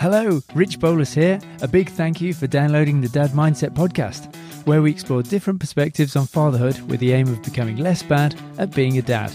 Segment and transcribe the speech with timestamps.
[0.00, 1.40] Hello, Rich Bolus here.
[1.60, 4.32] A big thank you for downloading the Dad Mindset podcast,
[4.64, 8.72] where we explore different perspectives on fatherhood with the aim of becoming less bad at
[8.72, 9.32] being a dad.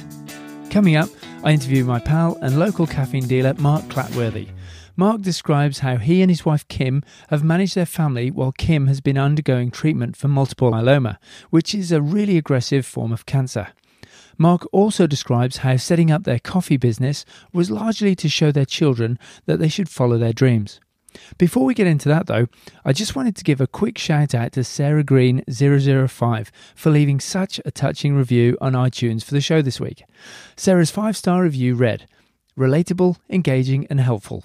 [0.69, 1.09] Coming up,
[1.43, 4.51] I interview my pal and local caffeine dealer, Mark Clatworthy.
[4.95, 9.01] Mark describes how he and his wife Kim have managed their family while Kim has
[9.01, 11.17] been undergoing treatment for multiple myeloma,
[11.49, 13.73] which is a really aggressive form of cancer.
[14.37, 19.19] Mark also describes how setting up their coffee business was largely to show their children
[19.45, 20.79] that they should follow their dreams.
[21.37, 22.47] Before we get into that, though,
[22.83, 27.19] I just wanted to give a quick shout out to Sarah Green 005 for leaving
[27.19, 30.03] such a touching review on iTunes for the show this week.
[30.55, 32.07] Sarah's five star review read
[32.57, 34.43] Relatable, engaging, and helpful.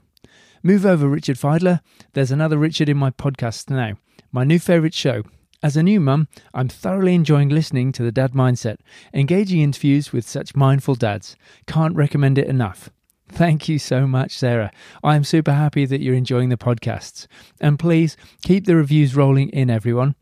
[0.63, 1.81] Move over, Richard Fidler.
[2.15, 3.95] There's another Richard in my podcast now.
[4.33, 5.23] My new favourite show.
[5.61, 8.77] As a new mum, I'm thoroughly enjoying listening to the Dad Mindset,
[9.13, 11.35] engaging interviews with such mindful dads.
[11.67, 12.91] Can't recommend it enough.
[13.29, 14.71] Thank you so much, Sarah.
[15.03, 17.27] I'm super happy that you're enjoying the podcasts.
[17.61, 20.15] And please keep the reviews rolling in, everyone.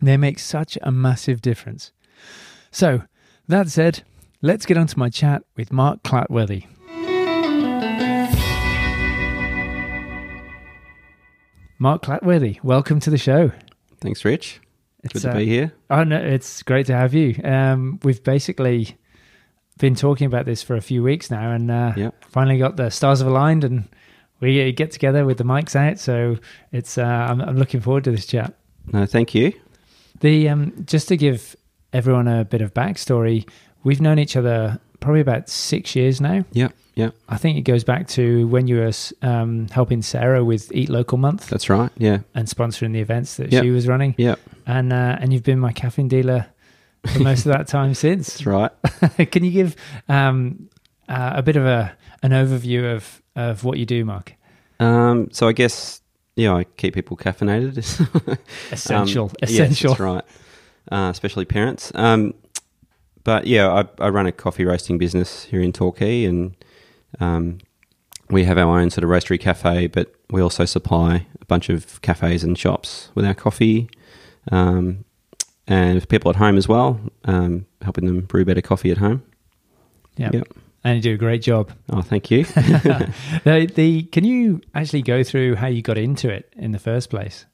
[0.00, 1.92] They make such a massive difference.
[2.70, 3.02] So,
[3.46, 4.04] that said,
[4.40, 6.66] let's get on to my chat with Mark Clatworthy.
[11.78, 13.52] Mark Clatworthy, welcome to the show.
[14.00, 14.62] Thanks, Rich.
[15.04, 15.72] It's, Good to uh, be here.
[15.90, 17.40] Oh no, it's great to have you.
[17.44, 18.96] Um, we've basically
[19.78, 22.24] been talking about this for a few weeks now, and uh, Yep.
[22.28, 23.88] finally got the stars have aligned, and
[24.40, 25.98] we get together with the mics out.
[26.00, 26.36] So
[26.72, 28.54] it's uh, I'm, I'm looking forward to this chat.
[28.92, 29.52] No, thank you.
[30.20, 31.54] The um, just to give
[31.92, 33.48] everyone a bit of backstory,
[33.84, 36.44] we've known each other probably about six years now.
[36.52, 37.14] Yep, yep.
[37.28, 41.16] I think it goes back to when you were um, helping Sarah with Eat Local
[41.16, 41.90] Month That's right.
[41.96, 43.62] Yeah, and sponsoring the events that Yep.
[43.62, 44.38] she was running, yep.
[44.66, 46.46] and uh, and you've been my caffeine dealer
[47.06, 48.26] for most of that time since.
[48.38, 48.72] That's right.
[49.30, 49.76] Can you give
[50.08, 50.68] um,
[51.08, 54.34] uh, a bit of a an overview of of what you do, Mark?
[54.80, 56.02] Um, so I guess
[56.36, 57.76] yeah, I keep people caffeinated.
[58.72, 59.90] Essential, Um, yes, essential.
[59.94, 60.24] that's right.
[60.90, 61.90] Uh, especially parents.
[61.94, 62.32] Um,
[63.24, 66.54] but yeah, I, I run a coffee roasting business here in Torquay, and
[67.20, 67.58] um,
[68.30, 72.00] we have our own sort of roastery cafe, but we also supply a bunch of
[72.02, 73.88] cafes and shops with our coffee,
[74.52, 75.04] um,
[75.66, 79.22] and people at home as well, um, helping them brew better coffee at home.
[80.16, 80.48] Yeah, Yep.
[80.84, 81.70] and you do a great job.
[81.90, 82.44] Oh, thank you.
[82.44, 87.08] the, the can you actually go through how you got into it in the first
[87.10, 87.46] place?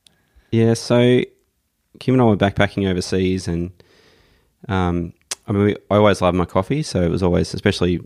[0.50, 1.20] Yeah, so
[2.00, 3.70] Kim and I were backpacking overseas, and
[4.68, 5.12] um,
[5.46, 8.00] I mean, we, I always loved my coffee, so it was always, especially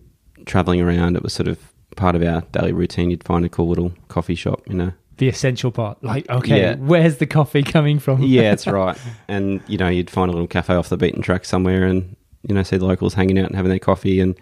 [0.47, 1.59] traveling around, it was sort of
[1.97, 3.11] part of our daily routine.
[3.11, 4.93] You'd find a cool little coffee shop, you know.
[5.19, 6.77] The essential part, like okay, Yeah.
[6.77, 8.23] where's the coffee coming from?
[8.23, 8.97] Yeah, that's right.
[9.27, 12.15] And you know, you'd find a little cafe off the beaten track somewhere, and
[12.49, 14.37] you know, see the locals hanging out and having their coffee, and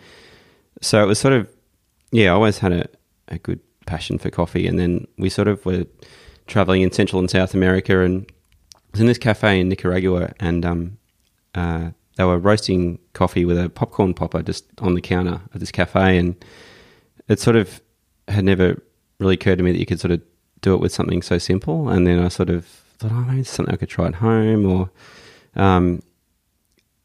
[0.83, 1.49] so it was sort of,
[2.13, 2.87] yeah, I always had a,
[3.28, 5.87] a good passion for coffee, and then we sort of were
[6.47, 8.31] traveling in Central and South America, and
[8.93, 10.99] was in this cafe in Nicaragua, and um,
[11.55, 15.71] uh, they were roasting coffee with a popcorn popper just on the counter of this
[15.71, 16.34] cafe, and
[17.28, 17.81] it sort of
[18.28, 18.82] had never
[19.19, 20.21] really occurred to me that you could sort of
[20.60, 21.88] do it with something so simple.
[21.88, 24.66] And then I sort of thought, oh, maybe it's something I could try at home,
[24.66, 24.91] or
[25.54, 26.03] um,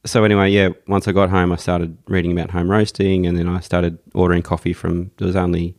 [0.05, 0.69] so anyway, yeah.
[0.88, 4.41] Once I got home, I started reading about home roasting, and then I started ordering
[4.41, 5.11] coffee from.
[5.17, 5.75] There was only,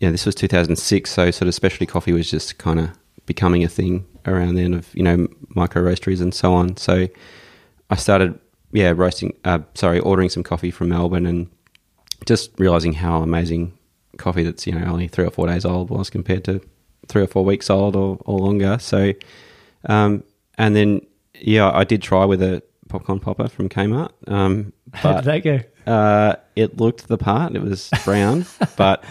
[0.00, 2.90] yeah, this was 2006, so sort of specialty coffee was just kind of
[3.26, 6.76] becoming a thing around then of you know micro roasteries and so on.
[6.76, 7.06] So
[7.90, 8.38] I started,
[8.76, 9.34] yeah, roasting.
[9.44, 11.50] Uh, sorry, ordering some coffee from Melbourne, and
[12.26, 13.72] just realizing how amazing
[14.18, 16.60] coffee that's you know only three or four days old was compared to
[17.08, 18.78] three or four weeks old or, or longer.
[18.78, 19.12] So,
[19.86, 20.24] um,
[20.58, 21.00] and then
[21.34, 25.60] yeah, I did try with a popcorn popper from Kmart, um, How did that go?
[25.90, 27.54] uh, it looked the part.
[27.54, 28.44] It was brown,
[28.76, 29.04] but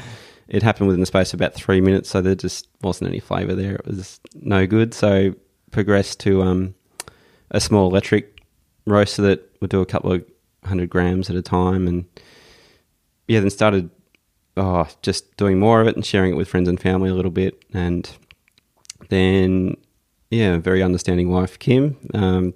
[0.47, 3.55] it happened within the space of about three minutes, so there just wasn't any flavour
[3.55, 3.75] there.
[3.75, 4.93] It was no good.
[4.93, 5.33] So
[5.71, 6.75] progressed to um,
[7.51, 8.34] a small electric
[8.85, 10.25] roaster that would do a couple of
[10.63, 12.05] hundred grams at a time, and
[13.27, 13.89] yeah, then started
[14.57, 17.31] oh just doing more of it and sharing it with friends and family a little
[17.31, 18.09] bit, and
[19.09, 19.75] then
[20.29, 22.53] yeah, very understanding wife Kim um,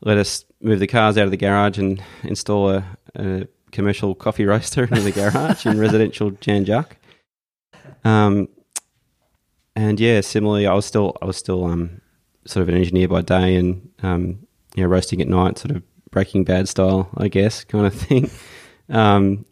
[0.00, 2.84] let us move the cars out of the garage and install a,
[3.14, 6.92] a commercial coffee roaster in the garage in residential Jan Juc.
[8.04, 8.48] Um,
[9.76, 12.00] and yeah, similarly, I was still I was still um,
[12.46, 14.46] sort of an engineer by day and um,
[14.78, 18.30] you know roasting at night, sort of Breaking Bad style, I guess, kind of thing.
[18.88, 19.44] Um,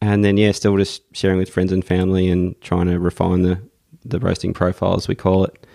[0.00, 3.62] and then yeah, still just sharing with friends and family and trying to refine the
[4.04, 5.66] the roasting profile as we call it,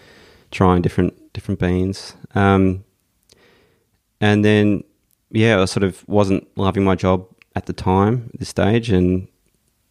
[0.51, 2.15] trying different different beans.
[2.35, 2.83] Um,
[4.19, 4.83] and then
[5.31, 9.27] yeah, I sort of wasn't loving my job at the time at this stage, and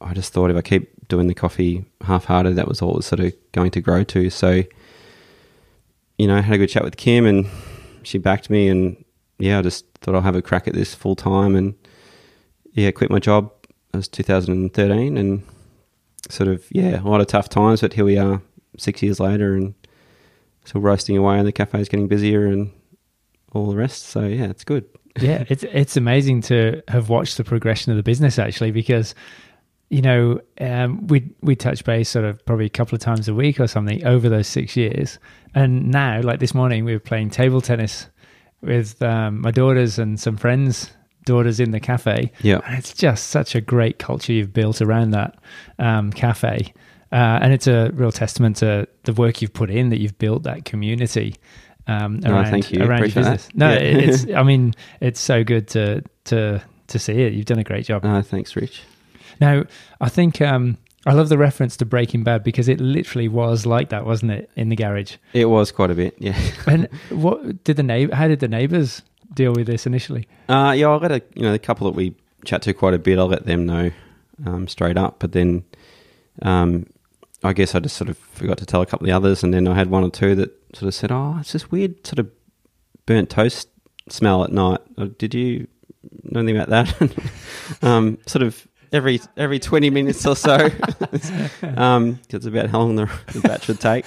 [0.00, 2.56] I just thought if I keep doing the coffee half-hearted.
[2.56, 4.30] That was all it was sort of going to grow to.
[4.30, 4.62] So,
[6.18, 7.46] you know, I had a good chat with Kim, and
[8.10, 9.02] she backed me, and
[9.38, 11.74] yeah, I just thought I'll have a crack at this full time, and
[12.72, 13.50] yeah, quit my job.
[13.92, 15.42] It was 2013, and
[16.28, 18.42] sort of yeah, a lot of tough times, but here we are,
[18.76, 19.74] six years later, and
[20.64, 22.72] still roasting away, and the cafe's getting busier, and
[23.52, 24.06] all the rest.
[24.06, 24.84] So yeah, it's good.
[25.20, 29.14] yeah, it's it's amazing to have watched the progression of the business actually because
[29.90, 33.34] you know um, we we touch base sort of probably a couple of times a
[33.34, 35.18] week or something over those six years,
[35.54, 38.06] and now like this morning we were playing table tennis
[38.62, 40.90] with um, my daughters and some friends
[41.26, 42.32] daughters in the cafe.
[42.42, 42.60] Yeah.
[42.66, 45.38] and it's just such a great culture you've built around that
[45.78, 46.72] um, cafe.
[47.12, 50.44] Uh, and it's a real testament to the work you've put in that you've built
[50.44, 51.36] that community
[51.86, 52.82] um, No, around, thank you.
[52.82, 53.46] around your business.
[53.46, 53.54] that.
[53.56, 53.78] No, Yeah.
[53.80, 54.26] it- it's.
[54.34, 57.32] I mean, it's so good to to to see it.
[57.34, 58.04] You've done a great job.
[58.04, 58.82] Uh, thanks, Rich.
[59.40, 59.64] Now,
[60.00, 60.76] I think um,
[61.06, 64.50] I love the reference to Breaking Bad because it literally was like that, wasn't it,
[64.54, 65.16] in the garage?
[65.32, 66.38] It was quite a bit, yeah.
[66.66, 68.14] And what did the neighbor?
[68.14, 69.02] How did the neighbors
[69.32, 70.28] deal with this initially?
[70.48, 72.14] Uh, yeah, I'll let a you know the couple that we
[72.44, 73.18] chat to quite a bit.
[73.18, 73.90] I'll let them know
[74.44, 75.20] um, straight up.
[75.20, 75.64] But then,
[76.42, 76.86] um,
[77.42, 79.54] I guess I just sort of forgot to tell a couple of the others, and
[79.54, 82.18] then I had one or two that sort of said, "Oh, it's this weird sort
[82.18, 82.30] of
[83.06, 83.68] burnt toast
[84.08, 85.66] smell at night." Uh, Did you
[86.24, 87.16] know anything about that?
[87.82, 90.68] um, sort of every every twenty minutes or so.
[91.76, 94.04] um, it's about how long the, the batch would take.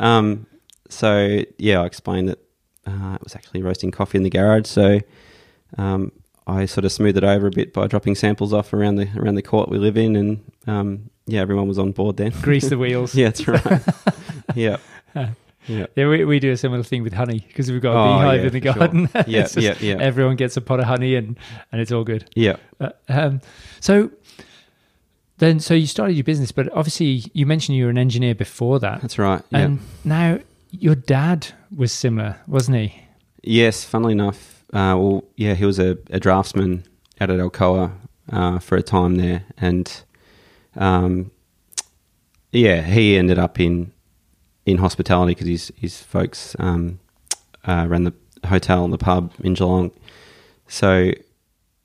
[0.00, 0.46] Um,
[0.88, 2.38] so yeah, I explained that
[2.86, 4.66] uh, it was actually roasting coffee in the garage.
[4.66, 5.00] So
[5.78, 6.12] um,
[6.46, 9.34] I sort of smoothed it over a bit by dropping samples off around the around
[9.36, 12.32] the court we live in, and um, yeah, everyone was on board then.
[12.42, 13.14] Grease the wheels.
[13.16, 13.82] yeah, that's right.
[14.54, 14.76] yeah,
[15.14, 18.18] yeah, Yeah, we, we do a similar thing with honey because we've got a Oh,
[18.18, 18.88] beehive yeah, in the for sure.
[18.88, 19.08] garden.
[19.26, 19.96] Yeah, yeah, yeah.
[19.98, 21.38] Everyone gets a pot of honey and,
[21.72, 22.28] and it's all good.
[22.36, 22.56] yeah.
[22.78, 23.40] Uh, um,
[23.80, 24.10] so
[25.44, 28.78] then, so you started your business, but obviously you mentioned you were an engineer before
[28.80, 29.02] that.
[29.02, 29.42] That's right.
[29.50, 29.58] Yeah.
[29.58, 30.38] And now
[30.70, 33.02] your dad was similar, wasn't he?
[33.42, 36.84] Yes, funnily enough, uh, well, yeah, he was a, a draftsman
[37.20, 37.92] out at Alcoa
[38.32, 40.02] uh, for a time there, and
[40.76, 41.30] um,
[42.50, 43.92] yeah, he ended up in
[44.66, 46.98] in hospitality because his his folks um,
[47.66, 48.14] uh, ran the
[48.46, 49.90] hotel and the pub in Geelong.
[50.66, 51.12] So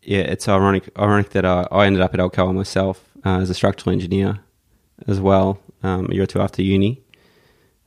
[0.01, 3.53] yeah, it's ironic ironic that I, I ended up at Alcoa myself uh, as a
[3.53, 4.39] structural engineer
[5.07, 7.01] as well um, a year or two after uni,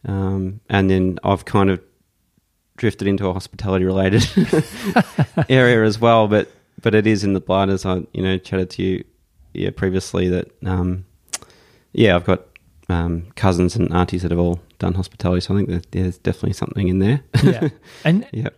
[0.06, 1.80] um, and then I've kind of
[2.76, 4.26] drifted into a hospitality related
[5.48, 6.28] area as well.
[6.28, 6.50] But
[6.80, 9.04] but it is in the blood, as I you know chatted to you
[9.54, 11.04] yeah previously that um,
[11.92, 12.42] yeah I've got
[12.88, 16.54] um, cousins and aunties that have all done hospitality, so I think that there's definitely
[16.54, 17.22] something in there.
[17.42, 17.68] Yeah.
[18.04, 18.48] and yeah,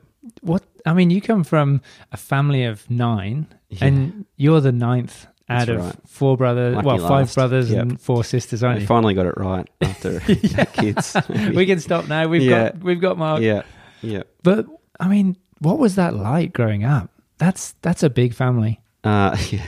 [0.40, 1.82] what, I mean, you come from
[2.12, 3.84] a family of nine Yeah.
[3.86, 5.96] and you're the ninth out That's of right.
[6.08, 7.82] four brothers, Lucky well, five brothers Yep.
[7.82, 11.16] and four sisters, aren't I finally got it right after kids.
[11.54, 12.26] we can stop now.
[12.28, 12.70] We've Yeah.
[12.70, 13.42] got, we've got Mark.
[13.42, 13.62] yeah,
[14.02, 14.22] yeah.
[14.42, 14.66] But
[14.98, 17.10] I mean, what was that like growing up?
[17.38, 18.80] That's, that's a big family.
[19.02, 19.66] Uh, yeah.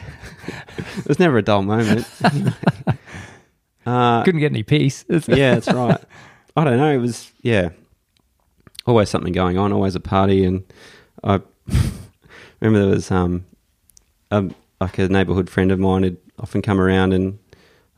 [1.05, 2.07] There's never a dull moment.
[3.85, 5.05] uh, Couldn't get any peace.
[5.09, 6.01] yeah, that's right.
[6.57, 6.91] I don't know.
[6.93, 7.69] It was yeah,
[8.87, 10.65] always something going on, always a party, and
[11.23, 11.41] I
[12.61, 13.45] remember there was um,
[14.31, 17.39] um like a neighbourhood friend of mine had often come around, and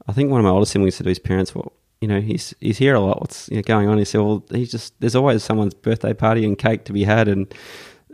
[0.07, 2.55] I think one of my older siblings said to his parents, "Well, you know, he's
[2.61, 3.21] he's here a lot.
[3.21, 6.45] What's you know, going on?" He said, "Well, he's just there's always someone's birthday party
[6.45, 7.53] and cake to be had, and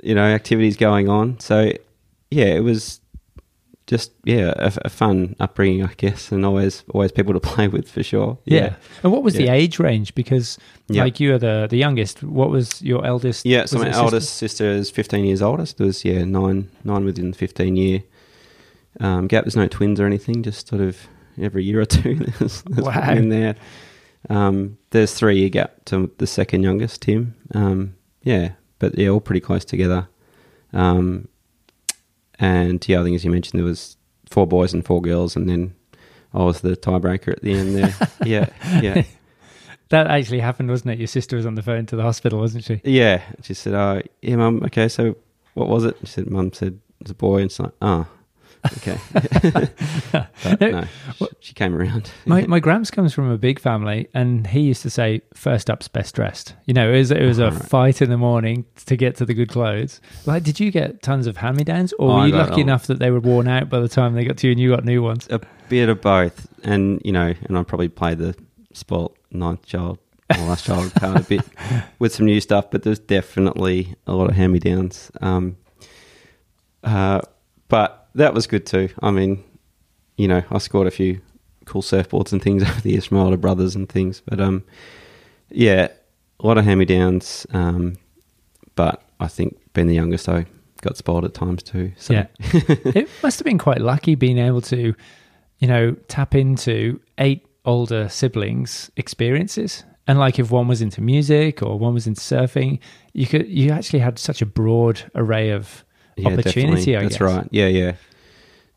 [0.02, 1.72] you know, activities going on." So
[2.30, 3.00] yeah, it was
[3.86, 7.90] just yeah a, a fun upbringing, I guess, and always always people to play with
[7.90, 8.38] for sure.
[8.46, 8.76] Yeah.
[9.02, 10.14] And what was the age range?
[10.14, 10.56] Because
[10.88, 11.04] Yeah.
[11.04, 12.22] like you are the, the youngest.
[12.22, 13.44] What was your eldest?
[13.44, 14.02] Yeah, so my a sister?
[14.04, 15.66] eldest sister is 15 years older.
[15.66, 18.02] So there's, yeah, nine nine within 15 year
[19.00, 19.44] um, gap.
[19.44, 20.96] There's no twins or anything, just sort of
[21.40, 23.10] every year or two there's, there's Wow.
[23.12, 23.56] in there.
[24.30, 27.34] Um, there's three year gap to the second youngest, Tim.
[27.54, 30.08] Um, yeah, but yeah, all pretty close together.
[30.72, 31.28] Um,
[32.38, 33.96] and yeah, I think as you mentioned, there was
[34.30, 35.74] four boys and four girls, and then
[36.32, 37.94] I was the tiebreaker at the end there.
[38.24, 38.48] yeah,
[38.82, 39.02] yeah.
[39.90, 40.98] That actually happened, wasn't it?
[40.98, 42.80] Your sister was on the phone to the hospital, wasn't she?
[42.84, 43.20] Yeah.
[43.42, 44.62] She said, "Oh, yeah, mum.
[44.64, 45.14] Okay, so
[45.52, 48.06] what was it?" She said, "Mum said it's a boy." And it's like, "Oh,
[48.78, 48.98] okay."
[50.12, 50.84] but no,
[51.16, 52.10] she, she came around.
[52.26, 55.88] My my Gramps comes from a big family, and he used to say, first up's
[55.88, 57.62] best dressed." You know, it was it was a right.
[57.62, 60.00] fight in the morning to get to the good clothes.
[60.26, 62.86] Like, did you get tons of hand me downs, or Oh, were you lucky enough
[62.86, 64.84] that they were worn out by the time they got to you and you got
[64.84, 65.28] new ones?
[65.30, 68.34] a bit of both, and you know, and I probably played the
[68.72, 69.98] spoilt ninth child
[70.30, 71.42] or last child card a bit
[71.98, 75.10] with some new stuff, but there's definitely a lot of hand me downs.
[75.20, 75.56] Um,
[76.82, 77.20] uh,
[77.68, 78.88] but that was good too.
[79.02, 79.42] I mean,
[80.16, 81.20] you know, I scored a few
[81.64, 84.22] cool surfboards and things over the years from my older brothers and things.
[84.24, 84.64] But um,
[85.50, 85.88] yeah,
[86.40, 87.46] a lot of hand me downs.
[87.52, 87.96] Um,
[88.74, 90.46] but I think being the youngest, I
[90.80, 91.92] got spoiled at times too.
[91.96, 92.14] So.
[92.14, 92.26] Yeah.
[92.38, 94.94] it must have been quite lucky being able to,
[95.58, 99.84] you know, tap into eight older siblings' experiences.
[100.06, 102.78] And like if one was into music or one was into surfing,
[103.14, 105.82] you could you actually had such a broad array of
[106.16, 106.96] Yeah, opportunity, definitely.
[106.96, 107.20] I That's guess.
[107.20, 107.48] right.
[107.50, 107.92] Yeah, yeah,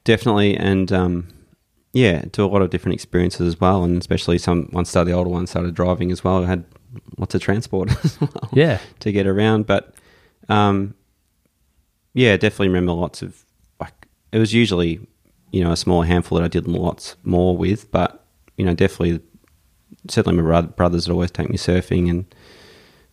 [0.03, 1.27] definitely, and um,
[1.93, 5.15] yeah, to a lot of different experiences as well, and especially some once started the
[5.17, 6.43] older one started driving as well.
[6.43, 6.65] I had
[7.17, 8.79] lots of transport as well Yeah.
[9.01, 9.93] to get around, but
[10.49, 10.95] um,
[12.13, 13.43] yeah, definitely remember lots of
[13.79, 14.99] like it was usually
[15.51, 18.25] you know a small handful that I did lots more with, but
[18.57, 19.21] you know definitely
[20.09, 22.35] certainly my brothers would always take me surfing and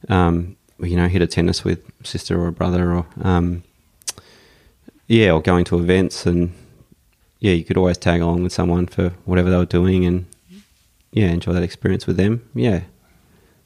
[0.09, 3.63] um, you know hit a tennis with sister or a brother or um,
[5.07, 6.53] yeah, or going to events and
[7.41, 10.27] yeah, you could always tag along with someone for whatever they were doing and
[11.13, 12.49] yeah, enjoy that experience with them.
[12.55, 12.83] Yeah,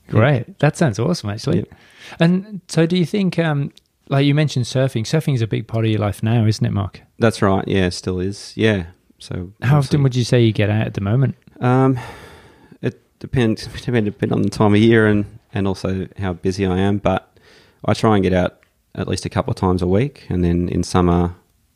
[0.09, 0.59] Great.
[0.61, 1.59] That sounds awesome, actually.
[1.59, 1.75] Yep.
[2.21, 3.73] And so, do you think, um,
[4.09, 5.02] like you mentioned, surfing?
[5.02, 7.02] Surfing is a big part of your life now, isn't it, Mark?
[7.18, 7.66] that's right.
[7.68, 8.52] Yeah, still is.
[8.57, 8.87] Yeah.
[9.18, 11.35] So How often would you say you get out at the moment?
[11.61, 11.99] Um,
[12.80, 13.66] it depends.
[13.85, 16.99] Depend depend on the time of year and and also how busy I am.
[16.99, 17.37] But
[17.85, 18.58] I try and get out
[18.99, 21.35] at least a couple of times a week, and then in summer,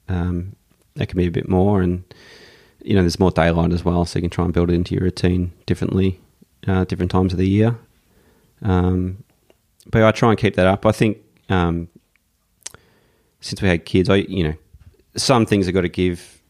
[0.08, 0.54] um,
[0.96, 1.80] that can be a bit more.
[1.80, 2.04] And
[2.82, 4.94] you know, there's more daylight as well, so you can try and build it into
[4.94, 6.20] your routine differently,
[6.66, 7.78] uh, different times of the year.
[8.60, 9.24] Um,
[9.90, 10.84] but I try and keep that up.
[10.84, 11.88] I think um,
[13.40, 14.54] since we had kids, I you know,
[15.16, 16.42] some things I've got to give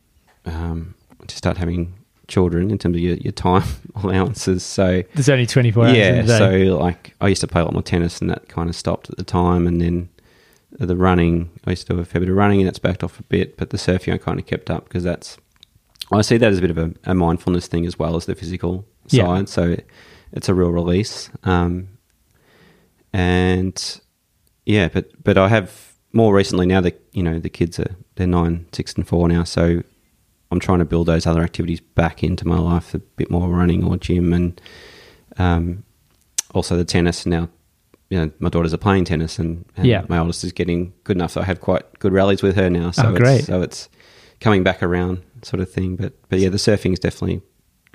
[0.46, 0.94] um,
[1.26, 1.94] to start having
[2.28, 3.64] children in terms of your, your time
[3.96, 4.62] allowances.
[4.62, 6.38] So There's only 24 hours in yeah, day.
[6.38, 9.10] so like I used to play a lot more tennis, and that kind of stopped
[9.10, 9.66] at the time.
[9.66, 10.08] And then
[10.78, 13.20] the running, I used to do a fair bit of running, and that's backed off
[13.20, 13.56] a bit.
[13.56, 15.36] But the surfing, I kind of kept up because that's
[16.10, 18.34] I see that as a bit of a, a mindfulness thing as well as the
[18.34, 19.24] physical Yeah.
[19.26, 19.48] side.
[19.48, 19.76] So
[20.32, 21.30] it's a real release.
[21.44, 21.88] Um,
[23.12, 24.00] and
[24.66, 28.26] yeah, but but I have more recently now that you know the kids are they're
[28.26, 29.44] nine, six, and four now.
[29.44, 29.82] So
[30.50, 33.84] I'm trying to build those other activities back into my life, a bit more running
[33.84, 34.60] or gym, and
[35.38, 35.84] um,
[36.54, 37.24] also the tennis.
[37.26, 37.48] Now,
[38.12, 40.04] you know, my daughters are playing tennis, and, and Yeah.
[40.08, 41.30] my oldest is getting good enough.
[41.32, 42.90] So I have quite good rallies with her now.
[42.90, 43.38] So Oh, great.
[43.38, 43.88] It's, so it's
[44.40, 45.96] coming back around, sort of thing.
[45.96, 47.40] But but yeah, the surfing is definitely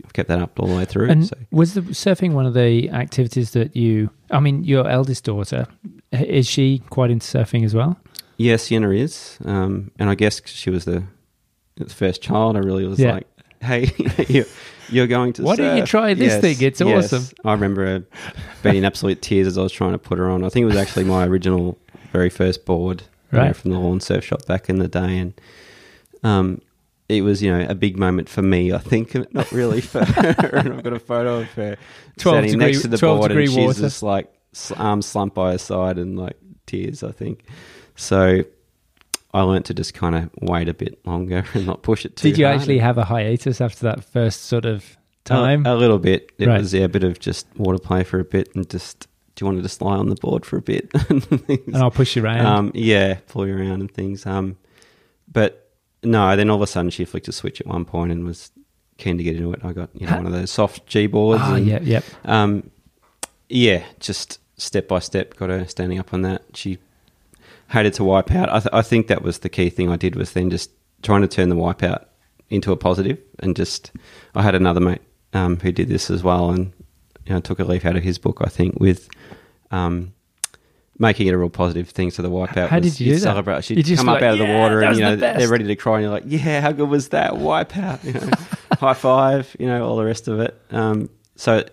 [0.04, 1.10] I've kept that up all the way through.
[1.10, 1.36] And so.
[1.52, 4.10] was the surfing one of the activities that you?
[4.32, 5.68] I mean, your eldest daughter
[6.12, 8.00] is she quite into surfing as well?
[8.38, 11.04] Yes, Sienna is, um, and I guess she was the,
[11.76, 12.56] the first child.
[12.56, 13.14] I really was Yeah.
[13.14, 13.28] like,
[13.62, 13.92] "Hey,
[14.30, 14.46] you're,
[14.90, 16.58] you're going to Why don't you try this thing?
[16.62, 17.24] It's awesome.
[17.46, 18.04] I remember her
[18.64, 20.44] being in absolute tears as I was trying to put her on.
[20.44, 21.78] I think it was actually my original,
[22.12, 25.34] very first board, you know, from the Lorne surf shop back in the day, and
[26.24, 26.62] um,
[27.10, 28.72] it was you know a big moment for me.
[28.74, 30.36] I think not really for her.
[30.54, 31.78] and I've got a photo of her
[32.18, 33.80] 12 standing degree- next to the board, and degree she's water.
[33.80, 34.34] just like
[34.78, 37.04] arms slumped by her side and like tears.
[37.04, 37.44] I think
[37.96, 38.44] so.
[39.34, 42.30] I learnt to just kind of wait a bit longer and not push it too
[42.30, 42.34] hard.
[42.36, 42.60] Did you hard.
[42.60, 45.66] actually have a hiatus after that first sort of time?
[45.66, 46.32] A, a little bit.
[46.38, 46.60] It Right.
[46.62, 49.48] was yeah, a bit of just water play for a bit and just do you
[49.48, 51.62] want to just lie on the board for a bit and things.
[51.68, 52.46] and I'll push you around.
[52.46, 54.26] Um, yeah, pull you around and things.
[54.26, 54.58] Um,
[55.32, 55.70] but
[56.04, 58.52] no, then all of a sudden she flicked a switch at one point and was
[58.98, 59.60] keen to get into it.
[59.64, 61.44] I got you know one of those soft G boards.
[61.46, 62.04] oh, and, yeah, yep.
[62.26, 62.72] Um,
[63.50, 66.44] yeah, just step by step, got her standing up on that.
[66.56, 66.80] She
[67.70, 68.50] hated to wipe out.
[68.50, 70.72] I, th- I think that was the key thing I did was then just
[71.04, 72.06] trying to turn the wipeout
[72.50, 73.92] into a positive and just
[74.36, 75.02] I had another mate
[75.34, 76.72] um, who did this as well and
[77.26, 79.10] you know took a leaf out of his book I think with
[79.70, 80.14] um,
[80.98, 82.10] making it a real positive thing.
[82.10, 82.70] So the wipeout.
[82.70, 83.22] How was did you do that?
[83.22, 83.64] celebrate.
[83.66, 85.34] She'd You just come were up like, out of the water and you know the
[85.38, 88.04] they're ready to cry and you're like, yeah, how good was that wipeout?
[88.04, 88.30] You know,
[88.80, 89.56] high five.
[89.60, 90.60] You know, all the rest of it.
[90.72, 91.64] Um, so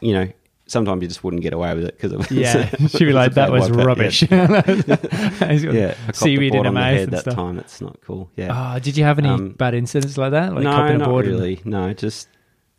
[0.00, 0.28] you know.
[0.66, 3.14] Sometimes you just wouldn't get away with it because it was Yeah, she'd be was
[3.14, 5.94] like, "That was rubbish." Yeah, yeah.
[6.12, 7.34] Seaweed in her mouth head that stuff.
[7.34, 7.58] time.
[7.58, 8.30] It's not cool.
[8.36, 10.54] Yeah, Oh, did you have any Um, bad incidents like that?
[10.54, 11.60] Like no, not board and- really.
[11.64, 12.28] No, just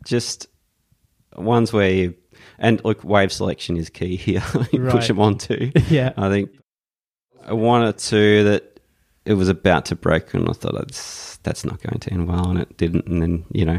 [0.04, 0.46] just
[1.36, 2.14] ones where you
[2.58, 4.42] and look, wave selection is key here.
[4.72, 4.92] you Right.
[4.92, 5.70] push them on onto.
[5.88, 6.12] yeah.
[6.16, 6.50] I think
[7.48, 8.80] one or two that
[9.26, 12.48] it was about to break, and I thought that's that's not going to end well,
[12.50, 13.06] and it didn't.
[13.06, 13.78] And then you know,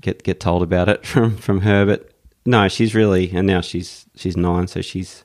[0.00, 1.84] get get told about it from from her.
[1.86, 2.11] But
[2.44, 5.24] no, she's really, and now she's she's nine, so she's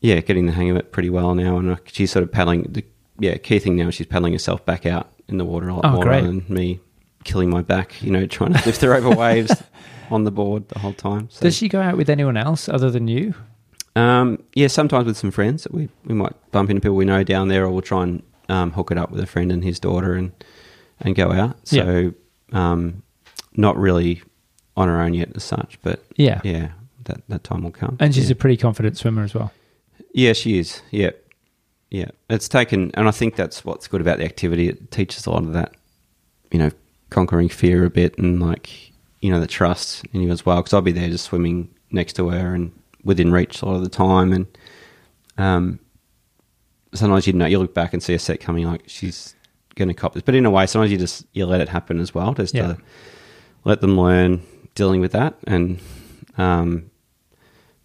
[0.00, 2.62] yeah, getting the hang of it pretty well now, and she's sort of paddling.
[2.70, 2.84] The
[3.18, 5.84] yeah, key thing now is she's paddling herself back out in the water a lot
[5.84, 6.22] Oh, more great.
[6.22, 6.80] than me
[7.24, 9.62] killing my back, you know, trying to lift her over waves
[10.10, 11.30] on the board the whole time.
[11.30, 11.40] So.
[11.42, 13.34] Does she go out with anyone else other than you?
[13.96, 17.48] Um, yeah, sometimes with some friends we, we might bump into people we know down
[17.48, 20.14] there, or we'll try and um, hook it up with a friend and his daughter
[20.14, 20.32] and
[21.00, 21.56] and go out.
[21.66, 22.12] So,
[22.52, 23.02] um,
[23.56, 24.22] not really
[24.76, 26.40] on her own yet as such, but Yeah.
[26.44, 26.70] yeah,
[27.04, 27.96] that that time will come.
[28.00, 28.32] And she's yeah.
[28.32, 29.52] a pretty confident swimmer as well.
[30.12, 30.82] yeah, she is.
[30.90, 31.10] Yeah,
[31.90, 32.08] yeah.
[32.30, 34.68] It's taken, and I think that's what's good about the activity.
[34.68, 35.74] It teaches a lot of that,
[36.50, 36.70] you know,
[37.10, 40.56] conquering fear a bit, and like you know the trust in you as well.
[40.56, 42.72] Because I'll be there just swimming next to her and
[43.04, 44.46] within reach a lot of the time, and
[45.38, 45.78] um,
[46.94, 49.34] sometimes you know you look back and see a set coming like she's
[49.76, 51.98] going to cop this, but in a way, sometimes you just you let it happen
[52.00, 52.68] as well, just Yeah.
[52.68, 52.78] to
[53.64, 54.42] let them learn
[54.74, 55.78] dealing with that, and
[56.38, 56.90] um,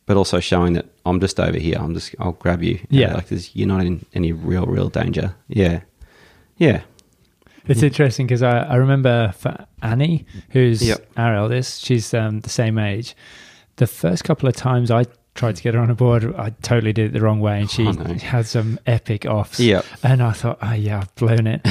[0.05, 1.77] but also showing that I'm just over here.
[1.79, 2.79] I'm just I'll grab you.
[2.89, 3.13] Yeah.
[3.13, 5.35] like there's, you're not in any real real danger.
[5.47, 5.81] Yeah,
[6.57, 6.81] yeah,
[7.67, 11.11] It's interesting because I, I remember for Annie, who's Yep.
[11.17, 13.15] our eldest, she's um, the same age.
[13.77, 15.05] The first couple of times I
[15.35, 17.69] tried to get her on a board, I totally did it the wrong way, and
[17.71, 18.13] she Oh, no.
[18.15, 19.59] had some epic offs.
[19.59, 19.85] Yep.
[20.03, 21.61] and I thought, oh yeah, I've blown it,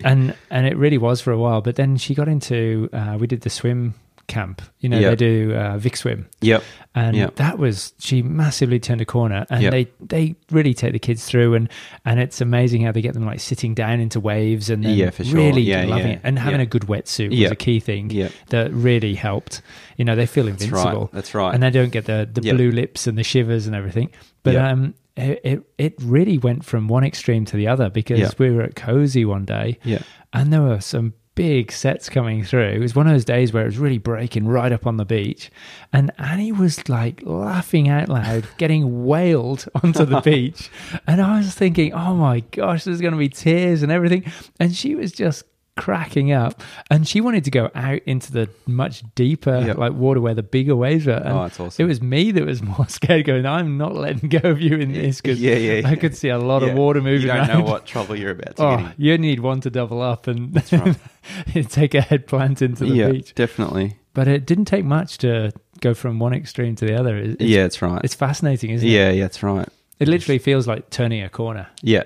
[0.04, 1.60] and and it really was for a while.
[1.60, 3.94] But then she got into, uh, we did the swim
[4.26, 4.62] camp.
[4.80, 5.10] You know, Yep.
[5.10, 6.62] they do uh, Vic Swim, yep,
[6.94, 7.36] and Yep.
[7.36, 9.72] that was she massively turned a corner and Yep.
[9.72, 11.68] they they really take the kids through and
[12.04, 15.10] and it's amazing how they get them like sitting down into waves and then Yeah,
[15.10, 15.36] for sure.
[15.38, 16.12] really Yeah, loving yeah.
[16.14, 18.08] it and having a good wetsuit was a key thing
[18.48, 19.62] that really helped
[19.96, 21.12] you know they feel that's invincible right.
[21.12, 21.54] That's right.
[21.54, 24.10] and they don't get the the blue lips and the shivers and everything
[24.42, 28.50] but um it, it it really went from one extreme to the other because we
[28.50, 30.02] were at cozy one day yeah,
[30.32, 32.68] and there were some big sets coming through.
[32.68, 35.04] It was one of those days where it was really breaking right up on the
[35.04, 35.50] beach,
[35.92, 40.70] and Annie was like laughing out loud, getting wailed onto the beach,
[41.06, 44.74] and I was thinking, "Oh my gosh, there's going to be tears and everything," and
[44.74, 45.44] she was just
[45.76, 49.78] cracking up and she wanted to go out into the much deeper Yep.
[49.78, 51.82] like water where the bigger waves were and Oh, that's awesome.
[51.84, 54.92] it was me that was more scared going i'm not letting go of you in
[54.92, 56.68] this because Yeah, yeah, i could see a lot Yeah.
[56.68, 58.92] of water moving You don't know what trouble you're about to Oh, get in.
[58.98, 60.96] you need one to double up and right.
[61.70, 63.34] take a head plant into the yeah, beach.
[63.34, 63.96] definitely.
[64.14, 67.16] But it didn't take much to go from one extreme to the other.
[67.16, 68.00] It- It's, yeah, that's right.
[68.04, 68.90] it's fascinating, isn't it?
[68.90, 69.68] yeah, yeah, that's right.
[69.98, 71.68] It literally feels like turning a corner.
[71.80, 72.02] Yeah,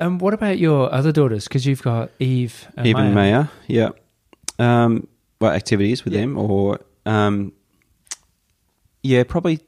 [0.00, 1.44] And what about your other daughters?
[1.48, 3.32] Because you've got Eve and even Maya.
[3.40, 3.46] Maya.
[3.66, 3.88] Yeah.
[4.58, 5.08] Um,
[5.38, 6.20] what activities with Yeah.
[6.20, 7.52] them or um,
[9.02, 9.60] yeah, probably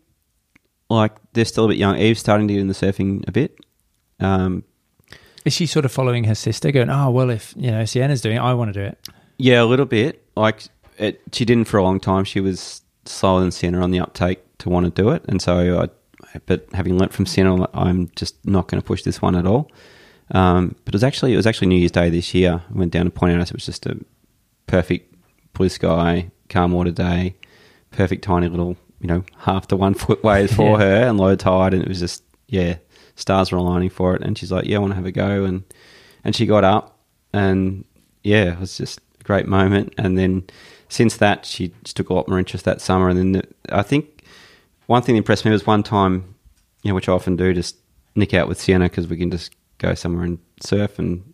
[0.88, 1.96] like they're still a bit young.
[1.98, 3.56] Eve's starting to get in the surfing a bit.
[4.18, 4.64] Um,
[5.44, 8.36] Is she sort of following her sister, going, "Oh well, if you know Sienna's doing
[8.36, 8.98] it, I want to do it."
[9.38, 10.22] yeah, a little bit.
[10.36, 10.64] Like
[10.98, 12.24] it, she didn't for a long time.
[12.24, 15.80] She was slower than Sienna on the uptake to want to do it, and so
[15.82, 15.88] I.
[16.46, 19.70] But having learnt from Sienna, I'm just not going to push this one at all.
[20.32, 22.62] Um, but it was actually it was actually New Year's Day this year.
[22.68, 23.50] I went down to Point Addis.
[23.50, 23.98] It was just a
[24.66, 25.14] perfect
[25.54, 27.34] blue sky, calm water day,
[27.90, 30.86] perfect tiny little you know half to one foot wave for Yeah.
[30.86, 32.76] her and low tide, and it was just yeah
[33.16, 34.22] stars were aligning for it.
[34.22, 35.64] And she's like, yeah, I want to have a go, and
[36.24, 36.98] and she got up,
[37.32, 37.84] and
[38.22, 39.94] yeah, it was just a great moment.
[39.98, 40.44] And then
[40.88, 43.08] since that, she just took a lot more interest that summer.
[43.08, 44.24] And then the, I think
[44.86, 46.34] one thing that impressed me was one time,
[46.82, 47.76] you know, which I often do, just
[48.16, 51.24] nick out with Sienna because we can just go somewhere and surf, and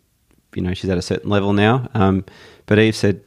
[0.55, 1.87] you know, she's at a certain level now.
[1.93, 2.25] Um,
[2.65, 3.21] but Eve said,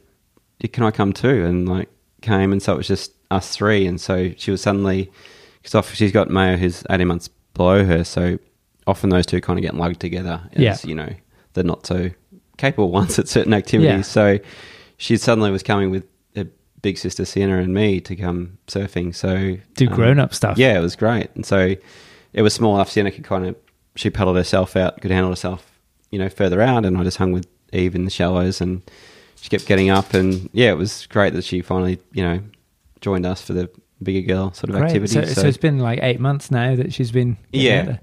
[0.73, 1.87] "Can I come too?" And like
[2.21, 3.85] came, and so it was just us three.
[3.87, 5.09] And so she was suddenly
[5.63, 8.37] because she's got Maya who's eighteen months below her, so
[8.87, 10.41] often those two kind of get lugged together.
[10.53, 10.77] As, Yeah.
[10.83, 11.09] you know,
[11.53, 12.09] they're not so
[12.57, 13.89] capable ones at certain activities.
[13.91, 14.01] Yeah.
[14.01, 14.39] So
[14.97, 16.05] she suddenly was coming with
[16.35, 16.47] her
[16.81, 19.13] big sister Sienna and me to come surfing.
[19.15, 20.57] So Do um, grown up stuff.
[20.57, 21.29] Yeah, it was great.
[21.35, 21.75] And so
[22.33, 22.89] it was small enough.
[22.89, 23.55] Sienna could kind of
[23.95, 25.71] she paddled herself out, could handle herself,
[26.11, 28.81] you know, further out, and I just hung with Eve in the shallows, and
[29.35, 32.41] she kept getting up, and yeah, it was great that she finally, you know,
[33.01, 33.69] joined us for the
[34.03, 34.85] bigger girl sort of Great.
[34.87, 35.13] activity.
[35.13, 37.37] So, so it's been like eight months now that she's been.
[37.51, 37.97] Yeah.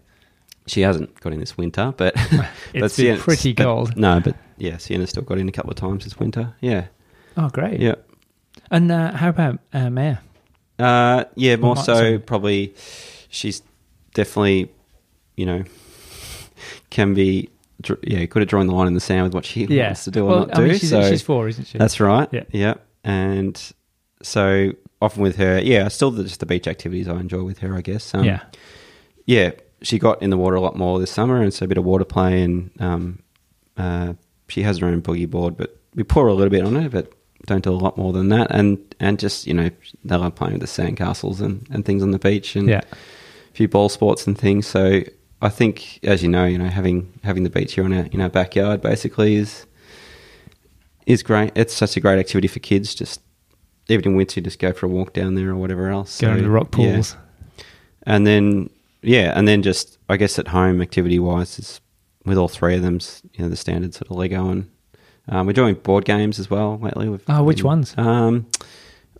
[0.67, 2.15] She hasn't got in this winter, but
[2.75, 3.97] It's been pretty but- cold.
[3.97, 6.55] No, but yeah, Sienna's still got in a couple of times this winter.
[6.61, 6.87] Yeah,
[7.37, 7.81] Oh, great.
[7.81, 7.95] yeah,
[8.71, 10.19] And uh, how about uh, Maya?
[10.79, 11.57] uh, yeah.
[11.57, 12.75] More so, probably
[13.31, 13.63] she's
[14.15, 14.71] definitely,
[15.37, 15.65] you know,
[16.91, 17.49] can be
[18.03, 19.87] yeah could have drawn the line in the sand with what she Yeah.
[19.87, 20.79] wants to do or well, not I mean, do.
[20.79, 21.79] she's, so she's four, isn't she?
[21.79, 22.29] that's right.
[22.33, 22.45] Yeah.
[22.51, 22.75] yeah,
[23.05, 23.73] and
[24.23, 27.77] so often with her, yeah, still the, just the beach activities I enjoy with her,
[27.77, 28.13] I guess.
[28.15, 28.41] Um, yeah.
[29.27, 31.79] yeah, she got in the water a lot more this summer, and so a bit
[31.79, 33.21] of water play, and um,
[33.77, 34.15] uh,
[34.49, 37.13] she has her own boogie board, but we pour a little bit on her, but
[37.47, 39.71] don't do a lot more than that, and and just you know
[40.05, 42.81] they love playing with the sandcastles and, and things on the beach, and Yeah.
[42.91, 44.67] a few ball sports and things.
[44.67, 45.03] So
[45.41, 48.21] I think, as you know, you know having having the beach here in our in
[48.21, 49.67] our backyard basically is
[51.07, 51.53] is great.
[51.55, 52.95] It's such a great activity for kids.
[52.95, 53.21] Just
[53.89, 56.21] even in winter, you just go for a walk down there or whatever else.
[56.21, 56.93] Go So, to the rock yeah.
[56.95, 57.17] pools.
[58.03, 58.69] And then,
[59.03, 61.81] yeah, and then just, I guess at home, activity wise, is
[62.27, 62.99] with all three of them,
[63.35, 64.69] you know, the standard sort of Lego and,
[65.31, 67.09] Um, we're doing board games as well lately.
[67.09, 67.95] We've Oh, which been- ones?
[67.99, 68.47] Um,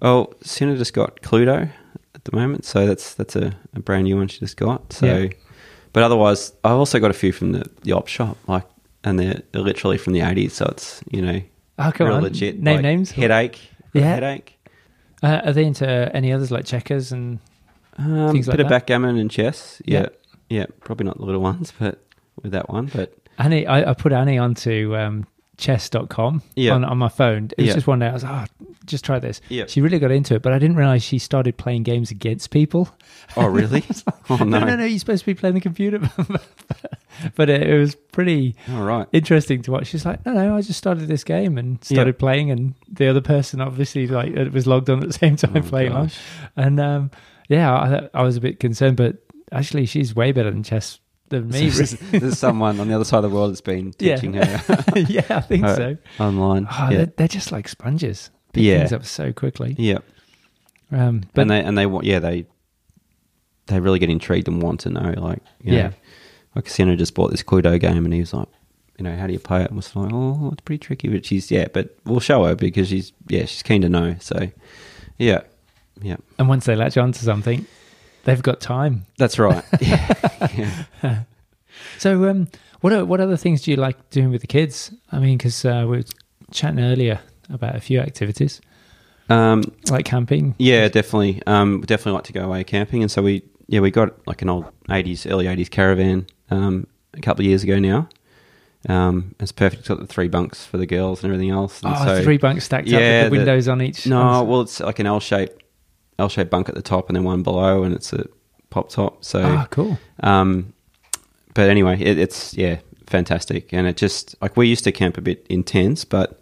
[0.03, 1.71] oh, Sienna just got Cluedo
[2.15, 4.93] at the moment, so that's that's a, a brand new one she just got.
[4.93, 5.29] So, Yeah.
[5.93, 8.65] But otherwise, I've also got a few from the, the op shop, like,
[9.05, 11.41] and they're, literally from the eighties, so it's you know
[11.79, 12.23] Oh, come real on.
[12.25, 12.61] legit.
[12.61, 13.11] Name like names.
[13.13, 13.61] Headache.
[13.93, 14.03] Yeah.
[14.15, 14.59] Headache.
[15.23, 17.39] Uh, are they into any others like checkers and?
[17.97, 19.81] Um, Things bit like of backgammon and chess.
[19.85, 20.01] Yeah.
[20.01, 20.09] Yeah.
[20.61, 22.01] yeah, Probably not the little ones, but
[22.43, 22.87] with that one.
[22.95, 26.75] But Annie, I, I put Annie onto um, chess.com Yeah.
[26.75, 27.47] on, on my phone.
[27.57, 27.75] It was Yeah.
[27.75, 28.45] just one day I was, oh,
[28.89, 29.41] just try this.
[29.49, 29.65] Yeah.
[29.67, 32.89] She really got into it, but I didn't realize she started playing games against people.
[33.37, 33.85] oh, really?
[34.31, 34.61] oh No, no.
[34.65, 36.01] no, no, you're supposed to be playing the computer.
[37.37, 39.07] but it, it was pretty All right.
[39.13, 39.89] interesting to watch.
[39.89, 42.19] She's like, no, no, I just started this game and started Yeah.
[42.19, 45.57] playing, and the other person obviously like it was logged on at the same time
[45.57, 46.17] Oh, playing gosh.
[46.57, 47.11] And um,
[47.49, 49.17] yeah, I, I was a bit concerned, but
[49.53, 51.69] actually, she's way better than chess than me.
[51.71, 54.15] there's, there's someone on the other side of the world that's been Yeah.
[54.17, 54.63] teaching her
[54.97, 55.97] yeah, I think so.
[56.19, 56.67] online.
[56.71, 56.97] Oh, yeah.
[56.99, 58.31] they're, they're just like sponges.
[58.53, 58.79] Pick Yeah.
[58.79, 59.75] things up so quickly.
[59.79, 59.99] yeah.
[60.91, 62.47] Um, but and they and they want yeah they
[63.67, 65.91] they really get intrigued and want to know like you know, Yeah.
[66.55, 68.49] like Sienna just bought this Cluedo game and he was like
[68.99, 71.27] you know how do you play it and was like oh it's pretty tricky but
[71.27, 74.51] she's yeah but we'll show her because she's yeah she's keen to know so
[75.19, 75.43] yeah
[76.03, 77.67] yeah and once they latch on to something,
[78.25, 79.05] they've got time.
[79.19, 80.15] that's right yeah,
[80.57, 81.23] yeah.
[81.99, 82.49] So, um,
[82.81, 84.93] what are, what other things do you like doing with the kids?
[85.13, 86.05] I mean, because uh, we were
[86.51, 88.61] chatting earlier about a few activities
[89.31, 90.55] Um, like camping.
[90.59, 94.27] yeah definitely um definitely like to go away camping and so we yeah we got
[94.27, 98.09] like an old 80s early 80s caravan um a couple of years ago now
[98.89, 101.93] um it's perfect it's got the three bunks for the girls and everything else and
[101.95, 104.07] Oh, so- three bunks stacked up Yeah, with the the- windows on each.
[104.07, 105.63] No, well, it's like an L-shaped
[106.19, 108.25] L-shaped bunk at the top, and then one below, and it's a
[108.71, 109.25] pop top.
[109.25, 109.97] So, Ah, cool.
[110.21, 110.73] um,
[111.55, 115.21] but anyway, it, it's yeah, fantastic, and it just like we used to camp a
[115.21, 116.41] bit intense, but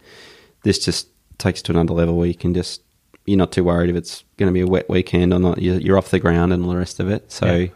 [0.67, 2.83] this just takes to another level where you can just
[3.25, 5.61] you're not too worried if it's going to be a wet weekend or not.
[5.61, 7.31] You're, you're off the ground and all the rest of it.
[7.33, 7.67] So, Yeah.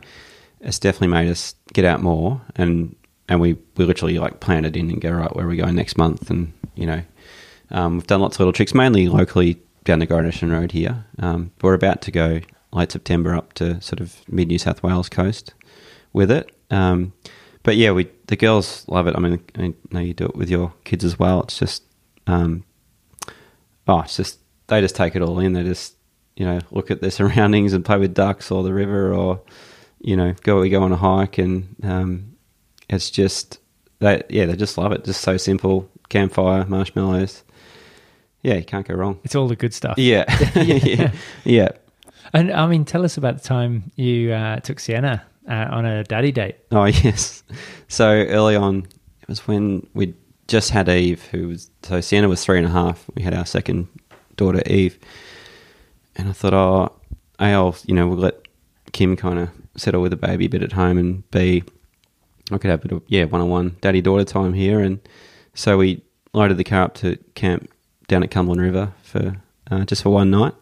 [0.61, 2.95] it's definitely made us get out more, and
[3.29, 5.97] and we we literally like plan it in and go right where we go next
[5.99, 7.03] month, and you know.
[7.73, 11.05] Um, we've done lots of little tricks, mainly locally down the Great Ocean Road here.
[11.21, 12.41] Um, we're about to go
[12.73, 15.55] late September up to sort of mid New South Wales coast
[16.13, 16.51] with it.
[16.73, 17.13] Um,
[17.63, 19.15] but yeah, we the girls love it.
[19.17, 21.43] I mean, I know you do it with your kids as well.
[21.45, 21.85] It's just,
[22.27, 22.65] um,
[23.91, 25.53] oh, it's just they just take it all in.
[25.53, 25.97] They just
[26.37, 29.41] you know look at their surroundings and play with ducks or the river or
[30.01, 32.37] you know go we go on a hike and um,
[32.89, 33.59] it's just
[33.99, 35.05] they yeah they just love it.
[35.05, 35.91] Just so simple.
[36.09, 37.45] Campfire, marshmallows.
[38.43, 39.21] Yeah, you can't go wrong.
[39.23, 39.99] It's all the good stuff.
[39.99, 40.25] Yeah,
[40.57, 41.13] yeah,
[41.45, 41.69] yeah.
[42.33, 46.05] And I mean, tell us about the time you uh, took Sienna uh, on a
[46.05, 46.57] daddy date.
[46.71, 47.43] Oh yes.
[47.89, 48.87] So early on,
[49.23, 50.15] it was when we
[50.51, 53.09] just had Eve, who was so Sienna was three and a half.
[53.15, 53.87] We had our second
[54.37, 54.99] daughter Eve,
[56.17, 56.93] and I thought, oh,
[57.39, 58.35] A, I'll you know we'll let
[58.93, 61.63] Kim kind of settle with the baby a bit at home, and B,
[62.51, 64.99] I could have a bit of yeah one on one daddy daughter time here, and
[65.55, 67.71] so we loaded the car up to camp
[68.09, 70.55] down at Cumberland River for uh, just for one night,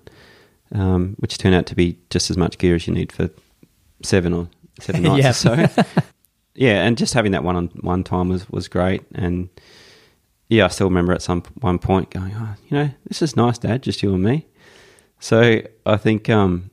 [0.73, 3.31] um, which turned out to be just as much gear as you need for
[4.03, 5.85] seven or seven nights or so.
[6.59, 9.49] yeah, and just having that one on one time was was great, and
[10.49, 13.59] yeah, I still remember at some one point going, oh, you know, this is nice,
[13.59, 14.45] Dad, just you and me.
[15.21, 16.71] So I think um,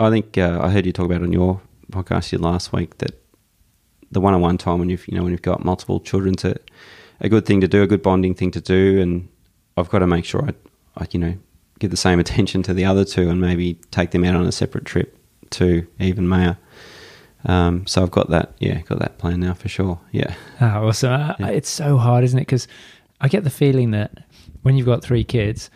[0.00, 1.60] I think uh, I heard you talk about on your
[1.92, 3.22] podcast last week that
[4.10, 6.56] the one-on-one time when you've you know when you've got multiple children to
[7.20, 9.28] a good thing to do, a good bonding thing to do, and
[9.76, 10.54] I've got to make sure I,
[11.00, 11.38] I you know
[11.78, 14.52] give the same attention to the other two and maybe take them out on a
[14.52, 15.16] separate trip
[15.50, 16.56] to even Maya.
[17.44, 19.98] Um, so I've got that, yeah, got that plan now for sure.
[20.12, 21.12] Yeah, Oh, awesome.
[21.12, 21.48] Uh, Yeah.
[21.48, 22.42] It's so hard, isn't it?
[22.42, 22.68] Because
[23.20, 24.12] I get the feeling that
[24.62, 25.70] when you've got three kids,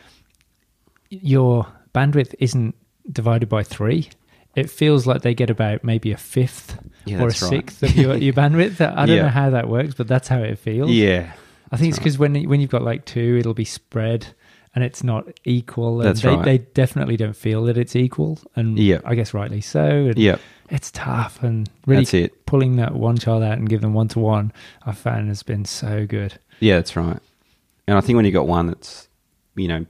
[1.10, 2.74] your bandwidth isn't
[3.10, 4.10] divided by three.
[4.54, 7.48] It feels like they get about maybe a fifth Yeah, or a that's right.
[7.50, 8.80] sixth of your, your bandwidth.
[8.80, 9.22] I don't Yeah.
[9.22, 10.90] know how that works, but that's how it feels.
[10.90, 11.32] yeah,
[11.70, 14.28] I think it's because when when you've got like two, it'll be spread
[14.74, 16.00] and it's not equal.
[16.00, 16.44] And That's they, right.
[16.44, 19.00] they definitely don't feel that it's equal, and Yeah.
[19.04, 19.84] I guess rightly so.
[19.84, 20.36] And yeah.
[20.70, 22.46] It's tough, and really That's it.
[22.46, 24.52] pulling that one child out and give them one to one,
[24.84, 26.38] I found has been so good.
[26.60, 27.18] Yeah, that's right.
[27.88, 29.08] And I think when you got one that's,
[29.54, 29.86] you know,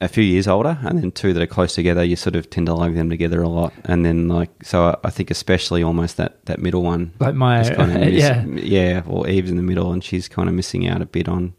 [0.00, 2.66] a few years older, and then two that are close together, you sort of tend
[2.66, 3.72] to lug them together a lot.
[3.84, 7.62] And then like, so I- I think especially almost that that middle one, Like my
[7.68, 10.86] kind of miss, yeah, yeah, or Eve's in the middle, and she's kind of missing
[10.86, 11.54] out a bit on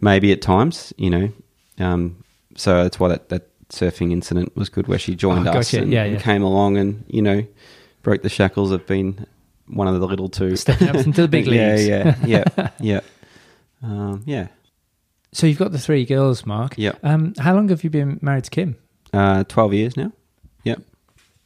[0.00, 1.32] maybe at times, you know.
[1.78, 2.24] Um,
[2.56, 5.82] so that's why that that surfing incident was good, where she joined Oh, us gotcha.
[5.82, 7.44] and, Yeah, and came along, and you know,
[8.02, 9.26] broke the shackles of being
[9.66, 11.88] one of the little two stepping up into the big yeah, leagues.
[11.88, 13.00] Yeah, yeah, yeah.
[13.82, 14.48] Um, yeah,
[15.32, 16.74] So you've got the three girls, Mark.
[16.78, 16.92] Yeah.
[17.02, 18.76] Um, how long have you been married to Kim?
[19.12, 20.12] uh, twelve years now.
[20.64, 20.80] Yep.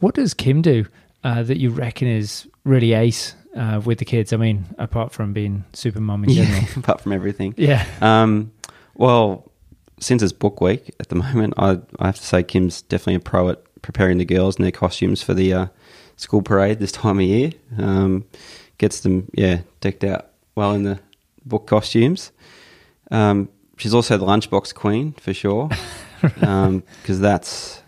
[0.00, 0.86] What does Kim do
[1.24, 4.32] uh, that you reckon is really ace uh, with the kids?
[4.32, 6.60] I mean, apart from being super mum in general.
[6.62, 7.54] Yeah, apart from everything.
[7.56, 7.84] Yeah.
[8.00, 8.52] Um,
[8.94, 9.47] well,
[10.00, 13.20] since it's book week at the moment, I, I have to say Kim's definitely a
[13.20, 15.66] pro at preparing the girls and their costumes for the uh,
[16.16, 17.52] school parade this time of year.
[17.76, 18.24] Um,
[18.78, 21.00] gets them, yeah, decked out well in the
[21.44, 22.32] book costumes.
[23.10, 25.70] Um, she's also the lunchbox queen for sure,
[26.20, 27.82] because that's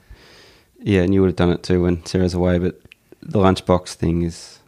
[0.79, 2.59] yeah, and you would have done it too when Sarah's away.
[2.59, 2.81] But
[3.21, 4.60] the lunchbox thing is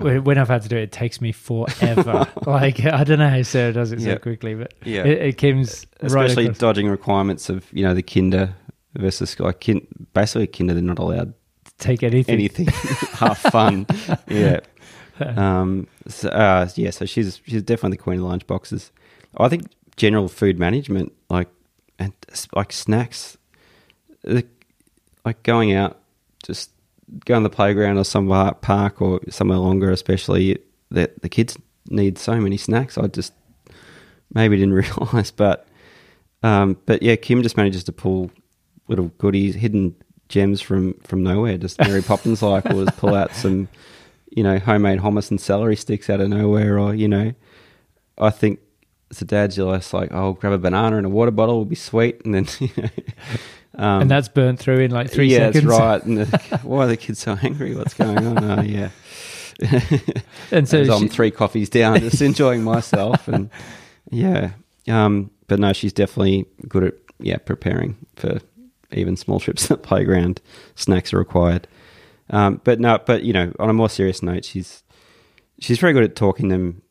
[0.00, 2.26] When I've had to do it, it takes me forever.
[2.46, 4.16] like I don't know how Sarah does it so Yeah.
[4.18, 5.04] quickly, but Yeah.
[5.04, 6.58] it, it right especially across.
[6.58, 8.54] dodging requirements of you know the kinder
[8.94, 11.34] versus like kin- basically kinder they're not allowed
[11.64, 12.34] to take anything.
[12.34, 12.66] anything
[13.12, 13.86] half fun
[14.28, 14.58] yeah
[15.20, 18.90] um so, uh, yeah so she's she's definitely the queen of lunch boxes
[19.36, 19.62] i think
[19.96, 21.48] general food management like
[22.00, 22.12] and
[22.56, 23.36] like snacks
[24.24, 25.98] like going out
[26.44, 26.70] just
[27.24, 28.28] go on the playground or some
[28.60, 30.58] park or somewhere longer especially
[30.90, 31.56] that the kids
[31.88, 32.98] need so many snacks.
[32.98, 33.32] I just
[34.32, 35.66] maybe didn't realize but
[36.42, 38.30] um but yeah kim just manages to pull
[38.88, 39.94] little goodies hidden
[40.28, 41.58] gems from from nowhere.
[41.58, 43.68] Just mary poppins like or pull out some
[44.30, 47.32] you know homemade hummus and celery sticks out of nowhere or you know
[48.16, 48.60] i think
[49.10, 51.64] as a dad you're just like oh grab a banana and a water bottle will
[51.64, 52.24] be sweet.
[52.24, 52.88] And then you know
[53.74, 55.64] um, and that's burnt through in like three yeah, seconds.
[55.64, 56.02] that's right.
[56.04, 57.74] And the, why are the kids so angry?
[57.74, 58.58] What's going on?
[58.58, 58.90] Oh, yeah.
[60.52, 63.50] And so As I'm three coffees down, just enjoying myself, and
[64.10, 64.52] yeah.
[64.88, 68.40] Um, but no, she's definitely good at yeah preparing for
[68.90, 70.40] even small trips to the playground.
[70.74, 71.68] Snacks are required.
[72.30, 74.82] Um, but no, but you know, on a more serious note, she's
[75.58, 76.82] she's very good at talking them.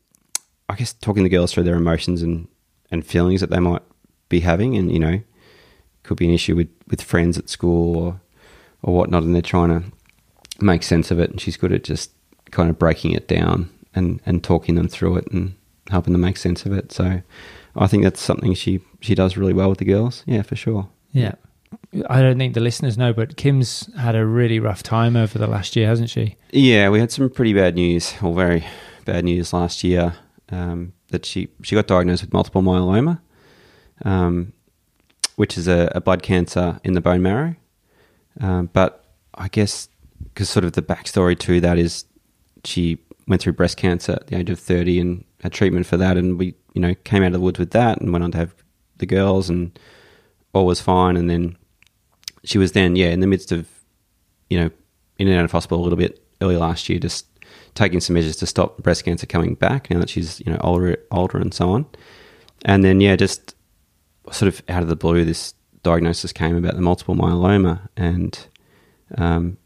[0.70, 2.48] I guess talking the girls through their emotions and
[2.92, 3.82] and feelings that they might
[4.30, 5.22] be having, and you know,
[6.10, 8.22] could be an issue with with friends at school or
[8.82, 9.84] or whatnot, and they're trying to
[10.60, 11.30] make sense of it.
[11.30, 12.12] And she's good at just
[12.50, 15.54] kind of breaking it down and and talking them through it and
[15.90, 16.92] helping them make sense of it.
[16.92, 17.22] So
[17.76, 20.24] I think that's something she she does really well with the girls.
[20.26, 20.90] Yeah, for sure.
[21.12, 21.36] yeah.
[22.10, 25.46] I don't think the listeners know, but Kim's had a really rough time over the
[25.46, 26.36] last year, hasn't she?
[26.52, 28.66] Yeah, we had some pretty bad news, or very
[29.06, 30.16] bad news last year.
[30.52, 33.20] Um, that she she got diagnosed with multiple myeloma,
[34.04, 34.54] um,
[35.40, 37.56] which is a, a blood cancer in the bone marrow.
[38.42, 39.88] Um, but I guess
[40.26, 42.04] because sort of the backstory to that is
[42.66, 46.18] she went through breast cancer at the age of thirty and had treatment for that,
[46.18, 48.38] and we you know came out of the woods with that and went on to
[48.38, 48.54] have
[48.98, 49.80] the girls and
[50.52, 51.56] all was fine, and then
[52.44, 53.66] she was then yeah in the midst of
[54.50, 54.70] you know
[55.20, 57.26] in and out of hospital a little bit early last year, just
[57.76, 60.98] taking some measures to stop breast cancer coming back now that she's you know older
[61.12, 61.86] older and so on,
[62.66, 63.56] and then yeah just
[64.32, 68.48] sort of out of the blue this diagnosis came about the multiple myeloma and
[69.18, 69.58] um,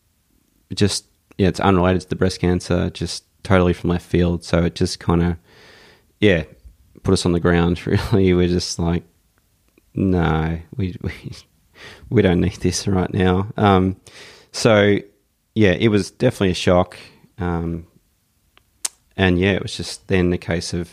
[0.74, 1.06] just
[1.38, 4.44] yeah it's unrelated to the breast cancer just totally from left field.
[4.44, 5.38] So it just kind of
[6.20, 6.44] yeah
[7.04, 8.34] put us on the ground really.
[8.34, 9.04] We're just like
[9.94, 11.14] no we we,
[12.10, 13.52] we don't need this right now.
[13.58, 13.98] Um,
[14.52, 14.98] so
[15.56, 16.98] yeah it was definitely a shock.
[17.38, 17.88] Um,
[19.18, 20.90] and yeah it was just then the case of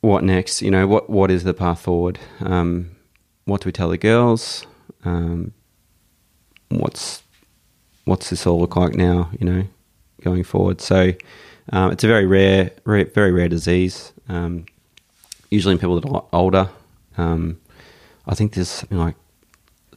[0.00, 0.62] what next?
[0.62, 2.18] You know what what is the path forward?
[2.40, 2.96] Um,
[3.44, 4.66] what do we tell the girls?
[5.04, 5.52] Um,
[6.68, 7.22] what's
[8.04, 9.64] what's this all look like now you know
[10.22, 10.80] going forward?
[10.80, 11.12] So
[11.72, 14.66] um, it's a very rare, rare very rare disease um,
[15.50, 16.68] usually in people that are older.
[17.16, 17.60] Um,
[18.26, 19.14] I think there's something like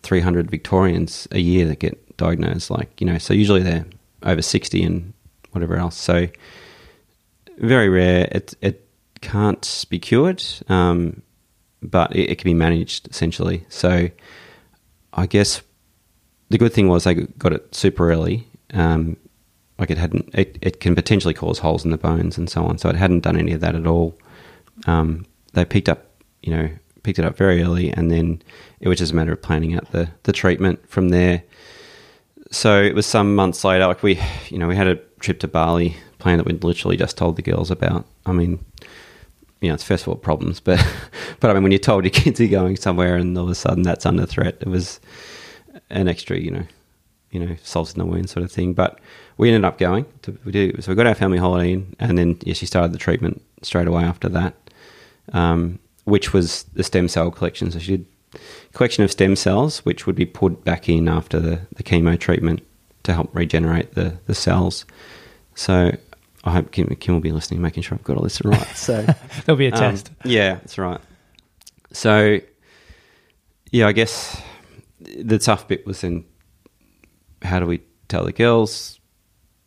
[0.04, 3.86] 300 Victorians a year that get diagnosed like you know so usually they're
[4.24, 5.14] over 60 and
[5.52, 5.98] whatever else.
[5.98, 6.28] So
[7.58, 8.28] very rare.
[8.32, 8.89] It it
[9.22, 11.22] can't be cured um,
[11.82, 14.10] but it, it can be managed essentially so
[15.14, 15.62] I guess
[16.50, 18.48] the good thing was they got it super early.
[18.74, 19.18] Um,
[19.78, 22.78] like it hadn't, it, it can potentially cause holes in the bones and so on.
[22.78, 24.18] So it hadn't done any of that at all.
[24.88, 26.06] Um, they picked up,
[26.42, 26.70] you know,
[27.04, 28.42] picked it up very early, and then
[28.82, 31.44] it was just a matter of planning out the the treatment from there.
[32.52, 33.88] So it was some months later.
[33.88, 37.18] Like we, you know, we had a trip to Bali planned that we'd literally just
[37.18, 38.06] told the girls about.
[38.26, 38.64] I mean,
[39.62, 40.86] you know, it's first of all problems, but
[41.40, 43.56] but I mean, when you're told your kids are going somewhere and all of a
[43.56, 45.00] sudden that's under threat, it was
[45.90, 46.64] an extra, you know,
[47.32, 48.74] you know, salt in the wound sort of thing.
[48.74, 49.00] But
[49.38, 50.06] we ended up going.
[50.24, 52.94] To, we did, so we got our family holiday in, and then yeah, she started
[52.94, 54.56] the treatment straight away after that,
[55.34, 57.72] um, which was the stem cell collection.
[57.72, 58.06] So she did
[58.74, 62.62] collection of stem cells, which would be put back in after the, the chemo treatment
[63.04, 64.86] to help regenerate the, the cells.
[65.56, 65.92] So
[66.44, 68.68] I hope Kim, Kim will be listening, making sure I've got all this right.
[68.76, 69.06] So
[69.46, 70.12] There'll be a um, test.
[70.24, 71.02] yeah, that's right.
[71.92, 72.40] So,
[73.72, 74.42] yeah, I guess
[75.00, 76.24] the tough bit was then
[77.42, 79.00] how do we tell the girls?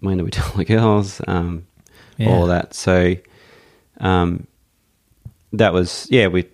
[0.01, 1.21] When do we tell the girls?
[1.27, 1.67] Um,
[2.17, 2.29] Yeah.
[2.31, 2.75] All that.
[2.75, 3.17] So,
[4.01, 4.47] um,
[5.53, 6.47] that was yeah, we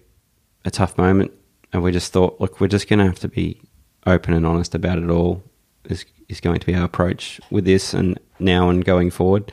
[0.64, 1.32] a tough moment,
[1.72, 3.60] and we just thought, look, we're just going to have to be
[4.06, 5.42] open and honest about it all.
[5.84, 9.52] Is is going to be our approach with this, and now and going forward.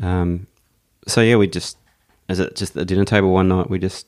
[0.00, 0.46] Um,
[1.06, 1.78] so yeah, we just
[2.28, 4.06] as at just the dinner table one night, we just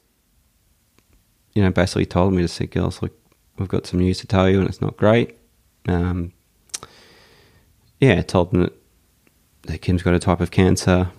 [1.55, 3.13] you know basically told them just said, girls, look,
[3.59, 5.37] we've got some news to tell you, and it's not great.
[5.89, 6.33] Um,
[8.01, 8.73] yeah, told them that,
[9.63, 11.11] that Kim's got a type of cancer,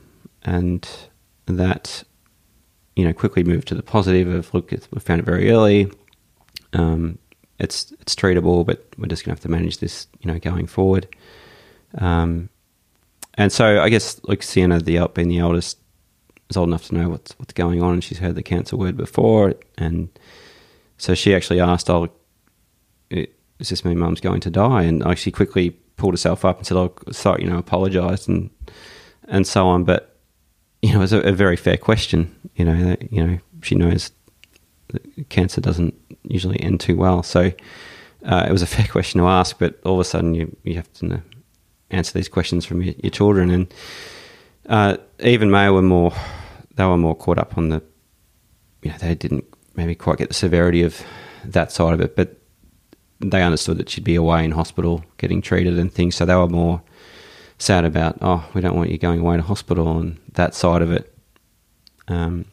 [0.43, 0.87] and
[1.45, 2.03] that
[2.95, 5.91] you know quickly moved to the positive of look, we found it very early.
[6.73, 7.17] Um,
[7.59, 10.67] it's it's treatable, but we're just going to have to manage this, you know, going
[10.67, 11.07] forward.
[11.97, 12.49] Um,
[13.37, 15.77] and so I guess like Sienna, the being the eldest,
[16.49, 18.97] is old enough to know what's what's going on, and she's heard the cancer word
[18.97, 20.09] before, and
[20.97, 22.09] so she actually asked, "Oh,
[23.11, 23.27] i-
[23.59, 26.67] does this mean Mum's going to die?" And like she quickly pulled herself up and
[26.67, 28.49] said, "Oh, sorry, you know, apologised and
[29.27, 30.15] and so on." But
[30.81, 32.35] you know, it's a, a very fair question.
[32.55, 34.11] You know, that, you know, she knows
[34.89, 37.51] that cancer doesn't usually end too well, so
[38.25, 39.57] uh, it was a fair question to ask.
[39.59, 41.21] But all of a sudden, you you have to know,
[41.89, 43.73] answer these questions from your, your children, and
[44.67, 46.13] uh, even May were more
[46.75, 47.81] they were more caught up on the
[48.81, 49.45] you know they didn't
[49.75, 51.01] maybe quite get the severity of
[51.45, 52.39] that side of it, but
[53.19, 56.47] they understood that she'd be away in hospital getting treated and things, so they were
[56.47, 56.81] more
[57.59, 60.91] sad about oh we don't want you going away to hospital and that side of
[60.91, 61.13] it.
[62.07, 62.45] Um,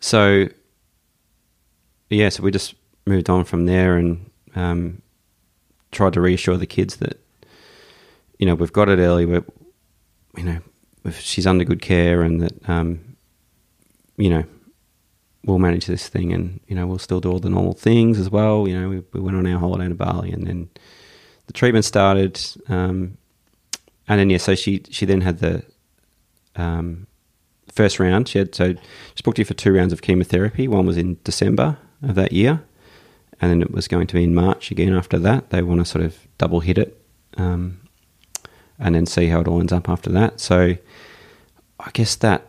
[0.00, 0.48] so
[2.10, 2.74] yeah, so we just
[3.06, 5.02] moved on from there and um,
[5.90, 7.21] tried to reassure the kids that
[8.42, 9.44] you know we've got it early, but
[10.36, 10.58] you know
[11.12, 13.16] she's under good care and that um,
[14.16, 14.42] you know
[15.44, 18.30] we'll manage this thing and you know we'll still do all the normal things as
[18.30, 18.66] well.
[18.66, 20.68] You know we, we went on our holiday to Bali and then
[21.46, 23.16] the treatment started, um,
[24.08, 25.62] and then yeah, so she she then had the
[26.56, 27.06] um,
[27.72, 28.26] first round.
[28.26, 28.74] She had so
[29.14, 30.66] she booked you for two rounds of chemotherapy.
[30.66, 32.64] One was in December of that year,
[33.40, 35.50] and then it was going to be in March again after that.
[35.50, 37.00] They want to sort of double hit it,
[37.36, 37.81] um,
[38.82, 40.40] and then see how it all ends up after that.
[40.40, 40.76] So
[41.80, 42.48] I guess that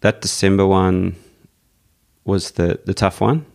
[0.00, 1.16] that December one
[2.24, 3.46] was the the tough one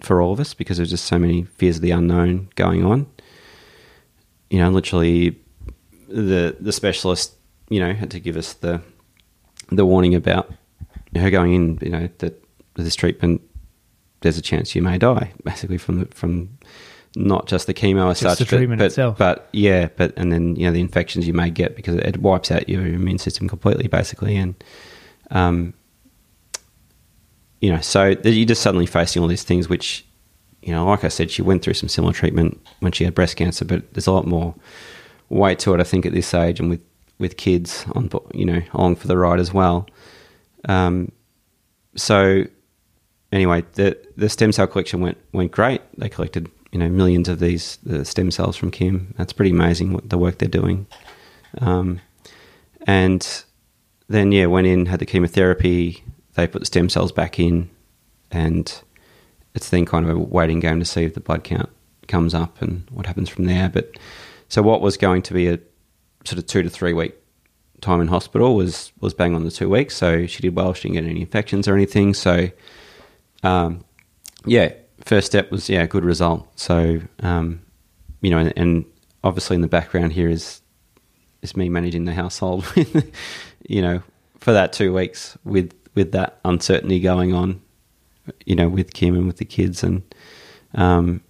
[0.00, 3.06] for all of us because there's just so many fears of the unknown going on.
[4.50, 5.38] You know, literally
[6.08, 7.34] the the specialist,
[7.68, 8.80] you know, had to give us the
[9.70, 10.52] the warning about
[11.16, 12.42] her going in, you know, that
[12.74, 13.42] this treatment
[14.20, 16.58] there's a chance you may die, basically from the, from
[17.16, 19.18] not just the chemo as Just such, the treatment but, but, itself.
[19.18, 22.50] but yeah, but and then you know the infections you may get because it wipes
[22.50, 24.54] out your immune system completely, basically, and
[25.30, 25.72] um,
[27.60, 30.04] you know, so you're just suddenly facing all these things, which
[30.62, 33.36] you know, like I said, she went through some similar treatment when she had breast
[33.36, 34.54] cancer, but there's a lot more
[35.30, 36.80] weight to it, I think, at this age, and with
[37.18, 39.88] with kids on, you know, along for the ride as well.
[40.68, 41.12] Um,
[41.94, 42.44] so
[43.32, 45.80] anyway, the the stem cell collection went went great.
[45.96, 49.14] They collected you know millions of these the stem cells from Kim.
[49.16, 50.86] That's pretty amazing what the work they're doing.
[51.58, 52.00] Um,
[52.86, 53.44] and
[54.08, 56.04] then yeah, went in, had the chemotherapy.
[56.34, 57.70] They put the stem cells back in,
[58.30, 58.72] and
[59.54, 61.70] it's then kind of a waiting game to see if the blood count
[62.08, 63.68] comes up and what happens from there.
[63.68, 63.96] But
[64.48, 65.58] so what was going to be a
[66.24, 67.14] sort of two to three week
[67.80, 69.96] time in hospital was was bang on the two weeks.
[69.96, 70.74] So she did well.
[70.74, 72.14] She didn't get any infections or anything.
[72.14, 72.50] So
[73.42, 73.84] um,
[74.44, 74.72] yeah,
[75.06, 76.46] first step was yeah, good result.
[76.58, 77.62] So um,
[78.20, 78.84] you know, and, and
[79.24, 80.60] obviously in the background here is
[81.42, 82.70] is me managing the household.
[83.68, 84.02] you know,
[84.38, 87.62] for that two weeks with with that uncertainty going on.
[88.44, 90.02] You know, with Kim and with the kids, and
[90.74, 91.22] um,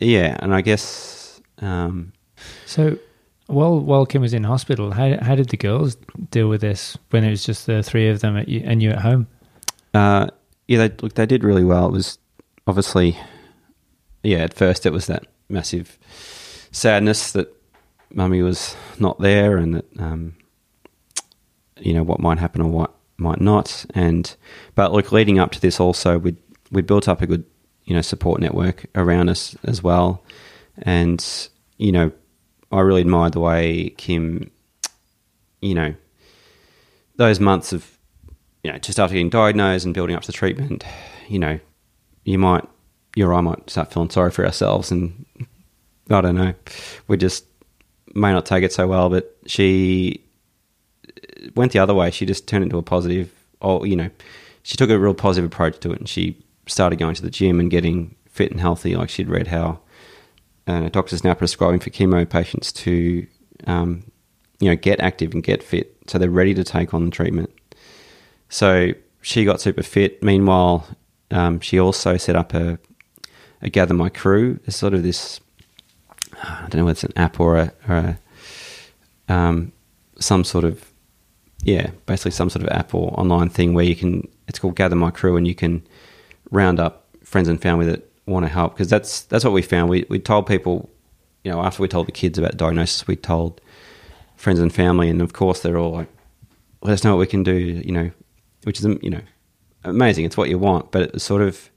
[0.00, 2.12] yeah, and I guess um,
[2.66, 2.98] So,
[3.46, 5.96] while while Kim was in hospital, how how did the girls
[6.30, 8.90] deal with this when it was just the three of them at you, and you
[8.90, 9.26] at home?
[9.94, 10.28] Uh,
[10.68, 11.86] yeah, they look, they did really well.
[11.86, 12.18] It was
[12.66, 13.18] obviously,
[14.22, 14.38] yeah.
[14.38, 15.98] At first, it was that massive
[16.70, 17.52] sadness that
[18.12, 20.36] mummy was not there, and that um,
[21.80, 23.86] you know what might happen or what might not.
[23.94, 24.34] And
[24.74, 26.36] but look, leading up to this, also we
[26.70, 27.44] we built up a good
[27.84, 30.22] you know support network around us as well,
[30.82, 31.48] and
[31.78, 32.12] you know
[32.70, 34.50] I really admired the way Kim,
[35.62, 35.94] you know,
[37.16, 37.97] those months of
[38.64, 40.84] you know, just after getting diagnosed and building up to the treatment,
[41.28, 41.58] you know,
[42.24, 42.66] you might,
[43.16, 45.24] you or I might start feeling sorry for ourselves, and
[46.10, 46.54] I don't know,
[47.06, 47.44] we just
[48.14, 49.08] may not take it so well.
[49.08, 50.24] But she,
[51.54, 52.10] went the other way.
[52.10, 54.10] She just turned into a positive, or you know,
[54.62, 57.60] she took a real positive approach to it, and she started going to the gym
[57.60, 58.96] and getting fit and healthy.
[58.96, 59.80] Like she'd read how
[60.66, 63.26] uh, doctors now prescribing for chemo patients to,
[63.66, 64.04] um,
[64.60, 67.50] you know, get active and get fit, so they're ready to take on the treatment.
[68.48, 70.22] So she got super fit.
[70.22, 70.86] Meanwhile,
[71.30, 72.78] um, she also set up a,
[73.62, 74.60] a Gather My Crew.
[74.64, 75.40] It's sort of this,
[76.42, 79.72] I don't know whether it's an app or a, or a um,
[80.18, 80.90] some sort of,
[81.62, 84.96] yeah, basically some sort of app or online thing where you can, it's called Gather
[84.96, 85.86] My Crew and you can
[86.50, 89.88] round up friends and family that want to help because that's that's what we found.
[89.88, 90.90] We we told people,
[91.44, 93.60] you know, after we told the kids about diagnosis, we told
[94.36, 96.08] friends and family, and of course they're all like,
[96.82, 98.10] "Let us know what we can do," you know,
[98.64, 99.20] which is you know
[99.84, 100.24] amazing.
[100.24, 101.70] It's what you want, but it's sort of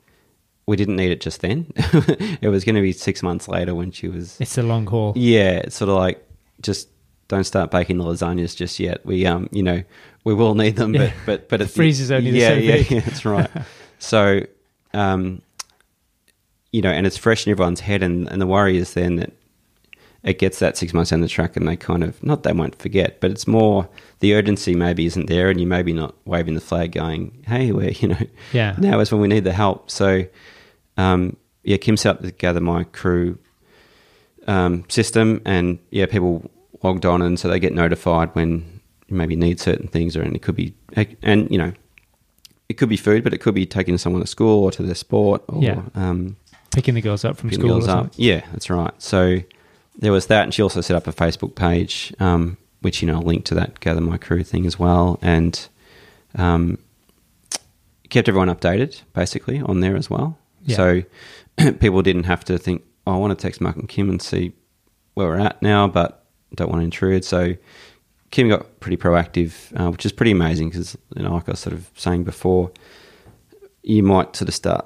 [0.68, 1.72] we didn't need it just then.
[1.76, 4.40] it was going to be six months later when she was.
[4.40, 5.14] It's a long haul.
[5.16, 6.26] Yeah, it's sort of like
[6.62, 6.88] just
[7.28, 9.06] don't start baking the lasagnas just yet.
[9.06, 9.84] We um you know
[10.24, 11.14] we will need them, but Yeah.
[11.26, 13.50] but but The it's freezer's only the yeah same yeah yeah that's right.
[14.00, 14.42] so
[14.94, 15.42] um
[16.72, 19.34] you know, and it's fresh in everyone's head, and and the worry is then that
[20.24, 22.76] it gets that six months down the track, and they kind of not they won't
[22.76, 26.61] forget, but it's more the urgency maybe isn't there, and you maybe not waving the
[26.61, 28.19] flag, going, "Hey, we're you know
[28.53, 28.76] Yeah.
[28.78, 30.26] now is when we need the help." So,
[30.97, 33.38] um, yeah, Kim set up the Gather My Crew
[34.47, 36.49] um, system, and yeah, people
[36.84, 40.36] logged on, and so they get notified when you maybe need certain things, or and
[40.36, 40.74] it could be,
[41.24, 41.74] and you know,
[42.69, 44.95] it could be food, but it could be taking someone to school or to their
[44.95, 45.82] sport, or Yeah.
[45.95, 46.38] um,
[46.74, 47.89] Picking the girls up from school.
[47.89, 48.11] up.
[48.15, 48.93] Yeah, that's right.
[48.97, 49.39] So
[49.98, 53.20] there was that, and she also set up a Facebook page, um, which you know
[53.20, 55.68] linked to that Gather My Crew thing as well, and
[56.36, 56.78] um,
[58.10, 60.38] kept everyone updated basically on there as well.
[60.64, 60.76] Yeah.
[60.76, 61.04] So
[61.80, 64.54] people didn't have to think, oh, I want to text Mark and Kim and see
[65.16, 66.26] where we're at now, but
[66.56, 67.26] don't want to intrude.
[67.26, 67.56] So
[68.30, 71.60] Kim got pretty proactive, uh, which is pretty amazing because, you know, like I was
[71.60, 72.72] sort of saying before,
[73.84, 74.86] you might sort of start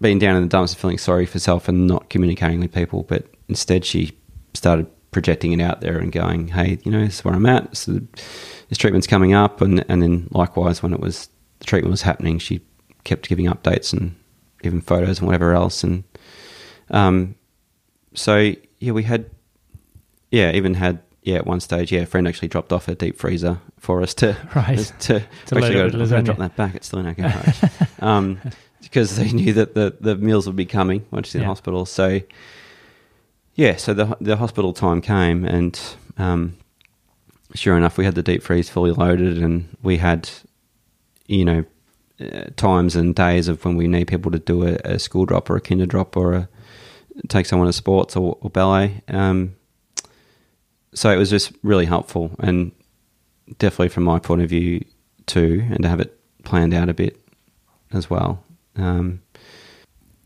[0.00, 3.02] being down in the dumps and feeling sorry for yourself and not communicating with people,
[3.02, 4.16] but instead she
[4.54, 7.76] started projecting it out there and going, "Hey, you know, this is where I'm at.
[7.76, 8.00] So
[8.68, 11.28] this treatment's coming up," and and then likewise when it was
[11.60, 12.60] the treatment was happening, she
[13.04, 14.14] kept giving updates and
[14.62, 16.04] even photos and whatever else, and
[16.90, 17.34] um,
[18.14, 19.30] so yeah, we had
[20.30, 23.16] yeah, even had yeah at one stage yeah, a friend actually dropped off a deep
[23.18, 24.78] freezer for us to Right.
[25.00, 26.74] to, To actually got to drop that back.
[26.74, 27.62] It's still in our garage.
[28.00, 28.40] um,
[28.82, 31.46] because they knew that the, the meals would be coming once she's in Yeah.
[31.48, 31.86] hospital.
[31.86, 32.20] So,
[33.56, 35.80] yeah, so the the hospital time came, and
[36.18, 36.56] um,
[37.54, 40.28] sure enough, we had the deep freeze fully loaded, and we had,
[41.26, 41.64] you know,
[42.20, 45.48] uh, times and days of when we need people to do a, a school drop
[45.48, 46.48] or a kinder drop or a
[47.28, 49.02] take someone to sports or, or ballet.
[49.08, 49.56] Um,
[50.92, 52.72] so it was just really helpful, and
[53.58, 54.84] definitely from my point of view
[55.24, 57.18] too, and to have it planned out a bit
[57.92, 58.44] as well.
[58.76, 59.22] Um,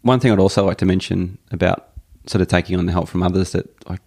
[0.02, 1.89] one thing I'd also like to mention about
[2.30, 4.00] sort of taking on the help from others that, like,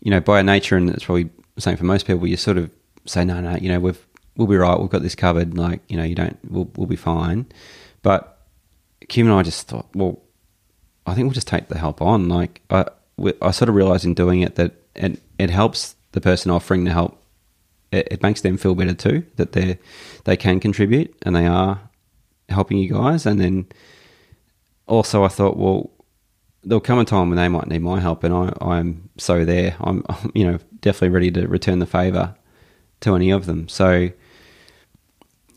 [0.00, 2.70] you know, by nature, and it's probably the same for most people, you sort of
[3.06, 4.04] say, no, no, you know, we've
[4.36, 5.56] we'll be right, we've got this covered.
[5.56, 7.46] Like, you know, you don't, we'll we'll be fine.
[8.02, 8.38] But
[9.08, 10.20] Kim and I just thought, well,
[11.06, 12.28] I think we'll just take the help on.
[12.28, 12.86] Like, I
[13.16, 16.84] we, I sort of realized in doing it that it it helps the person offering
[16.84, 17.18] the help.
[17.92, 19.78] It, it makes them feel better too that they
[20.24, 21.80] they can contribute and they are
[22.48, 23.26] helping you guys.
[23.26, 23.66] And then
[24.86, 25.90] also, I thought, well,
[26.64, 29.76] there'll come a time when they might need my help, and I, I'm so there.
[29.80, 30.04] I'm,
[30.34, 32.34] you know, definitely ready to return the favor
[33.00, 33.68] to any of them.
[33.68, 34.10] So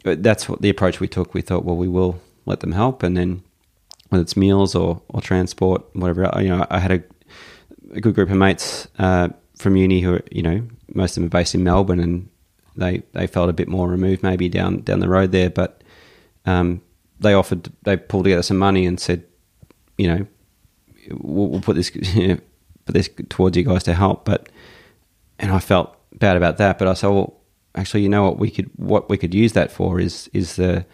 [0.06, 1.34] uh, that's what the approach we took.
[1.34, 3.43] We thought, well, we will let them help, and then
[4.10, 6.32] whether it's meals or, or transport, whatever.
[6.41, 7.03] You know, I had a,
[7.93, 11.26] a good group of mates uh, from uni who, are, you know, most of them
[11.26, 12.30] are based in Melbourne, and
[12.76, 15.82] they they felt a bit more removed, maybe down down the road there, but
[16.45, 16.82] um,
[17.20, 19.24] they offered they pulled together some money and said,
[19.97, 20.28] you know,
[21.12, 21.89] we'll, we'll put this
[22.86, 24.26] put this towards you guys to help.
[24.26, 24.49] But
[25.39, 27.36] and I felt bad about that, but I said, well,
[27.76, 30.86] actually, you know what we could what we could use that for is is the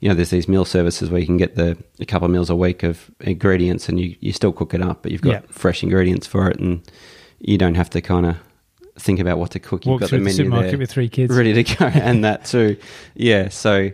[0.00, 2.50] you know there's these meal services where you can get the a couple of meals
[2.50, 5.40] a week of ingredients and you, you still cook it up, but you've got Yeah.
[5.50, 6.82] fresh ingredients for it, and
[7.40, 8.36] you don't have to kind of
[8.96, 9.84] think about what to cook.
[9.84, 11.34] You've Walk got the the menu supermarket there with three kids.
[11.36, 12.76] ready to go, and that too.
[13.14, 13.90] Yeah, so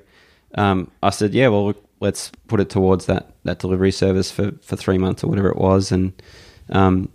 [0.57, 4.77] um, I said, yeah, well, let's put it towards that that delivery service for for
[4.77, 6.13] three months or whatever it was, and
[6.69, 7.09] um,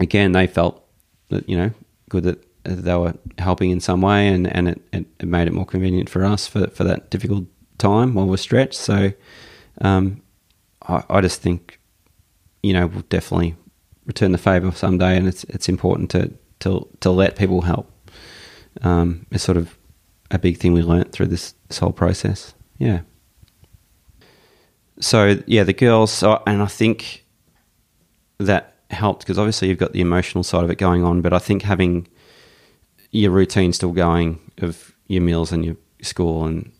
[0.00, 0.84] again, they felt
[1.28, 1.70] that you know
[2.08, 5.66] good that they were helping in some way, and and it, it, made it more
[5.66, 7.44] convenient for us for for that difficult
[7.78, 8.74] time while we're stretched.
[8.74, 9.12] So
[9.80, 10.22] um,
[10.86, 11.80] I, I just think
[12.62, 13.56] you know we'll definitely
[14.06, 17.90] return the favour someday, and it's it's important to to to let people help.
[18.82, 19.76] Um, it's sort of
[20.30, 22.54] a big thing we learnt through this, this whole process.
[22.78, 23.00] Yeah.
[25.00, 27.24] So yeah, the girls, so, and I think
[28.38, 31.38] that helped because obviously you've got the emotional side of it going on, but I
[31.38, 32.06] think having
[33.10, 36.70] your routine still going of your meals and your school and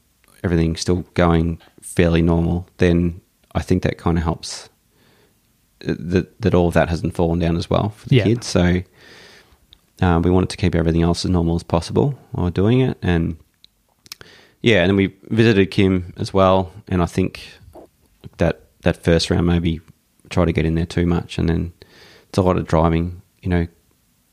[0.43, 3.21] everything still going fairly normal, then
[3.55, 4.69] I think that kind of helps
[5.89, 8.25] uh, that that all of that hasn't fallen down as well for the Yeah.
[8.25, 8.47] kids.
[8.47, 8.83] So
[10.03, 13.37] um, we wanted to keep everything else as normal as possible while doing it, and
[14.61, 17.41] yeah, and then we visited Kim as well, and I think
[18.39, 19.81] that that first round maybe
[20.31, 21.73] try to get in there too much, and then
[22.29, 23.23] it's a lot of driving.
[23.43, 23.67] You know,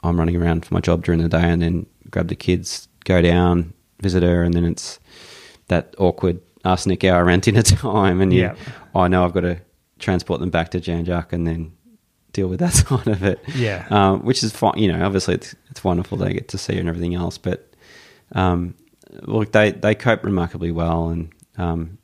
[0.04, 3.22] I'm running around for my job during the day, and then grab the kids, go
[3.22, 5.00] down, visit her, and then it's
[5.68, 8.56] that awkward arsenic hour around dinner time, and you, Yeah.
[8.96, 9.60] I know I've got to
[10.00, 11.72] transport them back to Jan Juc and then
[12.34, 13.40] deal with that side of it.
[13.56, 13.86] Yeah.
[13.90, 14.78] um, which is fine.
[14.78, 17.74] You know, obviously it's it's wonderful they get to see her and everything else, but
[18.34, 18.76] um,
[19.24, 21.98] look, they they cope remarkably well, and um,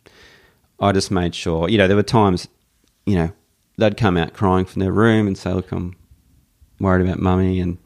[0.79, 1.69] I just made sure.
[1.69, 2.47] You know, there were times,
[3.05, 3.31] you know,
[3.77, 5.95] they'd come out crying from their room and say, "Look, I'm
[6.79, 7.77] worried about mummy," and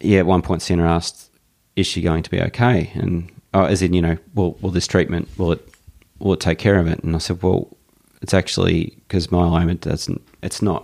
[0.00, 1.30] yeah, at one point, Sienna asked,
[1.76, 4.86] "Is she going to be okay?" And oh, as in, you know, will will this
[4.86, 5.68] treatment will it
[6.18, 7.02] will it take care of it?
[7.02, 7.76] And I said, well,
[8.22, 10.82] it's actually because myeloma doesn't it's not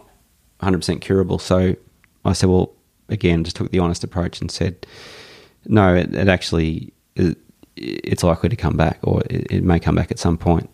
[0.61, 1.39] 100 percent curable.
[1.39, 1.77] So
[2.25, 2.73] I said, well,
[3.09, 4.87] again, just took the honest approach and said,
[5.67, 7.37] no, it, it actually it,
[7.77, 10.69] it's likely to come back, or it, it may come back at some point.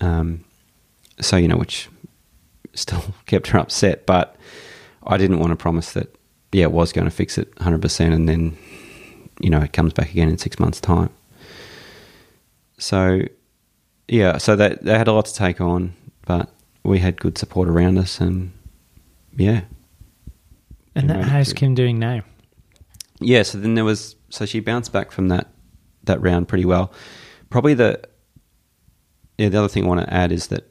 [0.00, 0.44] Um,
[1.20, 1.88] so you know, which
[2.74, 4.36] still kept her upset, but
[5.04, 6.14] I didn't want to promise that.
[6.52, 8.56] Yeah, it was going to fix it 100 percent, and then
[9.40, 11.10] you know it comes back again in six months' time.
[12.78, 13.22] So
[14.08, 15.94] yeah, so they they had a lot to take on,
[16.26, 16.50] but
[16.82, 18.52] we had good support around us, and
[19.36, 19.62] yeah,
[20.94, 22.22] And that, how's Kim doing now?
[23.20, 23.42] yeah.
[23.42, 25.48] So then there was so she bounced back from that
[26.06, 26.92] that round pretty well.
[27.50, 28.00] Probably the
[29.38, 30.68] yeah the other thing I want to add is that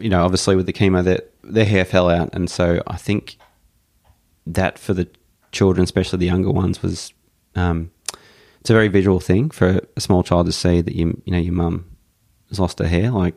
[0.00, 3.36] you know obviously with the chemo that their hair fell out, and so I think
[4.46, 5.08] that for the
[5.52, 7.12] children, especially the younger ones, was
[7.54, 7.90] um,
[8.60, 11.38] it's a very visual thing for a small child to see that you you know
[11.38, 11.86] your mum
[12.48, 13.10] has lost her hair.
[13.10, 13.34] Like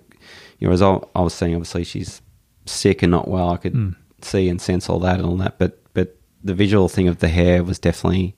[0.59, 2.21] you know, as I, I was saying, obviously she's
[2.65, 3.49] sick and not well.
[3.51, 3.95] I could Mm.
[4.21, 7.27] see and sense all that and all that, but but the visual thing of the
[7.29, 8.35] hair was definitely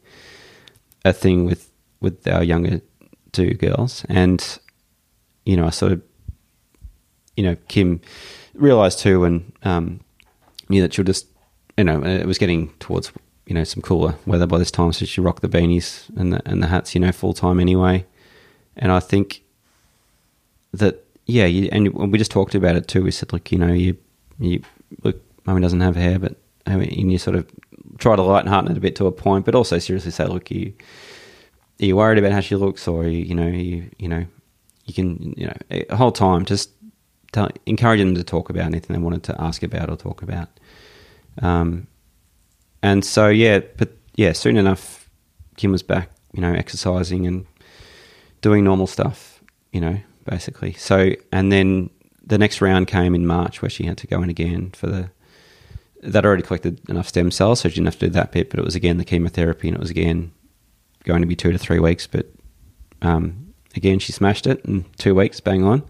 [1.06, 2.82] a thing with with our younger
[3.34, 4.60] two girls, and
[5.46, 6.02] you know, I sort of
[7.36, 8.00] you know Kim
[8.54, 10.00] realized too, and um,
[10.70, 11.28] knew that she'll just
[11.78, 13.12] you know it was getting towards
[13.46, 16.42] you know some cooler weather by this time, so she rocked the beanies and the
[16.46, 18.06] and the hats, you know, full time anyway,
[18.78, 19.44] and I think
[20.72, 23.04] that yeah, you, and we just talked about it too.
[23.04, 23.98] We said, look, you know, you
[24.40, 24.62] you
[25.04, 27.50] look, mummy doesn't have hair, but I mean, you sort of
[27.98, 30.52] try to lighten hearten it a bit to a point, but also seriously say, look,
[30.52, 30.74] you
[31.82, 34.26] are you worried about how she looks, or you, you know, you you know,
[34.86, 35.54] you can you know,
[35.90, 36.70] a whole time just
[37.32, 40.50] tell, encouraging them to talk about anything they wanted to ask about or talk about.
[41.42, 41.88] Um,
[42.82, 45.10] and so yeah, but yeah, soon enough,
[45.58, 47.46] Kim was back, you know, exercising and
[48.42, 50.74] doing normal stuff, you know, basically.
[50.74, 51.90] So and then
[52.26, 55.10] the next round came in March where she had to go in again for the
[56.02, 58.50] that already collected enough stem cells, so she didn't have to do that bit.
[58.50, 60.32] But it was again the chemotherapy, and it was again
[61.04, 62.08] going to be two to three weeks.
[62.08, 62.28] But
[63.02, 65.84] um, again, she smashed it in two weeks, bang on.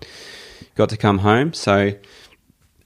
[0.75, 1.53] Got to come home.
[1.53, 1.93] So,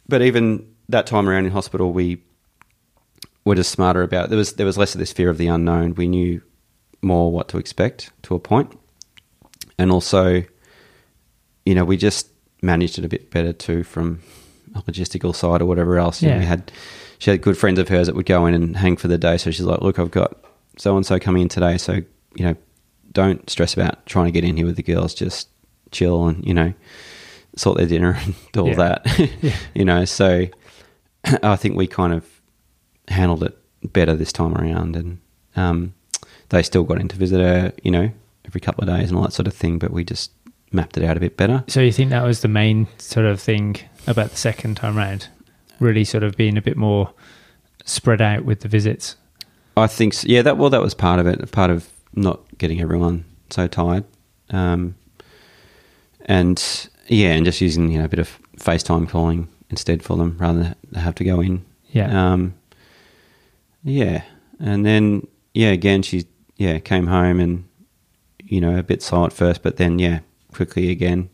[0.07, 2.21] but even that time around in hospital, we
[3.45, 4.29] were just smarter about.
[4.29, 5.95] There was there was less of this fear of the unknown.
[5.95, 6.41] We knew
[7.01, 8.77] more what to expect to a point,
[9.77, 10.43] and also,
[11.65, 12.27] you know, we just
[12.61, 14.19] managed it a bit better too from
[14.75, 16.21] a logistical side or whatever else.
[16.21, 16.39] You know, Yeah.
[16.41, 16.71] we had
[17.19, 19.37] she had good friends of hers that would go in and hang for the day.
[19.37, 20.35] So she's like, "Look, I've got
[20.77, 21.77] so and so coming in today.
[21.77, 22.01] So
[22.37, 22.55] you know,
[23.11, 25.13] don't stress about trying to get in here with the girls.
[25.13, 25.49] Just
[25.91, 26.73] chill and you know,
[27.55, 28.75] sort their dinner and do all Yeah.
[28.75, 29.31] that.
[29.41, 29.55] Yeah.
[29.73, 30.45] you know, so
[31.43, 32.25] I think we kind of
[33.07, 33.57] handled it
[33.93, 35.19] better this time around, and
[35.55, 35.93] um,
[36.49, 37.73] they still got in to visit her.
[37.83, 38.11] You know,
[38.45, 39.79] every couple of days and all that sort of thing.
[39.79, 40.31] But we just
[40.71, 41.63] mapped it out a bit better.
[41.67, 45.27] So you think that was the main sort of thing about the second time round?
[45.79, 47.13] Really sort of being a bit more
[47.85, 49.15] spread out with the visits.
[49.77, 50.27] I think, so.
[50.27, 51.51] yeah, that well, that was part of it.
[51.51, 51.87] Part of
[52.17, 54.03] not getting everyone so tired,
[54.49, 54.95] um,
[56.25, 60.37] and yeah, and just using you know a bit of FaceTime calling instead for them
[60.39, 61.63] rather than have to go in.
[61.89, 62.33] Yeah.
[62.33, 62.55] Um,
[63.83, 64.23] yeah,
[64.59, 66.25] and then yeah, again she
[66.57, 67.63] yeah came home and
[68.43, 70.19] you know a bit at first, but then yeah,
[70.53, 71.29] quickly again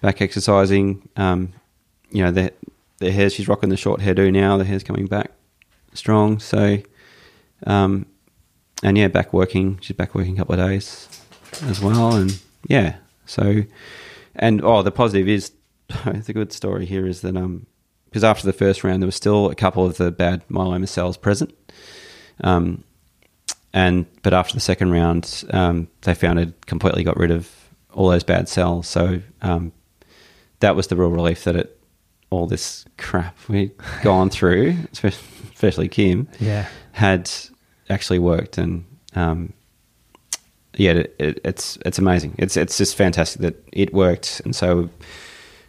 [0.00, 1.08] back exercising.
[1.16, 1.52] Um,
[2.10, 2.52] you know the
[2.98, 4.56] the hair she's rocking the short hairdo now.
[4.56, 5.30] The hair's coming back
[5.94, 6.38] strong.
[6.38, 6.78] So,
[7.66, 8.06] um,
[8.82, 9.78] and yeah, back working.
[9.80, 11.08] She's back working a couple of days.
[11.64, 12.96] as well, and yeah.
[13.26, 13.62] So,
[14.36, 15.52] and oh, the positive is
[16.04, 17.66] the good story here is that um
[18.06, 21.16] because after the first round there was still a couple of the bad myeloma cells
[21.16, 21.54] present,
[22.42, 22.84] um,
[23.72, 27.50] and but after the second round um, they found it completely got rid of
[27.92, 28.86] all those bad cells.
[28.86, 29.72] So um,
[30.60, 31.78] that was the real relief that it
[32.30, 33.72] all this crap we'd
[34.02, 34.76] gone through,
[35.54, 36.66] especially Kim, Yeah.
[36.92, 37.30] had
[37.90, 38.84] actually worked, and
[39.14, 39.52] um,
[40.76, 42.34] yeah, it, it, it's it's amazing.
[42.38, 44.88] It's it's just fantastic that it worked, and so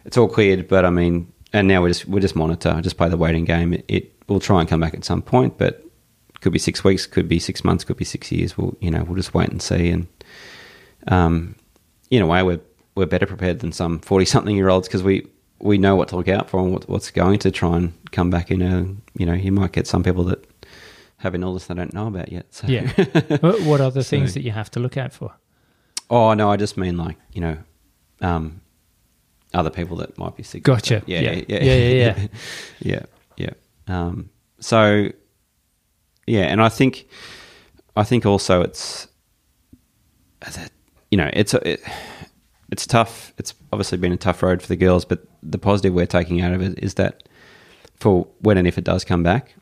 [0.04, 0.68] it's all cleared.
[0.68, 3.74] But I mean, and now we just we just monitor, just play the waiting game.
[3.74, 5.84] It, it will try and come back at some point, but
[6.40, 8.56] could be six weeks, could be six months, could be six years.
[8.56, 9.90] We'll you know we'll just wait and see.
[9.90, 10.06] And
[11.08, 11.54] um,
[12.10, 12.60] in a way, we're
[12.94, 15.26] we're better prepared than some forty something year olds because we
[15.60, 18.30] we know what to look out for and what, what's going to try and come
[18.30, 18.62] back in.
[18.62, 18.86] A,
[19.18, 20.44] you know, you might get some people that
[21.20, 22.52] have an illness I don't know about yet.
[22.54, 22.66] So.
[22.66, 22.88] Yeah.
[23.40, 25.34] what, what are the So- things that you have to look out for?
[26.10, 27.56] Oh no, I just mean like you know,
[28.20, 28.60] um,
[29.54, 30.62] other people that might be sick.
[30.64, 31.02] Gotcha.
[31.06, 31.30] Yeah, Yeah.
[31.30, 32.26] yeah, yeah, Yeah, yeah, yeah.
[32.80, 33.02] yeah,
[33.36, 33.50] yeah.
[33.86, 35.08] Um, so
[36.26, 37.06] yeah, and I think
[37.96, 39.06] I think also it's
[40.40, 40.70] that
[41.10, 41.80] you know it's a, it,
[42.72, 43.32] it's tough.
[43.38, 46.52] It's obviously been a tough road for the girls, but the positive we're taking out
[46.52, 47.24] of it is that
[47.96, 49.54] for when and if it does come back,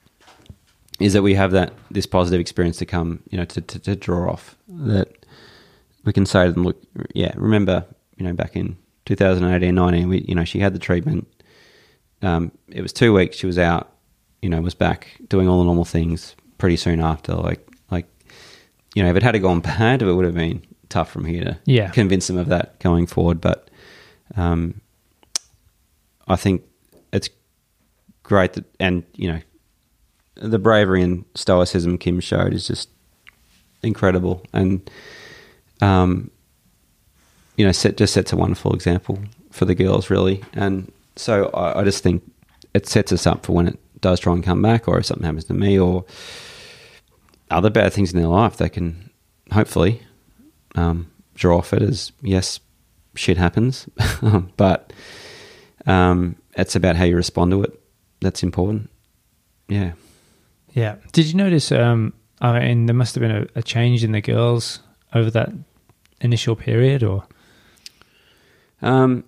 [0.99, 3.97] is that we have that this positive experience to come, you know, to, to, to
[3.97, 5.09] draw off that
[6.05, 6.83] we can say to them, look,
[7.15, 7.85] yeah, remember,
[8.17, 8.77] you know, back in
[9.07, 11.27] 2018, 19, we, you know, she had the treatment.
[12.23, 13.37] Um, it was two weeks.
[13.37, 13.93] She was out,
[14.43, 17.35] you know, was back doing all the normal things pretty soon after.
[17.35, 18.07] Like, like,
[18.95, 21.59] you know, if it had gone bad, it would have been tough from here to
[21.65, 21.91] Yeah.
[21.91, 23.41] convince them of that going forward.
[23.41, 23.71] But
[24.37, 24.81] um,
[26.27, 26.63] I think
[27.13, 27.29] it's
[28.23, 29.41] great that, and you know,
[30.39, 32.89] the bravery and stoicism Kim showed is just
[33.83, 34.89] incredible, and
[35.81, 36.31] um,
[37.57, 39.19] you know, set just sets a wonderful example
[39.51, 40.43] for the girls, really.
[40.55, 42.23] And so I, I just think
[42.75, 45.25] it sets us up for when it does try and come back, or if something
[45.25, 46.05] happens to me, or
[47.51, 49.11] other bad things in their life, they can
[49.53, 50.03] hopefully
[50.75, 52.61] um, draw off it as yes,
[53.15, 53.89] shit happens,
[54.57, 54.93] but
[55.87, 57.81] um, it's about how you respond to it.
[58.21, 58.91] That's important.
[59.69, 59.93] Yeah.
[60.79, 60.95] Yeah.
[61.11, 61.73] Did you notice?
[61.73, 64.79] Um, I mean, there must have been a, a change in the girls
[65.13, 65.51] over that
[66.21, 67.25] initial period, or
[68.81, 69.25] Um,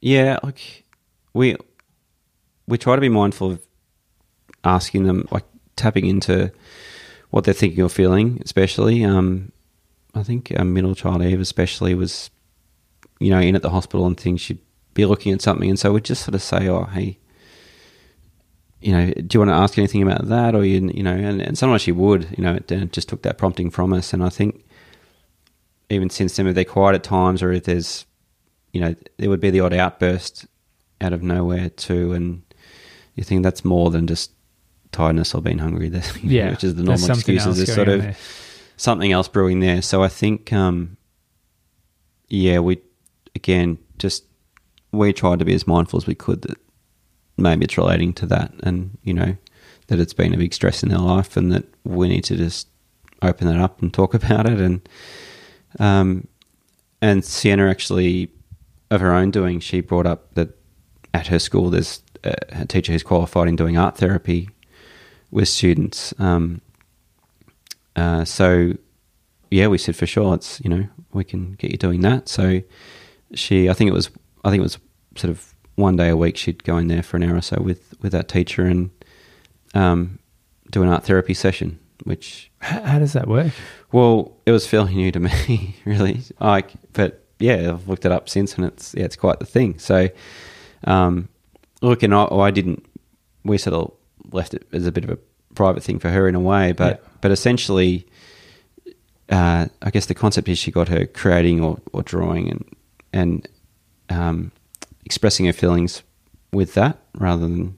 [0.00, 0.84] yeah, like
[1.32, 1.56] we
[2.68, 3.66] we try to be mindful of
[4.62, 6.52] asking them, like tapping into
[7.30, 8.40] what they're thinking or feeling.
[8.44, 9.50] Especially, um,
[10.14, 12.30] I think middle child Eve, especially, was
[13.18, 14.42] you know in at the hospital and things.
[14.42, 14.60] She'd
[14.94, 17.18] be looking at something, and so we'd just sort of say, "Oh, hey."
[18.80, 21.42] You know, do you want to ask anything about that, or you, you know, and,
[21.42, 24.24] and sometimes she would, you know, it, it just took that prompting from us, and
[24.24, 24.64] I think
[25.90, 28.06] even since then, if they're quiet at times, or if there's,
[28.72, 30.46] you know, there would be the odd outburst
[31.00, 32.42] out of nowhere too, and
[33.16, 34.30] you think that's more than just
[34.92, 35.88] tiredness or being hungry.
[35.90, 37.56] There's, you know, yeah, which is the normal excuses.
[37.56, 38.16] There's sort of there.
[38.76, 39.82] something else brewing there.
[39.82, 40.96] So I think, um,
[42.28, 42.78] yeah, we
[43.34, 44.24] again just
[44.92, 46.58] we tried to be as mindful as we could that
[47.40, 49.36] maybe it's relating to that, and you know
[49.88, 52.68] that it's been a big stress in their life, and that we need to just
[53.22, 54.88] open that up and talk about it, and
[55.78, 56.26] um,
[57.00, 58.30] and Sienna actually
[58.90, 60.50] of her own doing, she brought up that
[61.14, 64.48] at her school there's a, teacher who's qualified in doing art therapy
[65.30, 66.12] with students.
[66.18, 66.60] Um,
[67.96, 68.74] uh, so
[69.50, 72.28] yeah, we said for sure, it's you know we can get you doing that.
[72.28, 72.62] So
[73.34, 74.10] she, I think it was,
[74.44, 74.78] I think it was
[75.16, 77.60] sort of one day a week she'd go in there for an hour or so
[77.60, 78.90] with with that teacher and
[79.74, 80.18] um,
[80.70, 83.52] do an art therapy session, which How, how does that work?
[83.92, 86.20] well, it was fairly new to me, really.
[86.40, 89.78] Like, but yeah, I've looked it up since, and it's yeah, it's quite the thing.
[89.78, 90.08] So,
[90.84, 91.28] um,
[91.82, 92.84] look, and I, I didn't.
[93.44, 93.92] We sort of
[94.32, 95.18] left it as a bit of a
[95.54, 97.08] private thing for her in a way, but Yeah.
[97.20, 98.06] but essentially,
[99.28, 102.76] uh, I guess the concept is she got her creating or, or drawing and
[103.12, 103.48] and
[104.08, 104.52] um,
[105.10, 106.04] expressing her feelings
[106.52, 107.76] with that rather than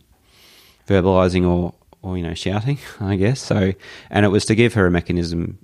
[0.87, 1.73] verbalizing or
[2.03, 2.79] or you know shouting.
[3.01, 3.73] I guess so,
[4.11, 5.59] and it was to give her a mechanism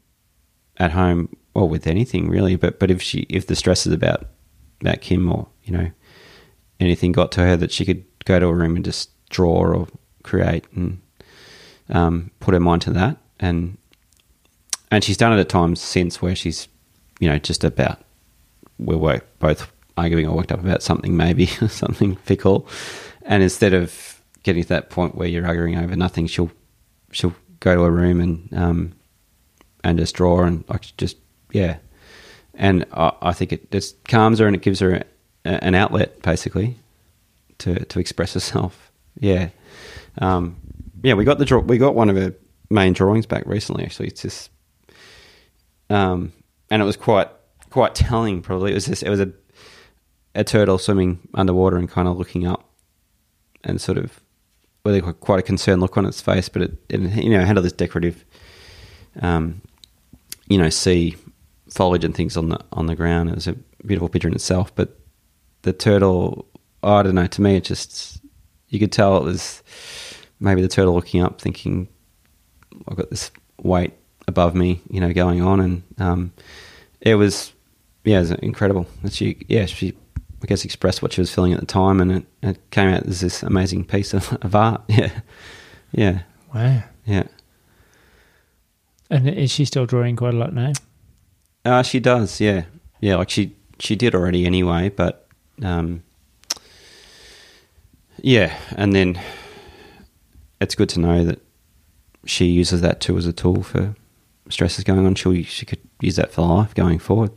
[0.78, 2.56] at home or with anything really.
[2.56, 4.30] But but if she if the stress is about
[4.80, 5.90] about Kim or you know
[6.80, 9.88] anything got to her that she could go to a room and just draw or
[10.22, 11.02] create and
[11.90, 13.76] um, put her mind to that and
[14.90, 16.66] and she's done it at times since where she's
[17.20, 18.00] you know just about
[18.78, 22.66] we were both arguing or worked up about something maybe something fickle
[23.22, 26.50] and instead of getting to that point where you're arguing over nothing she'll
[27.12, 28.94] she'll go to a room and um
[29.84, 31.16] and just draw and like just
[31.52, 31.78] yeah,
[32.54, 35.04] and I, I think it just calms her and it gives her a,
[35.44, 36.76] a, an outlet basically
[37.58, 38.92] to to express herself.
[39.18, 39.50] Yeah,
[40.18, 40.56] um,
[41.02, 41.14] yeah.
[41.14, 42.34] We got the draw, we got one of her
[42.70, 43.84] main drawings back recently.
[43.84, 44.50] Actually, it's just,
[45.90, 46.32] um,
[46.70, 47.28] and it was quite
[47.70, 48.42] quite telling.
[48.42, 49.32] Probably it was just it was a
[50.38, 52.70] a turtle swimming underwater and kind of looking up
[53.64, 54.20] and sort of
[54.84, 57.56] with well, quite a concerned look on its face, but it, it you know had
[57.56, 58.24] all this decorative,
[59.20, 59.60] um,
[60.48, 61.16] you know, sea
[61.68, 63.30] foliage and things on the on the ground.
[63.30, 64.96] It was a beautiful picture in itself, but
[65.62, 66.46] the turtle,
[66.84, 67.26] I don't know.
[67.26, 68.20] To me, it just
[68.68, 69.64] you could tell it was
[70.38, 71.88] maybe the turtle looking up, thinking,
[72.86, 73.92] "I've got this weight
[74.28, 76.32] above me," you know, going on, and um,
[77.00, 77.52] it was
[78.04, 78.86] yeah, it was incredible.
[79.02, 79.96] And she yeah she
[80.42, 83.06] I guess expressed what she was feeling at the time, and it, it came out
[83.06, 84.82] as this amazing piece of, of art.
[84.88, 85.20] Yeah,
[85.92, 86.20] yeah,
[86.54, 86.82] Wow.
[87.06, 87.24] yeah.
[89.10, 90.72] And is she still drawing quite a lot now?
[91.64, 92.64] Uh, she does, yeah,
[93.00, 93.16] yeah.
[93.16, 95.26] Like she she did already anyway, but
[95.62, 96.02] um,
[98.18, 98.56] yeah.
[98.76, 99.20] And then
[100.60, 101.40] it's good to know that
[102.26, 103.94] she uses that too as a tool for
[104.50, 105.14] stresses going on.
[105.14, 107.32] She she could use that for life going forward.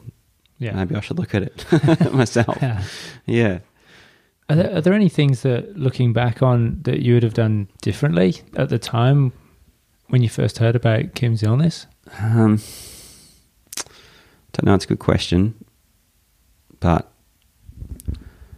[0.62, 0.74] Yeah.
[0.74, 2.56] Maybe I should look at it myself.
[2.62, 2.84] Yeah.
[3.26, 3.60] Yeah.
[4.48, 7.68] Are there, are there any things that, looking back on, that you would have done
[7.82, 9.34] differently at the time
[10.10, 11.88] when you first heard about Kim's illness?
[12.20, 12.60] Um,
[14.54, 14.76] don't know.
[14.76, 15.56] It's a good question,
[16.80, 17.12] but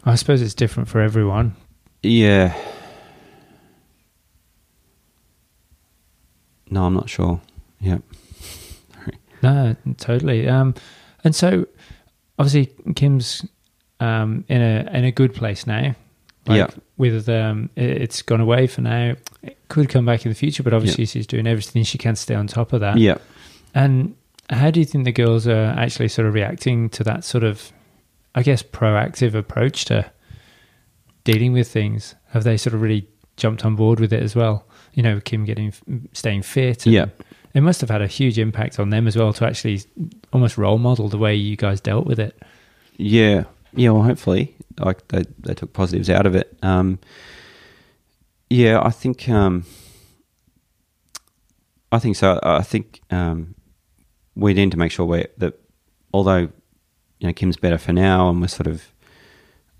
[0.03, 1.55] I suppose it's different for everyone.
[2.01, 2.53] yeah.
[6.69, 7.39] No, I'm not sure.
[7.79, 7.99] Yeah.
[9.43, 10.47] No, totally.
[10.47, 10.73] Um,
[11.25, 11.67] and so,
[12.39, 13.45] obviously, Kim's
[13.99, 15.95] um, in a in a good place now.
[16.45, 16.67] Yeah.
[16.97, 19.15] With um, it- it's gone away for now.
[19.43, 22.21] It could come back in the future, but obviously she's doing everything she can to
[22.21, 22.97] stay on top of that.
[22.97, 23.17] Yeah.
[23.73, 24.15] And
[24.49, 27.71] how do you think the girls are actually sort of reacting to that sort of,
[28.35, 30.11] I guess, proactive approach to
[31.23, 32.15] dealing with things?
[32.29, 33.07] Have they sort of really
[33.37, 34.65] jumped on board with it as well?
[34.93, 35.73] You know, Kim getting
[36.13, 36.85] staying fit.
[36.85, 37.05] and Yeah.
[37.53, 39.81] It must have had a huge impact on them as well to actually
[40.31, 42.41] almost role model the way you guys dealt with it.
[42.97, 43.43] Yeah,
[43.73, 43.91] yeah.
[43.91, 46.57] Well, hopefully, like they they took positives out of it.
[46.63, 46.99] Um,
[48.49, 49.65] yeah, I think um,
[51.91, 52.39] I think so.
[52.41, 53.55] I think um,
[54.35, 55.59] we need to make sure we that
[56.13, 56.49] although
[57.19, 58.83] you know Kim's better for now, and we're sort of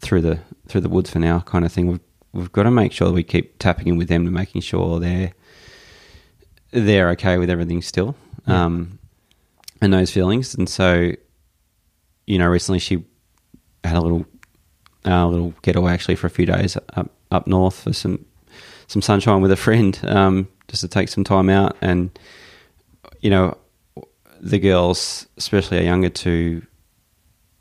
[0.02, 1.88] through the through the woods for now, kind of thing.
[1.88, 2.00] We've
[2.34, 5.34] we've got to make sure we keep tapping in with them and making sure they're
[6.74, 8.16] they're okay with everything still,
[8.48, 8.66] Yeah.
[8.66, 9.00] um,
[9.82, 10.56] and those feelings.
[10.56, 11.12] And so,
[12.28, 13.04] you know, recently she
[13.84, 14.26] had a little
[15.06, 18.26] uh, little getaway actually for a few days up up north for some
[18.88, 21.76] some sunshine with a friend, um, just to take some time out.
[21.82, 22.10] And
[23.22, 23.58] you know,
[24.40, 26.62] the girls, especially our younger two,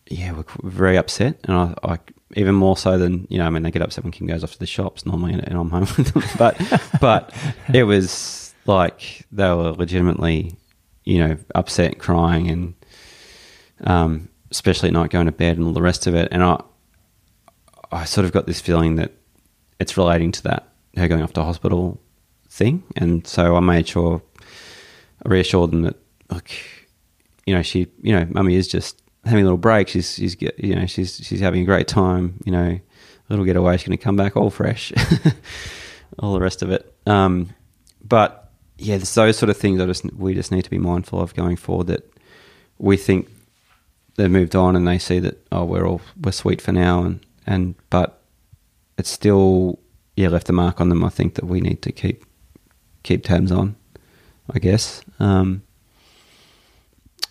[0.08, 1.98] yeah, were very upset, and I, I
[2.34, 3.46] even more so than you know.
[3.46, 5.58] I mean, they get upset when Kim goes off to the shops normally, and, and
[5.58, 6.22] I'm home with them.
[6.38, 6.60] But
[7.00, 7.34] but
[7.72, 10.56] it was like they were legitimately,
[11.04, 12.74] you know, upset, crying, and
[13.84, 16.28] um, especially night going to bed and all the rest of it.
[16.30, 16.62] And I
[17.90, 19.12] I sort of got this feeling that
[19.78, 22.00] it's relating to that her going off to hospital
[22.48, 24.22] thing, and so I made sure
[25.24, 25.96] I reassured them that
[26.30, 26.50] look,
[27.46, 29.88] you know, she, you know, mummy is just having a little break.
[29.88, 32.40] She's, she's, you know, she's, she's having a great time.
[32.44, 32.80] You know, a
[33.28, 33.76] little getaway.
[33.76, 34.92] She's going to come back all fresh.
[36.18, 36.92] all the rest of it.
[37.06, 37.50] Um,
[38.02, 38.41] but
[38.82, 39.80] yeah, there's those sort of things.
[39.80, 41.86] I just we just need to be mindful of going forward.
[41.86, 42.12] That
[42.78, 43.28] we think
[44.16, 47.24] they've moved on and they see that oh we're all we're sweet for now and
[47.46, 48.20] and but
[48.98, 49.78] it's still
[50.16, 51.04] yeah left a mark on them.
[51.04, 52.24] I think that we need to keep
[53.02, 53.76] keep tabs on.
[54.52, 55.02] I guess.
[55.20, 55.62] Um,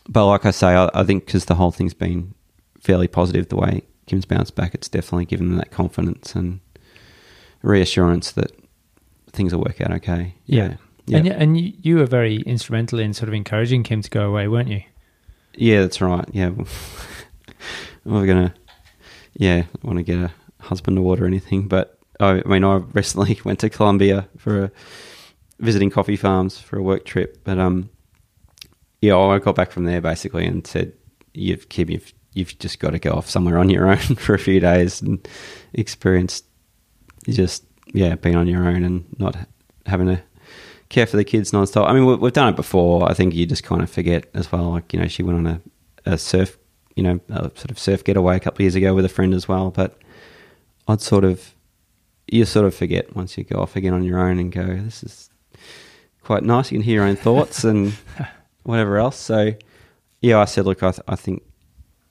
[0.07, 2.33] but like I say, I, I think because the whole thing's been
[2.79, 6.61] fairly positive, the way Kim's bounced back, it's definitely given them that confidence and
[7.61, 8.51] reassurance that
[9.31, 10.33] things will work out okay.
[10.45, 10.69] Yeah.
[10.69, 10.75] yeah,
[11.18, 14.28] And, y- and you, you were very instrumental in sort of encouraging Kim to go
[14.30, 14.82] away, weren't you?
[15.55, 15.82] yeah.
[15.82, 16.26] That's right.
[16.32, 16.51] Yeah,
[18.05, 18.53] we're gonna.
[19.34, 23.39] Yeah, want to get a husband award or anything, but I, I mean, I recently
[23.45, 24.72] went to Colombia for a,
[25.59, 27.89] visiting coffee farms for a work trip, but um,
[29.01, 30.93] yeah, I got back from there basically and said,
[31.34, 34.39] "You've Kim, you've you've just got to go off somewhere on your own for a
[34.39, 35.26] few days and
[35.74, 36.43] experience
[37.30, 39.36] just yeah being on your own and not
[39.86, 40.22] having to
[40.91, 41.87] care for the kids nonstop.
[41.89, 43.09] I mean, we- we've done it before.
[43.09, 44.69] I think you just kind of forget as well.
[44.71, 45.61] Like you know, she went on a,
[46.05, 46.57] a surf,
[46.95, 49.33] you know, a sort of surf getaway a couple of years ago with a friend
[49.33, 49.71] as well.
[49.71, 49.97] But
[50.87, 51.55] I'd sort of
[52.27, 55.03] you sort of forget once you go off again on your own and go, this
[55.03, 55.29] is
[56.23, 56.71] quite nice.
[56.71, 57.93] You can hear your own thoughts and
[58.63, 59.17] whatever else.
[59.17, 59.53] So
[60.21, 61.41] yeah, I said, look, I, th- I think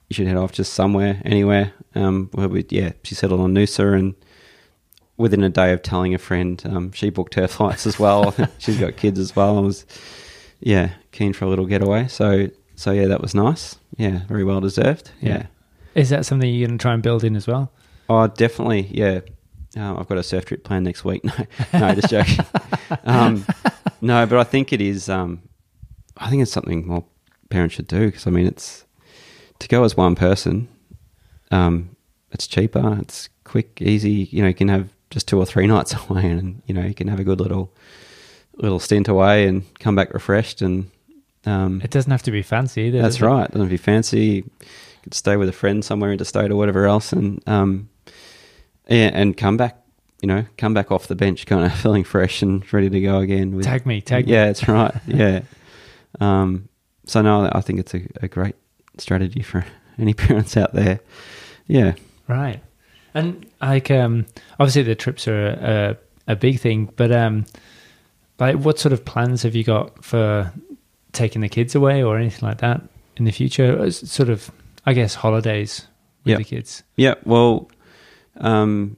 [0.09, 1.73] you should head off just somewhere, anywhere.
[1.95, 4.15] Um, where we, yeah, she settled on Noosa, and
[5.21, 8.35] within a day of telling a friend, um, she booked her flights as well.
[8.59, 9.59] She's got kids as well.
[9.59, 9.87] I was,
[10.61, 12.09] yeah, keen for a little getaway.
[12.09, 13.77] So, so yeah, that was nice.
[13.97, 15.11] Yeah, very well deserved.
[15.21, 15.29] Yeah.
[15.29, 15.47] Yeah.
[15.95, 17.73] Is that something you're going to try and build in as well?
[18.09, 18.89] Oh, definitely.
[18.91, 19.21] Yeah.
[19.77, 21.23] Um, I've got a surf trip planned next week.
[21.73, 22.45] No, no, just joking.
[23.05, 23.45] um,
[24.01, 25.09] no, but I think it is.
[25.09, 25.43] Um,
[26.17, 27.05] I think it's something more
[27.51, 28.85] parents should do because I mean, it's
[29.61, 30.69] to go as one person.
[31.51, 31.95] Um,
[32.33, 32.99] it's cheaper.
[33.01, 34.29] It's quick, easy.
[34.31, 36.95] You know, you can have just two or three nights away, and you know, you
[36.95, 37.73] can have a good little
[38.57, 40.61] little stint away and come back refreshed.
[40.63, 40.91] And
[41.47, 43.01] um, It doesn't have to be fancy either.
[43.03, 43.45] that's right.
[43.45, 44.21] It doesn't have to be fancy.
[44.27, 44.51] You
[45.03, 47.89] could stay with a friend somewhere interstate or whatever else, and um,
[48.89, 49.77] yeah, and come back.
[50.23, 53.21] You know, come back off the bench, kind of feeling fresh and ready to go
[53.21, 53.55] again.
[53.57, 54.33] With, Tag me, tag me.
[54.35, 54.95] yeah, that's right.
[55.07, 55.41] Yeah.
[56.21, 56.69] Um,
[57.07, 58.55] so no, I think it's a, a great
[58.99, 59.65] strategy for
[59.99, 61.01] any parents out there.
[61.67, 61.95] Yeah.
[62.29, 62.63] Right.
[63.15, 64.27] And like, um,
[64.59, 65.97] obviously the trips are a,
[66.33, 67.47] a big thing, but um,
[68.39, 70.53] like, what sort of plans have you got for
[71.13, 72.83] taking the kids away or anything like that
[73.17, 73.79] in the future?
[73.83, 74.51] As Sort of,
[74.87, 75.87] I guess, holidays
[76.25, 76.39] with Yep.
[76.39, 76.83] the kids.
[76.97, 77.15] Yeah.
[77.25, 77.71] Well,
[78.39, 78.97] um,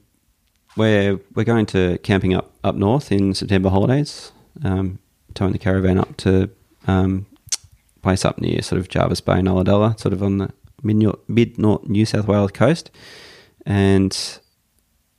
[0.77, 4.33] we're we're going to camping up up north in September holidays.
[4.65, 4.99] Um,
[5.35, 6.51] towing the caravan up to
[6.87, 7.27] um,
[8.03, 10.51] place up near sort of Jervis Bay, Nullarbor, sort of on the
[10.83, 12.91] mid mid north New South Wales coast.
[13.65, 14.17] And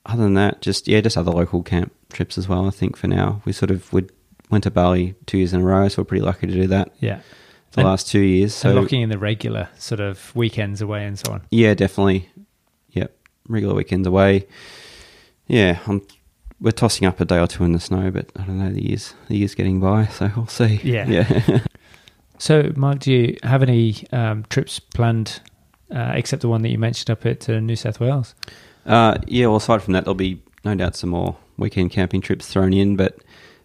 [0.06, 2.68] other than that, just yeah, just other local camp trips as well.
[2.68, 4.06] I think for now we sort of we
[4.49, 6.91] went to Bali two years in a row, so we're pretty lucky to do that
[6.99, 7.22] Yeah.
[7.72, 8.54] the And- last two years.
[8.54, 11.41] So So locking in the regular sort of weekends away and so on.
[11.51, 12.30] Yeah, definitely.
[12.91, 13.16] Yep,
[13.47, 14.45] regular weekends away.
[15.47, 16.01] Yeah, I'm,
[16.62, 18.84] we're tossing up a day or two in the snow, but I don't know the
[18.88, 20.80] years the years getting by, so we'll see.
[20.84, 21.08] Yeah.
[21.08, 21.60] yeah.
[22.39, 25.39] So, Mark, do you have any um, trips planned
[25.95, 28.36] uh, except the one that you mentioned up at uh, New South Wales?
[28.86, 29.48] Uh, yeah.
[29.48, 32.96] Well, aside from that, there'll be no doubt some more weekend camping trips thrown in,
[32.96, 33.18] but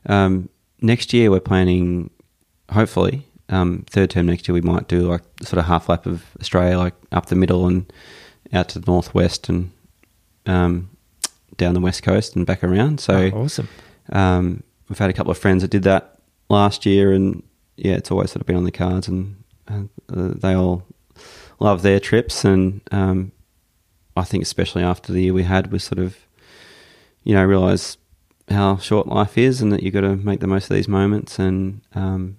[0.07, 0.49] um,
[0.81, 2.11] next year we're planning,
[2.71, 6.25] hopefully, um, third term next year we might do like sort of half lap of
[6.41, 7.91] Australia, like up the middle and
[8.53, 9.71] out to the northwest and
[10.47, 10.91] um,
[11.57, 13.01] down the west coast and back around.
[13.01, 13.31] So.
[13.33, 13.69] Oh, awesome.
[14.11, 17.43] Um, we've had a couple of friends that did that last year, and
[17.77, 20.85] yeah, it's always sort of been on the cards, and, and uh, they all
[21.61, 22.45] love their trips.
[22.45, 23.33] And um,
[24.19, 26.17] I think, especially after the year we had, we sort of,
[27.25, 27.97] you know, realise
[28.49, 31.39] how short life is, and that you've got to make the most of these moments.
[31.39, 32.37] And um,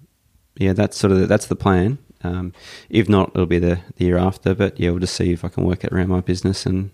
[0.56, 1.98] yeah, that's sort of the, that's the plan.
[2.22, 2.52] Um,
[2.90, 4.54] if not, it'll be the, the year after.
[4.54, 6.90] But yeah, we'll just see if I can work it around my business and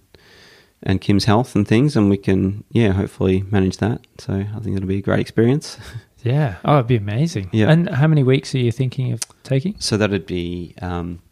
[0.83, 4.07] and Kim's health and things, and we can, yeah, hopefully manage that.
[4.19, 5.79] So I think it'll be a great experience.
[6.23, 6.57] Yeah.
[6.65, 7.51] Oh, it'd be amazing.
[7.53, 7.71] Yeah.
[7.71, 9.77] And how many weeks are you thinking of taking?
[9.79, 11.23] So that'd be, um,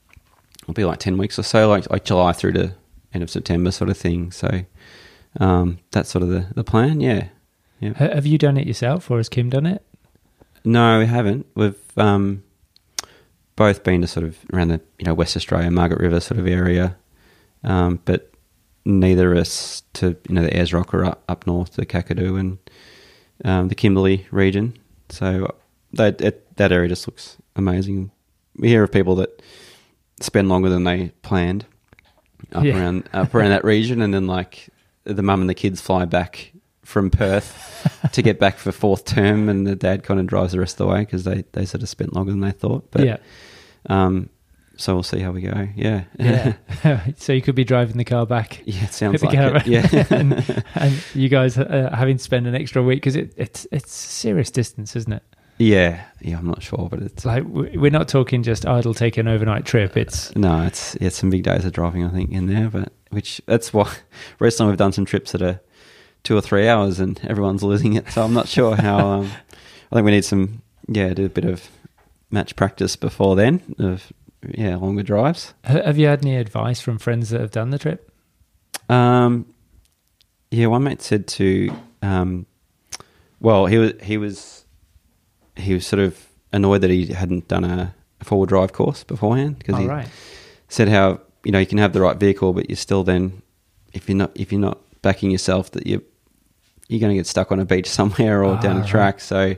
[0.62, 2.74] it'll be like ten weeks or so, like like July through to
[3.14, 4.30] end of September, sort of thing.
[4.32, 4.62] So
[5.40, 7.00] um, that's sort of the the plan.
[7.00, 7.28] Yeah.
[7.82, 9.82] Ha- Have you done it yourself, or has Kim done it?
[10.64, 11.46] No, we haven't.
[11.54, 12.42] We've um,
[13.56, 16.46] both been to sort of around the you know West Australia, Margaret River sort of
[16.46, 16.96] area,
[17.62, 18.30] um, but
[18.86, 22.38] neither of us to you know the Ayers Rock or up, up north to Kakadu
[22.38, 22.58] and
[23.44, 24.78] um, the Kimberley region.
[25.10, 25.54] So
[25.92, 28.10] that it, that area just looks amazing.
[28.56, 29.42] We hear of people that
[30.20, 31.66] spend longer than they planned
[32.52, 32.78] up Yeah.
[32.78, 34.68] around up around that region, and then like
[35.04, 39.48] the mum and the kids fly back from Perth to get back for fourth term,
[39.48, 41.82] and the dad kind of drives the rest of the way because they, they sort
[41.82, 42.90] of spent longer than they thought.
[42.90, 43.16] But yeah.
[43.86, 44.28] um,
[44.76, 45.68] so we'll see how we go.
[45.76, 46.54] Yeah, Yeah.
[47.16, 48.60] so you could be driving the car back.
[48.66, 48.84] yeah.
[48.84, 49.66] It sounds like it.
[49.66, 53.66] Yeah, and, and you guys uh, having to spend an extra week because it, it's
[53.72, 55.22] it's serious distance, isn't it?
[55.58, 56.38] Yeah, yeah.
[56.38, 59.28] I'm not sure, but it's like we- we're not talking just oh, it'll take an
[59.28, 59.96] overnight trip.
[59.96, 63.40] It's no, it's yeah, some big days of driving I think in there, but which
[63.46, 63.92] that's why
[64.38, 65.60] recently we've done some trips that are
[66.22, 68.10] two or three hours and everyone's losing it.
[68.10, 69.04] So I'm not sure how.
[69.20, 69.30] Um,
[69.92, 71.68] I think we need some yeah, do a bit of
[72.30, 74.12] match practice before then of
[74.48, 75.54] yeah longer drives.
[75.62, 78.10] Have you had any advice from friends that have done the trip?
[78.88, 79.46] Um,
[80.50, 81.70] yeah, one mate said to,
[82.02, 82.46] um,
[83.40, 84.63] well, he was he was
[85.56, 89.04] he was sort of annoyed that he hadn't done a, a four wheel drive course
[89.04, 90.08] beforehand because Oh, he right.
[90.68, 93.42] said how you know you can have the right vehicle, but you're still then
[93.92, 96.02] if you're not if you're not backing yourself that you
[96.88, 98.88] you're going to get stuck on a beach somewhere or Ah, down a right.
[98.88, 99.20] track.
[99.20, 99.54] So,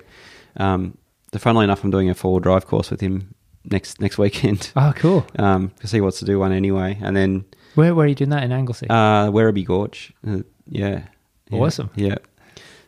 [0.58, 0.96] um,
[1.32, 3.34] the funnily enough, I'm doing a four wheel drive course with him
[3.64, 5.20] next next weekend Oh, cool.
[5.32, 7.44] because he wants to do one anyway, and then
[7.74, 8.88] Where were you doing that in Anglesea?
[8.88, 10.12] uh, Werribee Gorge.
[10.26, 10.38] Uh,
[10.68, 11.02] yeah.
[11.50, 11.58] Yeah.
[11.60, 11.90] Awesome.
[11.94, 12.16] Yeah.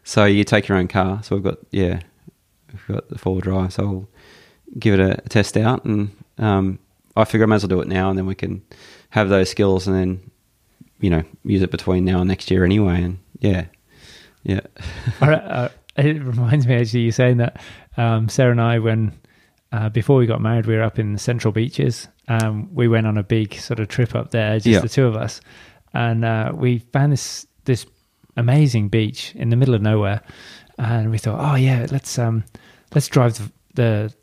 [0.05, 1.23] So you take your own car.
[1.23, 2.01] So we've got, yeah,
[2.73, 3.73] we've got the four drive.
[3.73, 4.09] So I'll
[4.79, 5.85] give it a, a test out.
[5.85, 6.79] And um,
[7.17, 8.63] I figure I might as well do it now, and then we can
[9.11, 10.31] have those skills, and then
[11.01, 13.03] you know use it between now and next year anyway.
[13.03, 13.67] And yeah,
[14.45, 14.61] yeah,
[15.21, 17.61] uh, it reminds me actually you saying that
[17.97, 19.19] um, Sarah and I when
[19.73, 22.09] uh, before we got married we were up in the Central Beaches.
[22.29, 24.81] Um, we went on a big sort of trip up there, just Yeah.
[24.81, 25.41] the two of us,
[25.95, 27.87] and uh, we found this this
[28.37, 30.21] amazing beach in the middle of nowhere,
[30.79, 32.45] and we thought, oh yeah, let's um
[32.95, 33.51] let's drive the.
[33.75, 34.15] the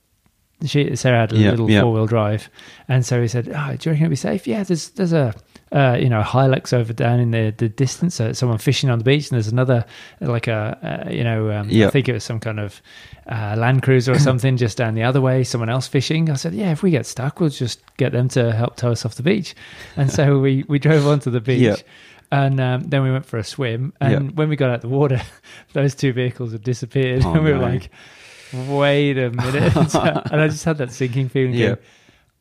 [0.67, 1.81] she, Sarah had a Yeah, little yeah.
[1.81, 2.49] four wheel drive,
[2.87, 5.33] and so we said, "Oh, do you reckon it'll be safe?" Yeah, there's there's a
[5.73, 8.19] uh, you know Hilux over down in the the distance.
[8.21, 9.83] Uh, someone fishing on the beach, and there's another
[10.21, 12.81] like a uh, you know um, I think it was some kind of
[13.27, 15.43] uh, Land Cruiser or something just down the other way.
[15.43, 16.29] Someone else fishing.
[16.29, 19.05] I said, "Yeah, if we get stuck, we'll just get them to help tow us
[19.05, 19.55] off the beach."
[19.97, 21.83] And so we we drove onto the beach.
[22.31, 23.93] And um, then we went for a swim.
[24.01, 24.31] And Yeah.
[24.33, 25.21] when we got out of the water,
[25.73, 27.21] those two vehicles had disappeared.
[27.25, 27.65] Oh, and we were no.
[27.65, 27.89] like,
[28.53, 29.75] wait a minute.
[29.95, 31.53] and I just had that sinking feeling.
[31.53, 31.67] Yeah.
[31.67, 31.77] going,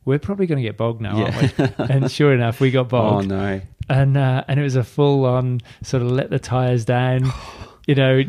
[0.05, 1.49] we're probably going to get bogged now, Yeah.
[1.59, 1.85] aren't we?
[1.95, 3.31] and sure enough, we got bogged.
[3.31, 6.85] oh no, And uh, and it was a full on sort of let the tires
[6.85, 7.31] down,
[7.87, 8.21] you know,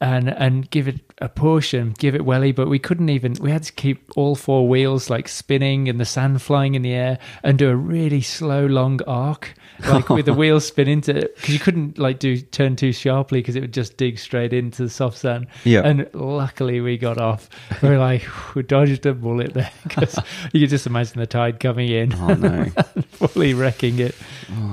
[0.00, 2.52] and and give it a push and give it welly.
[2.52, 3.34] But we couldn't even.
[3.40, 6.92] We had to keep all four wheels like spinning and the sand flying in the
[6.92, 11.48] air and do a really slow long arc, like with the wheels spinning to because
[11.48, 14.88] you couldn't like do turn too sharply because it would just dig straight into the
[14.88, 15.46] soft sand.
[15.64, 15.80] Yeah.
[15.84, 17.48] And luckily we got off.
[17.82, 20.18] We were like we dodged a bullet there because
[20.52, 22.64] you could just imagine the tide coming in oh no.
[23.10, 24.14] fully wrecking it.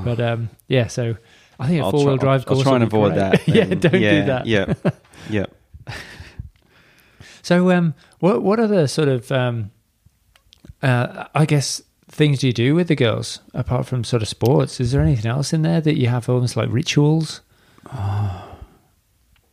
[0.04, 1.16] But um, yeah, so
[1.60, 2.64] I think a I'll four wheel drive I'll course.
[2.64, 3.46] try and be avoid great.
[3.46, 3.48] that.
[3.48, 4.46] yeah, don't yeah, do that.
[4.46, 4.74] Yeah,
[5.30, 5.46] yeah.
[7.42, 9.72] So um, what what are the sort of um,
[10.82, 11.82] uh, I guess
[12.12, 14.80] things do you do with the girls apart from sort of sports?
[14.80, 17.42] Is there anything else in there that you have almost like rituals?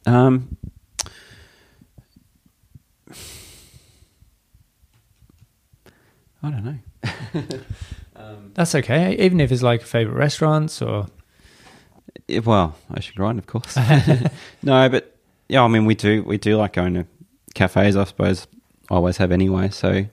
[0.06, 0.56] Um,
[6.42, 6.78] I don't know.
[8.54, 11.06] That's okay, even if it's like favorite restaurants or
[12.26, 13.76] Yeah, well, ocean grind, of course.
[14.62, 15.16] no, but
[15.48, 17.06] yeah, I mean, we do we do like going to
[17.54, 17.96] cafes.
[17.96, 18.46] I suppose
[18.90, 19.68] I always have anyway.
[19.70, 20.06] So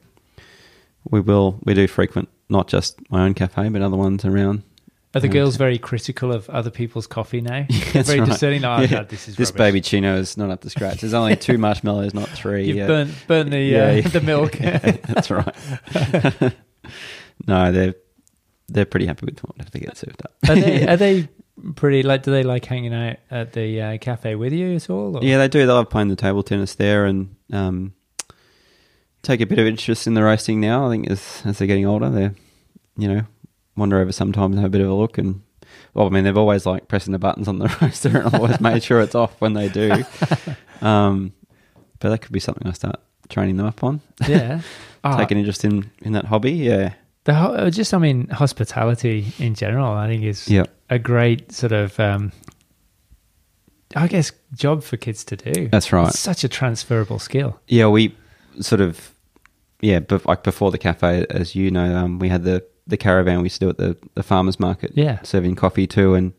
[1.10, 4.64] we will we do frequent not just my own cafe, but other ones around.
[5.16, 7.66] are the girls very critical of other people's coffee now?
[7.94, 8.30] Very right.
[8.30, 8.66] discerning.
[8.66, 8.88] Oh, Yeah.
[8.88, 9.82] God, this is This rubbish.
[9.84, 11.02] babyccino is not up to scratch.
[11.02, 12.66] There's only two marshmallows, not three.
[12.66, 14.52] You've burnt burnt the Yeah, uh, the milk.
[14.60, 15.56] That's right.
[17.48, 17.96] no, they're
[18.68, 20.36] they're pretty happy with whatever they get served up.
[20.50, 21.28] are they are they
[21.76, 22.22] pretty like?
[22.24, 25.18] Do they like hanging out at the uh, cafe with you at all?
[25.18, 25.24] Or?
[25.24, 25.60] Yeah, they do.
[25.66, 27.94] They love playing the table tennis there and um,
[29.26, 30.88] take a bit of interest in the roasting now.
[30.88, 32.32] I think as as they're getting older, they
[32.98, 33.22] you know
[33.76, 35.18] wander over sometimes and have a bit of a look.
[35.18, 35.42] And
[35.94, 38.84] well, I mean, they've always like pressing the buttons on the roaster and always made
[38.84, 40.04] sure it's off when they do.
[40.82, 41.32] Um,
[42.00, 43.00] but that could be something I start
[43.30, 44.02] training them up on.
[44.28, 44.62] yeah.
[45.06, 46.52] Ah, Take an interest in in that hobby.
[46.52, 49.92] Yeah, the ho- uh, just I mean hospitality in general.
[49.94, 52.32] I think is yeah, a great sort of um,
[53.96, 55.70] I guess job for kids to do.
[55.70, 56.08] that's right.
[56.10, 57.60] It's such a transferable skill.
[57.68, 58.16] Yeah, we
[58.60, 59.14] sort of
[59.86, 63.38] yeah, but like before the cafe, as you know, um, we had the the caravan
[63.40, 65.22] we used to do at the the farmers market, Yeah.
[65.24, 66.34] serving coffee too, and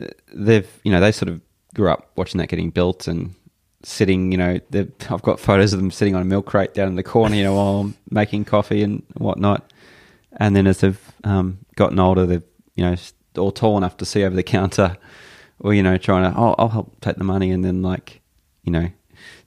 [0.00, 1.40] uh, they've you know they sort of
[1.74, 3.34] grew up watching that getting built and
[3.82, 4.30] sitting.
[4.32, 4.60] You know,
[5.10, 7.44] I've got photos of them sitting on a milk crate down in the corner, you
[7.44, 9.72] know, while I'm making coffee and whatnot.
[10.36, 12.44] And then as they've um, gotten older, they've
[12.76, 12.94] you know
[13.38, 14.96] all tall enough to see over the counter,
[15.60, 18.20] or you know trying to oh I'll help take the money, and then like
[18.64, 18.88] you know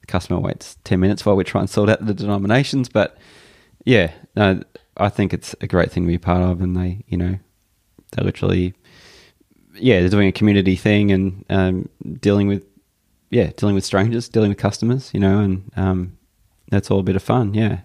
[0.03, 2.89] the customer waits 10 minutes while we try and sort out the denominations.
[2.89, 3.17] But
[3.85, 4.61] yeah, no,
[4.97, 6.61] I think it's a great thing to be part of.
[6.61, 7.39] And they, you know,
[8.11, 8.73] they literally,
[9.75, 11.89] yeah, they're doing a community thing and um,
[12.19, 12.65] dealing with,
[13.29, 16.17] yeah, dealing with strangers, dealing with customers, you know, and um,
[16.69, 17.53] that's all a bit of fun.
[17.53, 17.79] Yeah.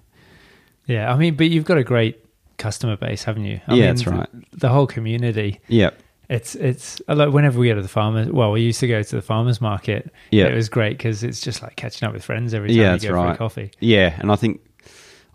[0.86, 2.24] Yeah, I mean, but you've got a great
[2.56, 3.60] customer base, haven't you?
[3.68, 4.28] I Yeah, mean, that's right.
[4.32, 5.60] The, the whole community.
[5.68, 5.90] Yeah.
[6.28, 8.28] It's it's like whenever we go to the farmers.
[8.28, 10.12] Well, we used to go to the farmers market.
[10.30, 10.46] Yeah.
[10.46, 13.00] it was great because it's just like catching up with friends every time Yeah, you
[13.00, 13.38] go for a right.
[13.38, 13.70] coffee.
[13.80, 14.60] Yeah, and I think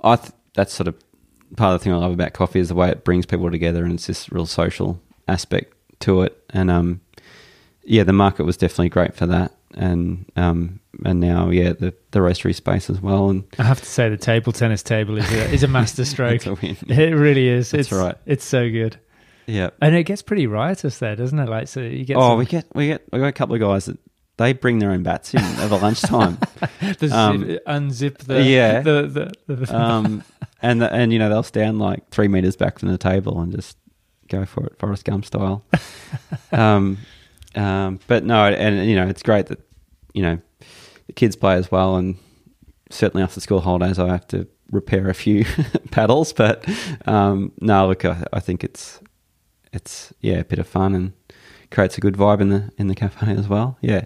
[0.04, 0.96] I th- that's sort of
[1.58, 3.84] part of the thing I love about coffee is the way it brings people together,
[3.84, 6.38] and it's this real social aspect to it.
[6.52, 7.02] And um,
[7.84, 12.20] yeah, the market was definitely great for that, and um, and now yeah, the the
[12.20, 15.50] roastery space as well, and I have to say, the table tennis table is a,
[15.52, 16.36] is a master stroke.
[16.36, 16.78] It's a win.
[16.88, 17.72] It really is.
[17.72, 18.16] That's it's right.
[18.28, 18.98] It's so good,
[19.46, 19.70] yeah.
[19.82, 21.50] and it gets pretty riotous there, doesn't it?
[21.50, 23.62] Like, so you get Oh, some, we get we get we got a couple of
[23.62, 23.98] guys that
[24.38, 26.38] they bring their own bats in over lunchtime.
[27.00, 28.82] the um, zip, unzip the yeah.
[28.90, 30.24] the the, the um,
[30.62, 33.52] and the, and you know they'll stand like three meters back from the table and
[33.54, 33.78] just
[34.30, 35.64] go for it, Forrest Gump style.
[36.52, 36.98] um,
[37.56, 39.60] um, but no, and you know it's great that
[40.14, 40.40] you know
[41.08, 42.18] the kids play as well, and
[42.90, 45.46] certainly after school holidays I have to repair a few
[45.92, 46.34] paddles.
[46.34, 46.68] But
[47.06, 49.00] um, no, look, I, I think it's
[49.74, 51.14] it's yeah a bit of fun and
[51.72, 53.78] creates a good vibe in the in the cafe as well.
[53.82, 54.04] Yeah.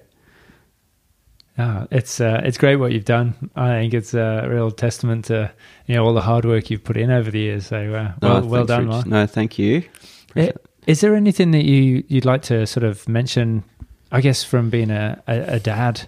[1.60, 3.34] Ah, it's uh, it's great what you've done.
[3.56, 5.52] I think it's a real testament to
[5.88, 7.66] you know all the hard work you've put in over the years.
[7.68, 8.90] So uh, well, No, well thanks, done, Rich.
[8.90, 9.06] Mark.
[9.08, 9.84] No, thank you.
[10.30, 10.66] Appreciate it.
[10.86, 13.64] Is there anything that you you'd like to sort of mention?
[14.12, 16.08] I guess from being a, a, a dad,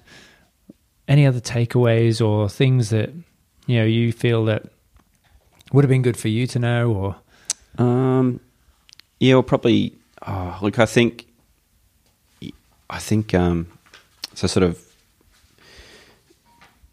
[1.10, 3.10] any other takeaways or things that
[3.66, 4.64] you know you feel that
[5.74, 7.16] would have been good for you to know, or
[7.84, 8.40] Um,
[9.20, 9.96] yeah, well, probably.
[10.28, 11.28] Oh, look, I think,
[12.90, 13.68] I think, um,
[14.34, 14.86] so sort of,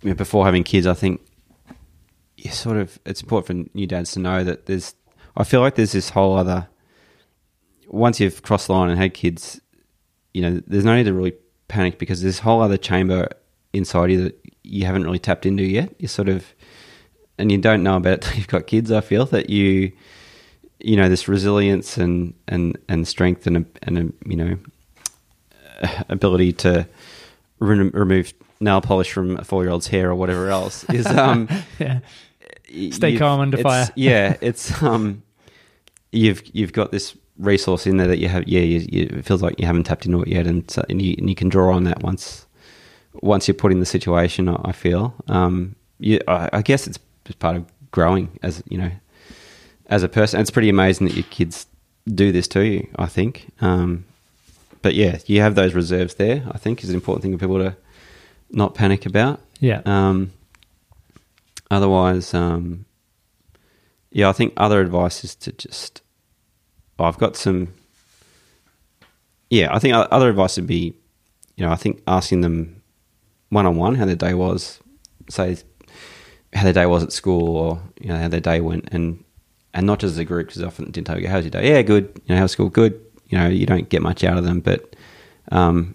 [0.02, 1.20] you know, before having kids, I think,
[2.36, 4.94] you sort of, it's important for new dads to know that there's,
[5.36, 6.68] I feel like there's this whole other,
[7.88, 9.60] once you've crossed the line and had kids,
[10.32, 11.34] you know, there's no need to really
[11.66, 13.28] panic because there's this whole other chamber
[13.72, 15.92] inside you that you haven't really tapped into yet.
[15.98, 16.54] You sort of,
[17.38, 18.92] and you don't know about it till you've got kids.
[18.92, 19.90] I feel that you,
[20.80, 24.58] you know, this resilience and and and strength and a, and a, you know,
[26.08, 26.86] ability to
[27.58, 31.46] re- remove nail polish from a four year old's hair or whatever else is um
[31.78, 32.00] yeah,
[32.90, 33.88] Stay calm under fire.
[33.94, 35.22] yeah, it's um,
[36.12, 38.46] you've you've got this resource in there that you have.
[38.48, 41.00] Yeah, you, you, it feels like you haven't tapped into it yet, and so, and,
[41.00, 42.46] you, and you can draw on that once
[43.14, 44.48] once you're put in the situation.
[44.48, 45.14] I I feel.
[45.28, 46.98] Um, you, I, I guess it's
[47.38, 48.90] part of growing as you know,
[49.88, 50.40] as a person.
[50.40, 51.66] It's pretty amazing that your kids
[52.06, 52.88] do this to you.
[52.96, 53.50] I think.
[53.60, 54.04] Um,
[54.82, 56.44] but yeah, you have those reserves there.
[56.50, 57.76] I think is an important thing for people to
[58.50, 59.40] not panic about.
[59.60, 60.32] yeah, Um,
[61.70, 62.84] otherwise, um,
[64.10, 66.02] yeah, I think other advice is to just.
[66.98, 67.74] oh, I've got some.
[69.50, 70.94] Yeah, I think other advice would be,
[71.56, 72.82] you know, I think asking them
[73.48, 74.80] one on one how their day was,
[75.28, 75.56] say
[76.52, 79.22] how their day was at school, or you know how their day went, and
[79.76, 81.68] and not just as a group because often didn't tell you how's your day.
[81.68, 82.20] Yeah, good.
[82.24, 82.70] You know, how's school?
[82.70, 82.98] Good.
[83.28, 84.96] You know, you don't get much out of them, but
[85.52, 85.94] um,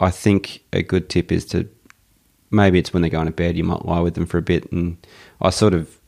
[0.00, 1.68] I think a good tip is to
[2.50, 4.70] maybe it's when they're going to bed, you might lie with them for a bit.
[4.72, 4.96] And
[5.40, 5.98] I sort of,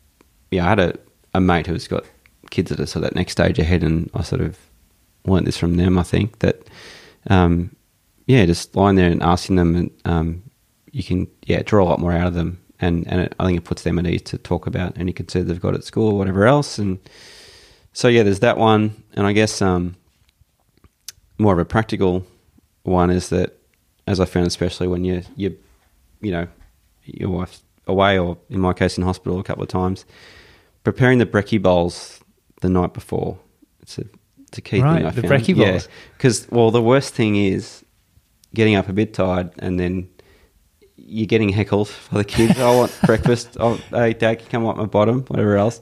[0.50, 0.98] yeah, I had a,
[1.34, 2.04] a mate who's got
[2.50, 4.58] kids that are sort of that next stage ahead, and I sort of
[5.24, 5.98] learnt this from them.
[5.98, 6.66] I think that,
[7.28, 7.76] um,
[8.26, 10.42] yeah, just lying there and asking them, and um,
[10.90, 12.60] you can, yeah, draw a lot more out of them.
[12.80, 15.46] And, and it, I think it puts them at ease to talk about any concerns
[15.48, 16.78] they've got at school or whatever else.
[16.78, 16.98] And
[17.92, 19.02] so, yeah, there's that one.
[19.14, 19.96] And I guess um,
[21.38, 22.26] more of a practical
[22.82, 23.54] one is that,
[24.06, 25.56] as I found, especially when you you
[26.20, 26.46] you know
[27.04, 30.04] your wife's away, or in my case, in hospital a couple of times,
[30.84, 32.20] preparing the brekkie bowls
[32.60, 33.38] the night before.
[33.80, 34.04] It's a
[34.48, 35.06] it's a key Right, thing.
[35.06, 35.32] I the found.
[35.34, 35.88] brekkie bowls.
[36.16, 37.84] because well, the worst thing is
[38.54, 40.08] getting up a bit tired and then.
[40.96, 42.58] You're getting heckled for the kids.
[42.58, 43.56] I want breakfast.
[43.60, 45.22] Oh, hey, Dad, can you come up my bottom?
[45.22, 45.80] Whatever else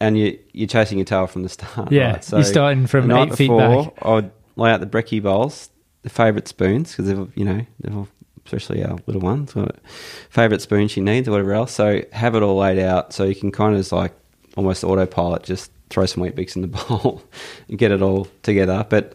[0.00, 1.90] and you, you're chasing your tail from the start.
[1.90, 2.30] Yeah, right?
[2.32, 3.94] you're starting from the eight feet before, back.
[4.02, 5.70] I would lay out the brekkie bowls,
[6.02, 8.08] the favourite spoons, because they've, you know, they've all,
[8.44, 9.54] especially our little ones,
[10.30, 11.72] favourite spoon she needs or whatever else.
[11.72, 14.12] So have it all laid out so you can kind of just like
[14.56, 17.22] almost autopilot, just throw some Weet-Bix in the bowl
[17.68, 18.86] and get it all together.
[18.88, 19.14] But,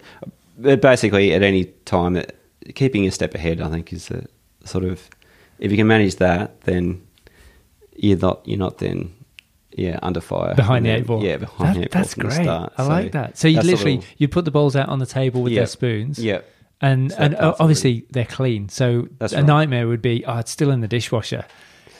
[0.57, 2.37] but basically, at any time, it,
[2.75, 4.25] keeping a step ahead, I think, is a
[4.65, 5.09] sort of
[5.59, 7.01] if you can manage that, then
[7.95, 9.13] you're not you're not then
[9.77, 11.23] yeah under fire behind the eight ball.
[11.23, 12.33] Yeah, behind That- the eight ball That's great.
[12.33, 12.73] start.
[12.77, 13.37] I So like that.
[13.37, 15.61] So you literally little- you put the bowls out on the table with Yeah.
[15.61, 16.19] their spoons.
[16.19, 16.41] yeah
[16.81, 18.67] and So and uh, obviously they're clean.
[18.69, 19.45] So That's a right.
[19.45, 21.45] nightmare would be, oh, it's still in the dishwasher.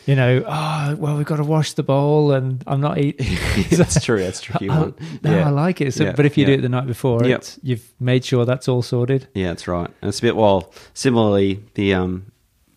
[0.08, 3.38] You know, oh, well, we've got to wash the bowl, and I'm not eating.
[3.78, 4.18] that's true.
[4.20, 4.96] That's tricky one.
[5.22, 5.46] No, yeah.
[5.46, 5.94] I like it.
[5.94, 6.14] So, Yeah.
[6.14, 7.38] but if you do it the night before, Yep.
[7.40, 9.28] it's, you've made sure that's all sorted.
[9.36, 9.86] Yeah, that's right.
[10.02, 10.74] And it's a bit well.
[10.96, 12.32] Similarly, the um,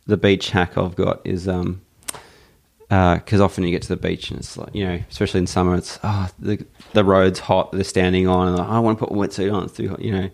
[0.07, 1.81] the beach hack I've got is um,
[2.89, 5.75] because often you get to the beach and it's like you know, especially in summer,
[5.75, 7.73] it's ah the the road's hot.
[7.73, 9.65] They're standing on, and like, I want to put a wetsuit on.
[9.65, 10.31] It's too hot, you know,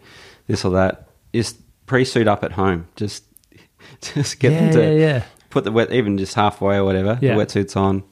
[0.47, 1.09] this or that.
[1.33, 2.89] Just pre-suit up at home.
[2.97, 3.25] Just
[4.01, 5.25] just get yeah, them to yeah, yeah.
[5.49, 7.17] put the wet even just halfway or whatever.
[7.17, 8.03] The wetsuit's on.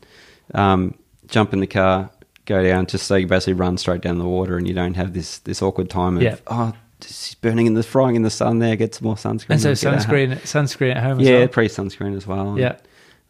[0.55, 0.95] Um,
[1.27, 2.11] jump in the car,
[2.47, 5.13] go down, just so you basically run straight down the water, and you don't have
[5.13, 6.73] this this awkward time of oh,
[7.03, 8.59] she's burning in the frying in the sun.
[8.59, 9.51] There, get some more sunscreen.
[9.51, 11.21] And so sunscreen, sunscreen at home.
[11.21, 11.49] As Yeah, well.
[11.49, 12.59] pre sunscreen as well.
[12.59, 12.77] yeah.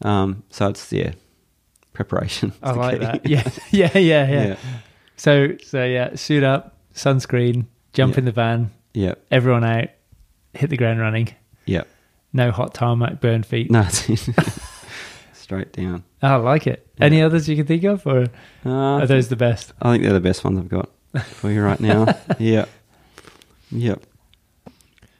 [0.02, 1.12] Um, so it's yeah,
[1.92, 2.52] preparation.
[2.62, 3.04] I like key.
[3.04, 3.26] that.
[3.26, 4.56] Yeah, yeah, yeah, yeah, yeah,
[5.16, 8.18] So, so yeah, suit up, sunscreen, jump Yeah.
[8.20, 9.88] in the van, yeah, everyone out,
[10.54, 11.34] hit the ground running.
[11.66, 11.82] yeah.
[12.32, 13.70] No hot tarmac, burn feet.
[13.70, 13.86] No,
[15.32, 16.04] straight down.
[16.22, 16.86] I like it.
[17.00, 18.26] Any others you can think of, or
[18.66, 18.70] Uh,
[19.00, 19.72] are those the best?
[19.80, 20.90] I think they're the best ones I've got
[21.24, 22.14] for you right now.
[22.38, 22.66] yeah,
[23.70, 23.96] yeah.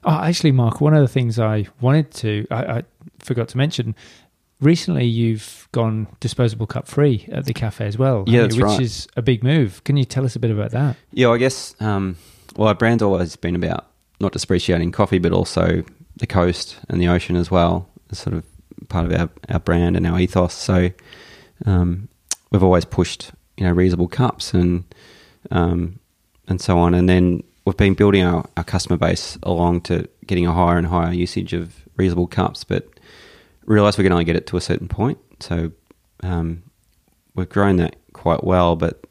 [0.05, 2.83] Oh, actually, Mark, one of the things I wanted to, I, I
[3.19, 3.95] forgot to mention,
[4.61, 8.25] recently you've gone disposable cup free at the cafe as well.
[8.27, 8.81] Yeah, which right.
[8.81, 9.83] is a big move.
[9.85, 10.97] Can you tell us a bit about that?
[11.13, 11.75] Yeah, I guess.
[11.81, 12.17] Um,
[12.57, 13.87] well, our brand's always been about
[14.21, 15.85] not just appreciating coffee, but also
[16.17, 17.89] the coast and the ocean as well.
[18.11, 18.45] It's sort of
[18.89, 20.55] part of our, our brand and our ethos.
[20.55, 20.91] So
[21.67, 22.09] um,
[22.51, 24.85] we've always pushed, you know, reusable cups and
[25.51, 25.99] um,
[26.49, 26.95] and so on.
[26.95, 30.87] And then we've been building our, our customer base along to getting a higher and
[30.87, 32.89] higher usage of reusable cups, but
[33.67, 35.19] realised we can only get it to a certain point.
[35.41, 35.71] So
[36.23, 36.63] um,
[37.35, 39.05] we've grown that quite well, but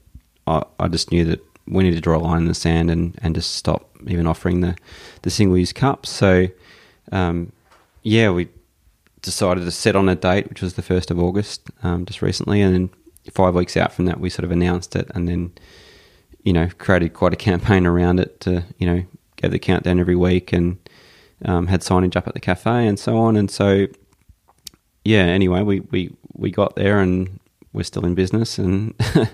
[0.47, 3.15] I, I just knew that we need to draw a line in the sand and,
[3.21, 4.75] and just stop even offering the,
[5.21, 6.09] the single use cups.
[6.09, 6.47] So,
[7.11, 7.51] um,
[8.01, 8.47] yeah, we
[9.21, 12.63] decided to set on a date, which was the 1st of August, um, just recently.
[12.63, 12.89] And then
[13.31, 15.51] five weeks out from that, we sort of announced it and then,
[16.47, 19.03] you know, created quite a campaign around it to, you know,
[19.35, 20.77] gave the countdown every week and
[21.43, 23.35] um, had signage up at the cafe and so on.
[23.35, 23.87] And so,
[25.03, 27.41] yeah, anyway, we, we, we got there and
[27.73, 28.57] we're still in business.
[28.57, 29.25] And uh,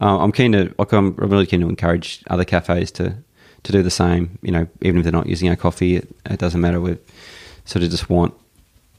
[0.00, 3.16] I'm keen to, I'm really keen to encourage other cafes to,
[3.62, 4.38] to do the same.
[4.42, 6.78] You know, even if they're not using our coffee, it, it doesn't matter.
[6.78, 6.98] We
[7.64, 8.34] sort of just want,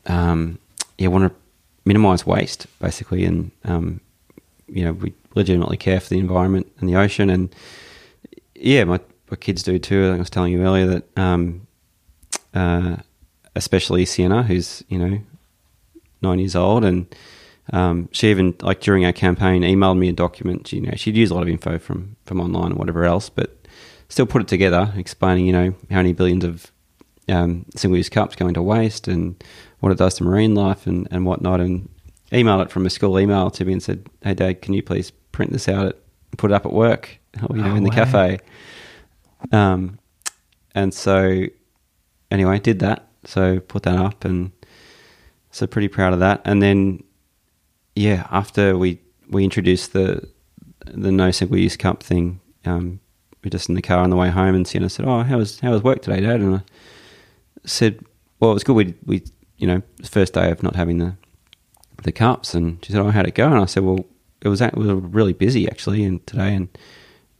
[0.07, 0.57] um,
[0.97, 1.39] yeah, want to
[1.85, 3.23] minimize waste basically.
[3.23, 4.01] And, um,
[4.67, 7.29] you know, we legitimately care for the environment and the ocean.
[7.29, 7.53] And
[8.55, 8.99] yeah, my,
[9.29, 10.09] my kids do too.
[10.09, 11.67] Like I was telling you earlier that, um,
[12.53, 12.97] uh,
[13.55, 15.21] especially Sienna, who's, you know,
[16.21, 17.13] nine years old, and
[17.73, 20.71] um, she even like during our campaign emailed me a document.
[20.71, 23.57] You know, she'd use a lot of info from from online and whatever else, but
[24.09, 26.71] still put it together, explaining you know how many billions of
[27.29, 29.41] um, single use cups go into waste and
[29.79, 31.59] what it does to marine life and and whatnot.
[31.59, 31.89] And
[32.31, 35.11] emailed it from a school email to me and said, "Hey, Dad, can you please
[35.31, 35.85] print this out
[36.31, 37.17] and put it up at work?
[37.49, 37.95] Or, you know, Oh, in the wow.
[37.95, 38.39] cafe."
[39.51, 39.97] Um,
[40.75, 41.45] and so
[42.29, 43.07] anyway, did that.
[43.25, 44.51] So put that up and
[45.51, 46.41] so pretty proud of that.
[46.45, 47.03] And then
[47.95, 48.99] yeah, after we
[49.29, 50.27] we introduced the
[50.85, 52.99] the no single use cup thing, um,
[53.43, 55.37] we were just in the car on the way home, and Sienna said, "Oh, how
[55.37, 56.61] was how was work today, Dad?" And I
[57.65, 58.03] said,
[58.39, 58.75] "Well, it was good.
[58.75, 59.23] We we
[59.57, 61.15] you know first day of not having the
[62.03, 64.05] the cups." And she said, "Oh, how'd it go?" And I said, "Well,
[64.41, 66.69] it was we were really busy actually, and today." And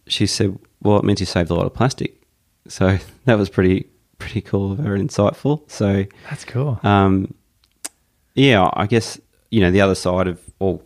[0.08, 2.22] she said, "Well, it means you saved a lot of plastic."
[2.68, 3.88] So that was pretty
[4.18, 5.70] pretty cool, very insightful.
[5.70, 6.80] So That's cool.
[6.84, 7.34] um,
[8.36, 9.20] yeah, I guess
[9.50, 10.80] you know the other side of or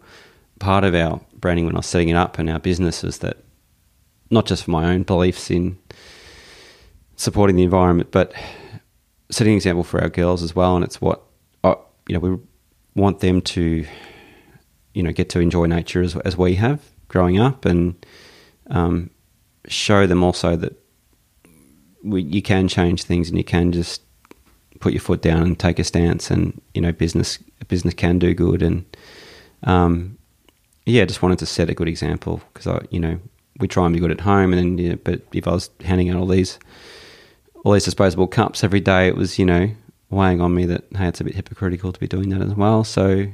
[0.60, 3.38] part of our branding when I was setting it up and our business is that
[4.32, 5.78] not just for my own beliefs in
[7.18, 8.34] supporting the environment, but
[9.30, 10.76] setting an example for our girls as well.
[10.76, 11.22] And it's what
[11.64, 11.76] I,
[12.08, 12.38] you know we
[12.96, 13.86] want them to
[14.96, 17.94] you know get to enjoy nature as as we have growing up, and
[18.68, 19.12] um,
[19.68, 20.74] show them also that
[22.04, 24.02] we, you can change things and you can just
[24.80, 28.34] put your foot down and take a stance and you know business business can do
[28.34, 28.62] good.
[28.62, 28.86] And
[29.64, 30.18] um,
[30.86, 33.20] yeah just wanted to set a good example because I you know
[33.60, 35.70] we try and be good at home and then you know, but if I was
[35.84, 36.60] handing out all these
[37.64, 39.70] all these disposable cups every day it was you know
[40.10, 42.84] weighing on me that hey it's a bit hypocritical to be doing that as well.
[42.84, 43.28] So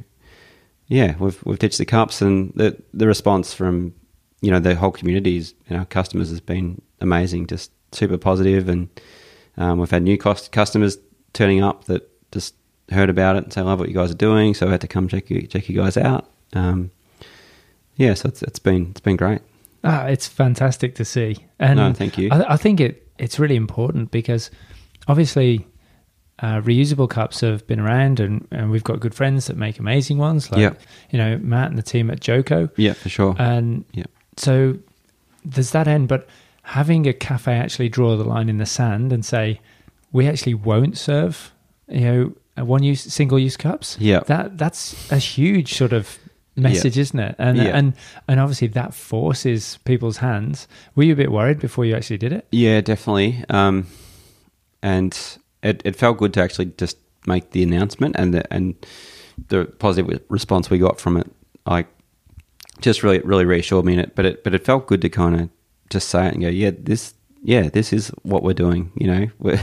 [0.92, 3.94] yeah we've we've ditched the cups and the the response from
[4.42, 8.90] you know the whole communities and our customers has been amazing just super positive and
[9.58, 10.98] um, we've had new cost customers
[11.34, 12.56] turning up that just
[12.92, 14.54] heard about it and say, I love what you guys are doing.
[14.54, 16.30] So I had to come check you, check you guys out.
[16.54, 16.92] Um,
[17.96, 19.42] yeah, so it's, it's been, it's been great.
[19.84, 21.38] Ah, it's fantastic to see.
[21.60, 22.30] And No, thank you.
[22.32, 24.50] I, I think it it's really important because
[25.08, 25.66] obviously
[26.42, 30.18] uh, reusable cups have been around, and, and we've got good friends that make amazing
[30.18, 30.74] ones, like Yeah.
[31.12, 33.36] you know Matt and the team at JOCO, Yeah, for sure.
[33.38, 34.06] and Yeah.
[34.38, 34.78] so
[35.46, 36.08] there's that end.
[36.08, 36.28] But
[36.64, 39.60] having a cafe actually draw the line in the sand and say
[40.12, 41.52] we actually won't serve,
[41.88, 42.34] you know,
[42.66, 43.98] one use single use cups.
[44.00, 44.20] yeah.
[44.28, 46.18] That that's a huge sort of
[46.56, 47.36] message, isn't it?
[47.40, 47.78] And Yeah.
[47.78, 47.94] and
[48.28, 50.68] and obviously that forces people's hands.
[50.96, 52.46] Were you a bit worried before you actually did it?
[52.52, 53.44] Yeah, definitely.
[53.50, 53.88] Um,
[54.84, 55.18] and
[55.64, 56.98] it, it felt good to actually just
[57.28, 58.76] make the announcement and the, and
[59.50, 61.30] the positive response we got from it,
[61.66, 61.88] like
[62.80, 64.16] just really really reassured me in it.
[64.16, 65.50] But it but it felt good to kind of
[65.90, 67.14] just say it and go, yeah, this
[67.44, 69.28] yeah, this is what we're doing, you know.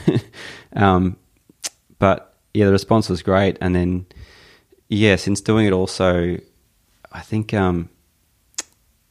[0.75, 1.16] Um,
[1.99, 4.07] but yeah, the response was great, and then
[4.89, 6.39] yeah, since doing it also,
[7.12, 7.89] I think um,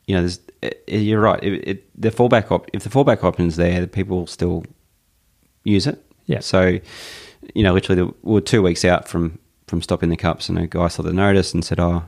[0.05, 1.43] you know, there's, it, it- you're right.
[1.43, 4.63] It, the fallback op- if the fallback option's there, the people will still
[5.63, 6.03] use it.
[6.27, 6.39] Yeah.
[6.39, 6.79] So,
[7.55, 10.57] you know, literally, the, we were two weeks out from from stopping the cups, and
[10.57, 12.03] a guy saw the notice and said, "Oh,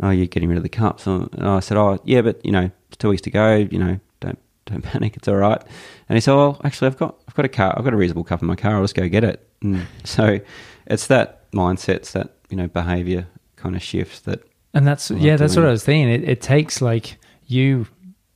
[0.00, 2.70] oh, you're getting rid of the cups." And I said, "Oh, yeah, but you know,
[2.88, 3.56] it's two weeks to go.
[3.56, 5.16] You know, don't don't panic.
[5.16, 5.62] It's all right."
[6.08, 7.74] And he said, "Oh, actually, I've got I've got a car.
[7.76, 8.76] I've got a reasonable cup in my car.
[8.76, 9.82] I'll just go get it." And hmm.
[10.04, 10.38] so,
[10.86, 13.26] it's that mindset, it's that you know behavior
[13.56, 14.40] kind of shift that
[14.72, 15.70] And that's yeah, that's doing what.
[15.70, 16.10] I was thinking.
[16.10, 17.86] It, it takes like you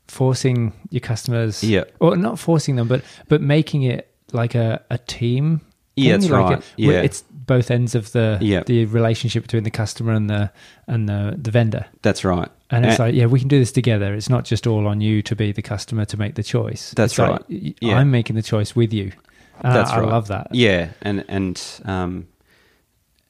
[0.08, 4.98] forcing your customers, yeah or not forcing them, but but making it like a, a
[4.98, 5.60] team.
[5.96, 8.62] yeah thing, that's like right where yeah it's both ends of the Yeah.
[8.66, 10.50] the relationship between the customer and the
[10.86, 11.84] and the the vendor.
[12.02, 14.14] that's right And it's And- like, yeah, we can do this together.
[14.14, 16.92] It's not just all on you to be the customer to make the choice.
[16.96, 17.42] That's It's right.
[17.50, 17.98] y- Yeah.
[17.98, 19.12] I'm making the choice with you.
[19.60, 20.08] And That's I, right.
[20.08, 20.46] I love that.
[20.52, 22.26] Yeah, and and um,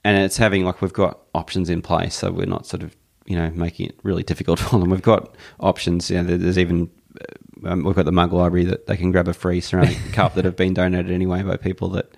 [0.04, 2.96] and it's having like we've got options in place, so we're not sort of
[3.26, 4.90] you know making it really difficult for them.
[4.90, 6.10] We've got options.
[6.10, 7.24] You know, there's even uh,
[7.64, 10.44] um, we've got the mug library that they can grab a free ceramic cup that
[10.44, 12.10] have been donated anyway by people that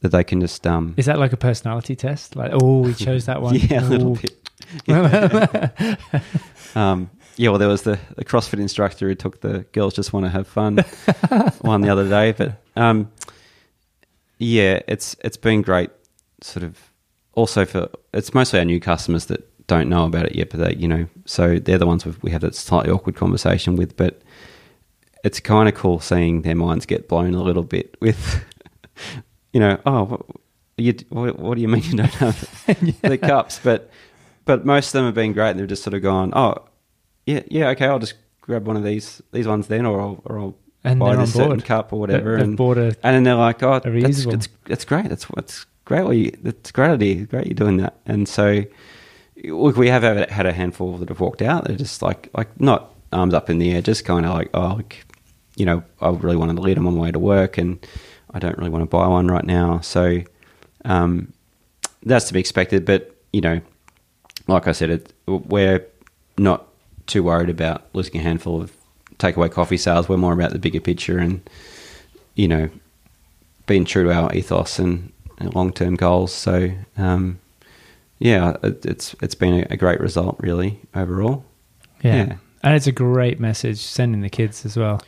[0.00, 2.36] that they can just um Is that like a personality test?
[2.36, 3.54] Like, oh, we chose that one.
[3.58, 4.16] yeah a little Ooh.
[4.16, 4.32] bit.
[6.74, 10.26] Um, yeah, well, there was the, the CrossFit instructor who took the girls just want
[10.26, 10.76] to have fun
[11.60, 13.10] one the other day, but um,
[14.38, 15.90] yeah, it's it's been great.
[16.42, 16.78] Sort of
[17.32, 20.74] also for it's mostly our new customers that don't know about it yet, but they
[20.76, 24.20] you know so they're the ones we've, we have that slightly awkward conversation with, but
[25.26, 28.44] it's kind of cool seeing their minds get blown a little bit with
[29.52, 30.20] you know oh what,
[30.76, 32.40] you, what, what do you mean you don't have
[33.02, 33.90] the cups but
[34.44, 36.54] but most of them have been great and they've just sort of gone oh
[37.26, 38.14] yeah yeah okay I'll just
[38.46, 41.60] grab one of these these ones then or I'll, or I'll And buy this certain
[41.60, 45.08] cup or whatever They've and a and then they're like, "Oh, that's that's, that's great.
[45.08, 46.04] That's that's great.
[46.04, 47.26] What you, that's great idea.
[47.26, 48.62] Great you're doing that." And so,
[49.44, 51.64] look, we have had had a handful that have walked out.
[51.64, 54.74] They're just like like not arms up in the air, just kind of like, "Oh,
[54.76, 55.04] like,
[55.56, 57.84] you know, I really wanted to lead them on my way to work, and
[58.32, 60.22] I don't really want to buy one right now." So,
[60.84, 61.32] um,
[62.02, 62.84] that's to be expected.
[62.84, 63.60] But you know,
[64.46, 65.84] like I said, it, we're
[66.38, 66.66] not
[67.06, 68.76] too worried about losing a handful of
[69.18, 70.08] takeaway coffee sales.
[70.08, 71.48] We're more about the bigger picture and
[72.34, 72.68] you know
[73.66, 76.32] being true to our ethos and, and long term goals.
[76.32, 77.40] So um,
[78.18, 81.44] yeah, it, it's it's been a, a great result really overall.
[82.02, 82.16] yeah.
[82.16, 82.36] yeah.
[82.62, 85.02] and it's a great message sending the kids as well.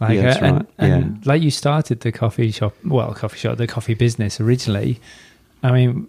[0.00, 0.66] Like, Yeah, that's and, right.
[0.78, 5.00] and like you started the coffee shop, well, coffee shop, the coffee business originally.
[5.62, 6.08] I mean,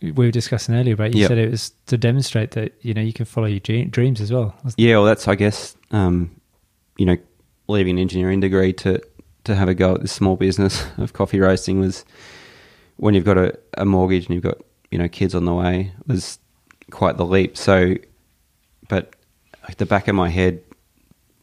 [0.00, 1.28] we were discussing earlier about you Yep.
[1.28, 4.54] said it was to demonstrate that you know you can follow your dreams as well.
[4.76, 6.30] Yeah, well, that's I guess um,
[6.96, 7.16] you know
[7.68, 9.00] leaving an engineering degree to
[9.44, 12.04] to have a go at this small business of coffee roasting was
[12.96, 14.58] when you've got a, a mortgage and you've got
[14.90, 16.38] you know kids on the way was
[16.90, 17.56] quite the leap.
[17.56, 17.94] So,
[18.88, 19.14] but
[19.68, 20.62] at the back of my head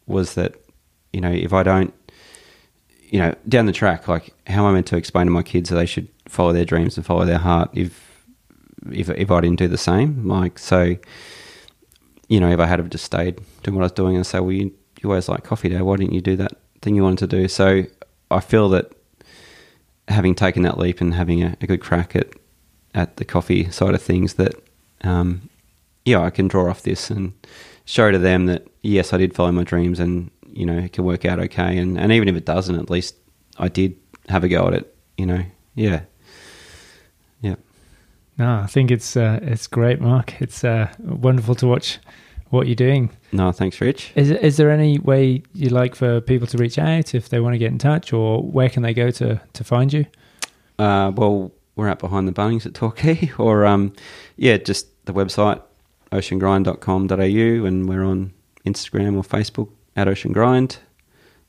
[0.07, 0.55] was that
[1.13, 1.93] you know if I don't
[2.99, 5.69] you know down the track like how am I meant to explain to my kids
[5.69, 8.25] that they should follow their dreams and follow their heart if
[8.91, 10.97] if if I didn't do the same like so
[12.33, 14.51] you know, if I had just stayed doing what I was doing and say, well,
[14.51, 17.37] you, you always like coffee day, why didn't you do that thing you wanted to
[17.37, 17.47] do?
[17.47, 17.83] So
[18.31, 18.91] I feel that
[20.07, 22.29] having taken that leap and having a, a good crack at,
[22.93, 24.55] at the coffee side of things, that,
[25.01, 25.49] um,
[26.05, 27.33] yeah, I can draw off this and
[27.85, 31.03] show to them that, yes, I did follow my dreams and, you know, it can
[31.03, 31.77] work out okay.
[31.77, 33.15] And, and even if it doesn't, at least
[33.57, 33.97] I did
[34.29, 35.43] have a go at it, you know,
[35.75, 36.01] yeah.
[37.41, 37.55] Yeah.
[38.37, 40.41] No, I think it's uh, it's great, Mark.
[40.41, 41.99] It's uh, wonderful to watch
[42.49, 43.11] what you're doing.
[43.31, 44.11] No, thanks, Rich.
[44.15, 47.53] Is is there any way you'd like for people to reach out if they want
[47.53, 50.05] to get in touch, or where can they go to to find you?
[50.79, 53.93] Uh, well, we're out behind the Bunnings at Torquay, or um,
[54.37, 55.61] yeah, just the website
[56.11, 58.33] oceangrind.com.au, and we're on
[58.65, 60.77] Instagram or Facebook at Ocean Grind.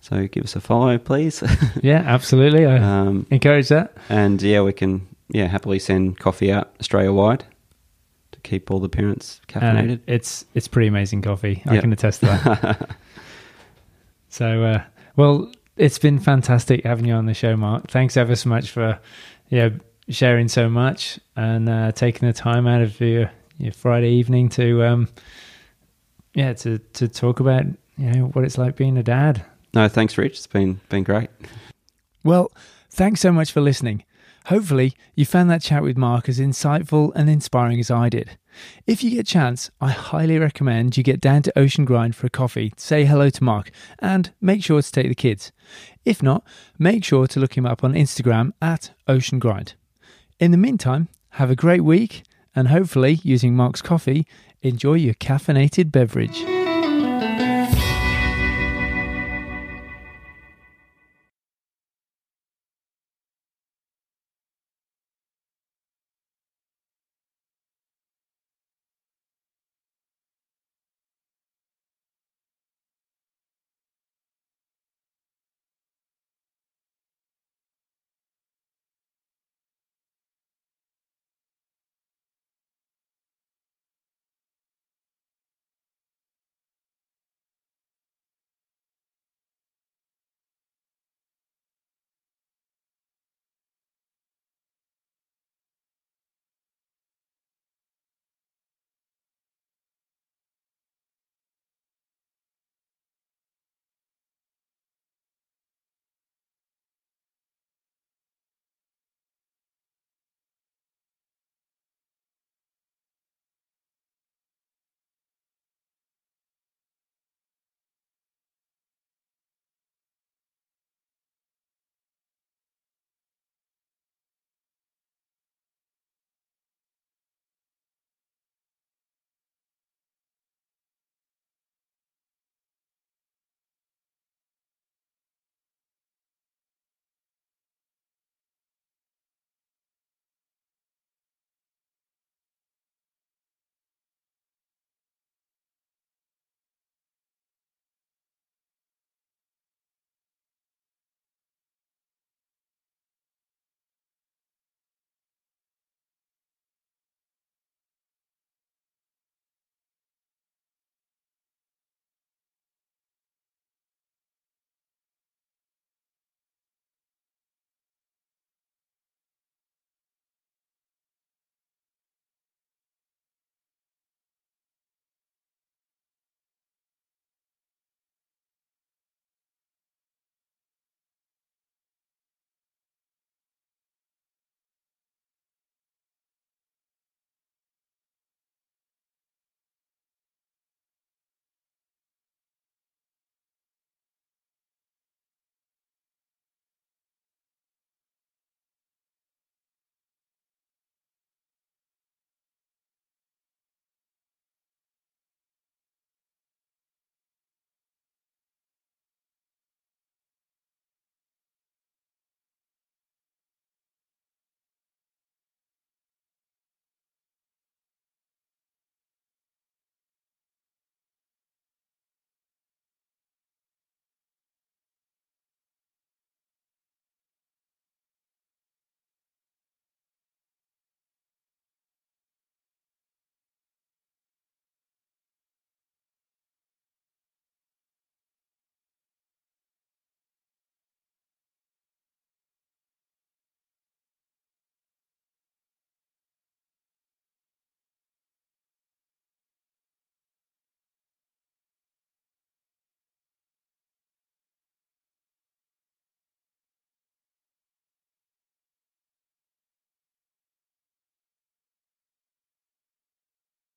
[0.00, 1.42] So give us a follow, please.
[1.82, 2.66] Yeah, absolutely.
[2.66, 3.96] I um, encourage that.
[4.08, 7.44] and yeah, we can yeah happily send coffee out Australia wide
[8.32, 10.00] to keep all the parents And caffeinated.
[10.06, 11.62] it's it's pretty amazing coffee.
[11.66, 11.82] I Yep.
[11.82, 12.90] can attest to that.
[14.28, 14.82] so, uh,
[15.16, 17.88] well, it's been fantastic having you on the show, Mark.
[17.90, 18.98] Thanks ever so much for
[19.48, 19.70] yeah
[20.10, 24.84] sharing so much and uh, taking the time out of your your Friday evening to
[24.84, 25.08] um
[26.34, 27.64] yeah to to talk about
[27.96, 29.44] you know what it's like being a dad.
[29.74, 30.38] no, thanks, Rich.
[30.38, 31.30] It's been been great.
[32.22, 32.50] Well,
[32.90, 34.04] thanks so much for listening.
[34.46, 38.36] Hopefully, you found that chat with Mark as insightful and inspiring as I did.
[38.86, 42.26] If you get a chance, I highly recommend you get down to Ocean Grind for
[42.26, 45.50] a coffee, say hello to Mark, and make sure to take the kids.
[46.04, 46.44] If not,
[46.78, 49.74] make sure to look him up on Instagram at Ocean Grind.
[50.38, 52.22] In the meantime, have a great week,
[52.54, 54.26] and hopefully, using Mark's coffee,
[54.62, 56.44] enjoy your caffeinated beverage.